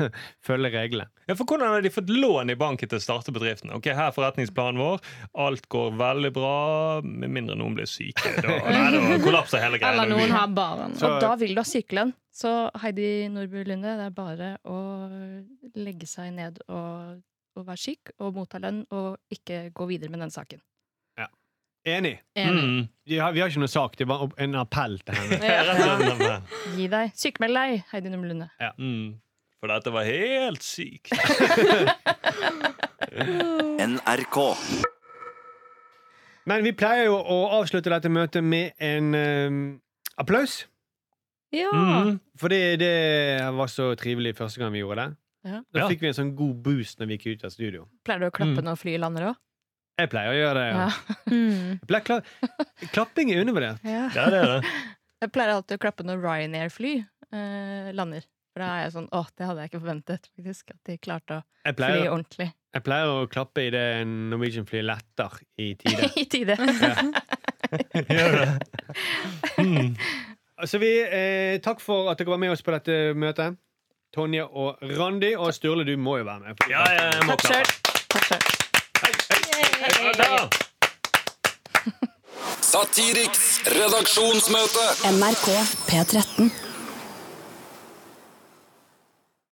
følge 0.46 0.70
reglene. 0.72 1.10
Ja, 1.28 1.34
for 1.36 1.44
Hvordan 1.44 1.68
har 1.74 1.82
de 1.84 1.90
fått 1.92 2.08
lån 2.08 2.48
i 2.50 2.56
banken 2.56 2.88
til 2.88 2.96
å 2.96 3.02
starte 3.04 3.34
bedriften? 3.34 3.74
Ok, 3.76 3.90
Her 3.92 4.08
er 4.08 4.14
forretningsplanen 4.16 4.80
vår. 4.80 5.02
Alt 5.44 5.68
går 5.68 5.92
veldig 6.00 6.30
bra, 6.32 6.54
med 7.04 7.28
mindre 7.34 7.58
noen 7.60 7.76
blir 7.76 7.84
syke. 7.90 8.32
Da, 8.40 8.56
da 8.72 9.18
kollapser 9.20 9.60
hele 9.66 9.76
greia. 9.82 9.92
Eller 9.98 10.08
noen 10.16 10.32
har 10.32 10.48
barn. 10.56 10.96
Så- 10.96 11.10
Og 11.12 11.20
da 11.20 11.34
vil 11.36 11.52
du 11.52 11.60
ha 11.60 11.66
sykelønn. 11.68 12.14
Så 12.32 12.54
Heidi 12.80 13.28
Nordby 13.32 13.62
Lunde, 13.68 13.92
det 14.00 14.06
er 14.08 14.16
bare 14.16 14.54
å 14.64 14.80
legge 15.76 16.08
seg 16.08 16.32
ned 16.36 16.58
og, 16.68 17.20
og 17.56 17.66
være 17.68 17.80
syk 17.84 18.14
og 18.18 18.32
motta 18.36 18.58
lønn, 18.64 18.82
og 18.96 19.16
ikke 19.32 19.66
gå 19.76 19.86
videre 19.92 20.08
med 20.12 20.20
den 20.24 20.32
saken. 20.32 20.60
Enig. 21.86 22.16
Enig. 22.34 22.64
Mm. 22.64 22.88
Vi 23.06 23.18
har, 23.22 23.30
vi 23.32 23.38
har 23.40 23.46
ikke 23.52 23.60
noe 23.62 23.70
sak, 23.70 23.94
det 23.98 24.02
er 24.06 24.10
bare 24.10 24.26
en 24.42 24.54
appell 24.58 24.96
til 25.06 25.14
henne. 25.14 25.38
Ja. 25.46 26.40
Gi 26.78 26.88
deg. 26.90 27.12
Sykmeld 27.14 27.54
deg, 27.54 27.84
Heidi 27.92 28.10
Nordby 28.10 28.26
Lunde. 28.32 28.48
Mm. 28.82 29.14
For 29.62 29.70
dette 29.70 29.92
var 29.94 30.04
helt 30.08 30.62
sykt. 30.66 31.12
NRK. 33.86 34.36
Men 36.46 36.62
vi 36.66 36.72
pleier 36.78 37.08
jo 37.08 37.16
å 37.18 37.38
avslutte 37.58 37.90
dette 37.90 38.10
møtet 38.12 38.44
med 38.46 38.74
en 38.82 39.14
um, 39.18 39.60
applaus. 40.20 40.60
Ja. 41.54 41.70
Mm. 41.74 42.18
Fordi 42.38 42.60
det 42.82 42.92
var 43.56 43.70
så 43.72 43.92
trivelig 43.98 44.34
første 44.38 44.60
gang 44.62 44.74
vi 44.74 44.82
gjorde 44.82 45.00
det. 45.06 45.16
Ja. 45.46 45.60
Da 45.74 45.86
fikk 45.90 46.02
vi 46.02 46.10
en 46.10 46.16
sånn 46.18 46.32
god 46.38 46.56
boost 46.66 46.98
når 46.98 47.10
vi 47.12 47.18
gikk 47.18 47.26
ut 47.38 47.44
av 47.46 47.52
studio. 47.54 47.84
Pleier 48.06 48.24
du 48.24 48.28
å 48.30 48.34
klappe 48.34 48.58
Mm. 48.58 48.64
når 48.66 48.80
flyet 48.82 49.02
lander 49.02 49.28
òg? 49.30 49.36
Jeg 49.96 50.10
pleier 50.12 50.30
å 50.34 50.36
gjøre 50.36 50.60
det. 50.60 50.68
Ja. 50.72 50.86
Ja. 50.86 51.16
Mm. 51.36 51.78
Kla 51.90 52.20
klapping 52.94 53.30
er 53.34 53.40
undervurdert. 53.42 53.80
Ja. 53.84 54.06
Ja, 54.14 54.26
det 54.30 54.38
er 54.42 54.50
det. 54.56 54.72
Jeg 55.24 55.30
pleier 55.32 55.54
alltid 55.56 55.78
å 55.78 55.80
klappe 55.82 56.04
når 56.06 56.20
Ryanair-fly 56.22 56.90
eh, 57.00 57.88
lander. 57.96 58.22
For 58.52 58.62
da 58.62 58.66
er 58.76 58.82
jeg 58.86 58.92
sånn 58.94 59.06
Å, 59.16 59.22
det 59.36 59.46
hadde 59.48 59.62
jeg 59.64 59.70
ikke 59.70 59.80
forventet, 59.82 60.28
faktisk. 60.36 60.70
At 60.74 60.80
de 60.88 60.94
klarte 61.02 61.38
å 61.38 61.42
Jeg 61.66 61.74
fly 61.74 61.80
pleier, 61.80 62.06
ordentlig. 62.12 62.46
jeg 62.76 62.84
pleier 62.86 63.10
å 63.12 63.26
klappe 63.32 63.64
i 63.66 63.70
det 63.74 63.82
Norwegian-fly 64.08 64.82
letter 64.86 65.34
i 65.60 65.66
tide. 65.80 66.08
I 66.22 66.24
tide. 66.32 66.56
Gjør 68.06 68.36
det. 68.38 68.48
Mm. 69.60 69.90
Så 70.68 70.80
vi, 70.80 70.92
eh, 71.04 71.56
takk 71.64 71.80
for 71.84 72.12
at 72.12 72.20
dere 72.20 72.32
var 72.32 72.40
med 72.44 72.54
oss 72.54 72.62
på 72.64 72.72
dette 72.76 72.96
møtet. 73.18 73.56
Tonje 74.16 74.44
og 74.46 74.80
Randi. 74.96 75.34
Og 75.36 75.52
Sturle, 75.56 75.84
du 75.88 75.96
må 76.00 76.20
jo 76.22 76.28
være 76.28 76.40
med. 76.46 76.64
Ja, 76.70 76.84
ja, 76.96 77.08
jeg 77.16 77.24
må 77.28 77.36
Takk 77.36 77.48
selv. 77.50 77.66
klappe. 78.14 78.38
Takk 79.02 79.16
sjøl. 79.26 79.42
Ja, 79.86 80.12
da. 80.16 80.48
Satiriks 82.86 83.60
redaksjonsmøte. 83.66 84.82
NRK 85.10 85.46
P13. 85.88 86.50